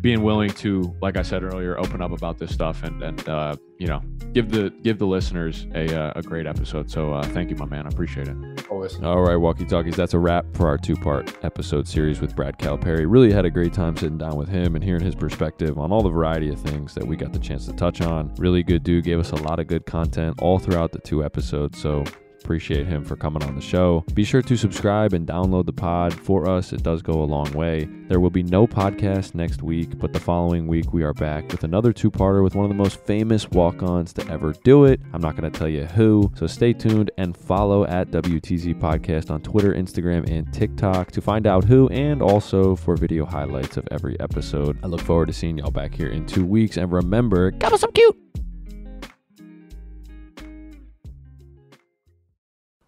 being 0.00 0.22
willing 0.22 0.50
to, 0.50 0.94
like 1.00 1.16
I 1.16 1.22
said 1.22 1.42
earlier, 1.42 1.78
open 1.78 2.02
up 2.02 2.12
about 2.12 2.36
this 2.38 2.52
stuff 2.52 2.82
and 2.82 3.02
and 3.02 3.26
uh, 3.26 3.56
you 3.78 3.86
know 3.86 4.02
give 4.34 4.50
the 4.50 4.68
give 4.82 4.98
the 4.98 5.06
listeners 5.06 5.66
a 5.74 5.98
uh, 5.98 6.12
a 6.16 6.22
great 6.22 6.46
episode. 6.46 6.90
So 6.90 7.14
uh, 7.14 7.22
thank 7.22 7.48
you, 7.48 7.56
my 7.56 7.64
man. 7.64 7.86
I 7.86 7.88
appreciate 7.88 8.28
it. 8.28 8.36
Always. 8.70 9.00
All 9.02 9.22
right, 9.22 9.36
walkie 9.36 9.64
talkies. 9.64 9.96
That's 9.96 10.12
a 10.12 10.18
wrap 10.18 10.44
for 10.54 10.68
our 10.68 10.76
two 10.76 10.94
part 10.96 11.32
episode 11.42 11.88
series 11.88 12.20
with 12.20 12.36
Brad 12.36 12.58
Calipari. 12.58 13.06
Really 13.08 13.32
had 13.32 13.46
a 13.46 13.50
great 13.50 13.72
time 13.72 13.96
sitting 13.96 14.18
down 14.18 14.36
with 14.36 14.48
him 14.48 14.74
and 14.74 14.84
hearing 14.84 15.02
his 15.02 15.14
perspective 15.14 15.78
on 15.78 15.90
all 15.90 16.02
the 16.02 16.10
variety 16.10 16.50
of 16.50 16.60
things 16.60 16.94
that 16.94 17.06
we 17.06 17.16
got 17.16 17.32
the 17.32 17.38
chance 17.38 17.64
to 17.66 17.72
touch 17.72 18.02
on. 18.02 18.34
Really 18.36 18.62
good 18.62 18.82
dude. 18.82 19.04
Gave 19.04 19.18
us 19.18 19.30
a 19.30 19.36
lot 19.36 19.58
of 19.58 19.68
good 19.68 19.86
content 19.86 20.38
all 20.42 20.58
throughout 20.58 20.92
the 20.92 20.98
two 20.98 21.24
episodes. 21.24 21.80
So 21.80 22.04
Appreciate 22.44 22.86
him 22.86 23.02
for 23.02 23.16
coming 23.16 23.42
on 23.42 23.54
the 23.54 23.62
show. 23.62 24.04
Be 24.12 24.22
sure 24.22 24.42
to 24.42 24.54
subscribe 24.54 25.14
and 25.14 25.26
download 25.26 25.64
the 25.64 25.72
pod 25.72 26.12
for 26.12 26.46
us. 26.46 26.74
It 26.74 26.82
does 26.82 27.00
go 27.00 27.22
a 27.22 27.24
long 27.24 27.50
way. 27.52 27.88
There 28.08 28.20
will 28.20 28.28
be 28.28 28.42
no 28.42 28.66
podcast 28.66 29.34
next 29.34 29.62
week, 29.62 29.98
but 29.98 30.12
the 30.12 30.20
following 30.20 30.66
week 30.66 30.92
we 30.92 31.04
are 31.04 31.14
back 31.14 31.50
with 31.50 31.64
another 31.64 31.90
two 31.90 32.10
parter 32.10 32.44
with 32.44 32.54
one 32.54 32.66
of 32.66 32.68
the 32.68 32.74
most 32.74 33.00
famous 33.00 33.50
walk 33.50 33.82
ons 33.82 34.12
to 34.12 34.30
ever 34.30 34.52
do 34.62 34.84
it. 34.84 35.00
I'm 35.14 35.22
not 35.22 35.36
going 35.36 35.50
to 35.50 35.58
tell 35.58 35.70
you 35.70 35.86
who, 35.86 36.30
so 36.36 36.46
stay 36.46 36.74
tuned 36.74 37.10
and 37.16 37.34
follow 37.34 37.86
at 37.86 38.10
WTZ 38.10 38.78
Podcast 38.78 39.30
on 39.30 39.40
Twitter, 39.40 39.72
Instagram, 39.72 40.28
and 40.30 40.52
TikTok 40.52 41.12
to 41.12 41.22
find 41.22 41.46
out 41.46 41.64
who 41.64 41.88
and 41.88 42.20
also 42.20 42.76
for 42.76 42.94
video 42.94 43.24
highlights 43.24 43.78
of 43.78 43.88
every 43.90 44.20
episode. 44.20 44.78
I 44.84 44.88
look 44.88 45.00
forward 45.00 45.28
to 45.28 45.32
seeing 45.32 45.56
y'all 45.56 45.70
back 45.70 45.94
here 45.94 46.10
in 46.10 46.26
two 46.26 46.44
weeks. 46.44 46.76
And 46.76 46.92
remember, 46.92 47.52
gobble 47.52 47.78
some 47.78 47.92
cute. 47.92 48.23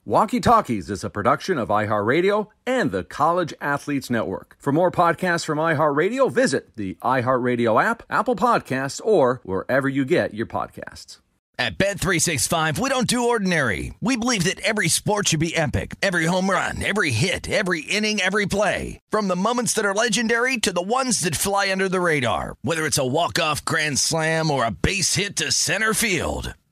Walkie 0.08 0.38
Talkies 0.38 0.88
is 0.88 1.02
a 1.02 1.10
production 1.10 1.58
of 1.58 1.66
iHeartRadio 1.66 2.46
and 2.64 2.92
the 2.92 3.02
College 3.02 3.52
Athletes 3.60 4.08
Network. 4.08 4.56
For 4.60 4.72
more 4.72 4.92
podcasts 4.92 5.44
from 5.44 5.58
iHeartRadio, 5.58 6.30
visit 6.30 6.76
the 6.76 6.96
iHeartRadio 7.02 7.82
app, 7.82 8.04
Apple 8.08 8.36
Podcasts, 8.36 9.00
or 9.02 9.40
wherever 9.42 9.88
you 9.88 10.04
get 10.04 10.32
your 10.32 10.46
podcasts. 10.46 11.18
At 11.58 11.76
Bet365, 11.76 12.78
we 12.78 12.88
don't 12.88 13.08
do 13.08 13.26
ordinary. 13.26 13.94
We 14.00 14.16
believe 14.16 14.44
that 14.44 14.60
every 14.60 14.86
sport 14.86 15.26
should 15.26 15.40
be 15.40 15.56
epic. 15.56 15.96
Every 16.00 16.26
home 16.26 16.50
run, 16.50 16.84
every 16.84 17.10
hit, 17.10 17.50
every 17.50 17.80
inning, 17.80 18.20
every 18.20 18.46
play. 18.46 19.00
From 19.08 19.26
the 19.26 19.34
moments 19.34 19.72
that 19.72 19.84
are 19.84 19.94
legendary 19.94 20.58
to 20.58 20.72
the 20.72 20.82
ones 20.82 21.18
that 21.20 21.34
fly 21.34 21.72
under 21.72 21.88
the 21.88 21.98
radar. 21.98 22.54
Whether 22.62 22.86
it's 22.86 22.98
a 22.98 23.04
walk-off 23.04 23.64
grand 23.64 23.98
slam 23.98 24.52
or 24.52 24.66
a 24.66 24.70
base 24.70 25.16
hit 25.16 25.34
to 25.36 25.50
center 25.50 25.94
field. 25.94 26.54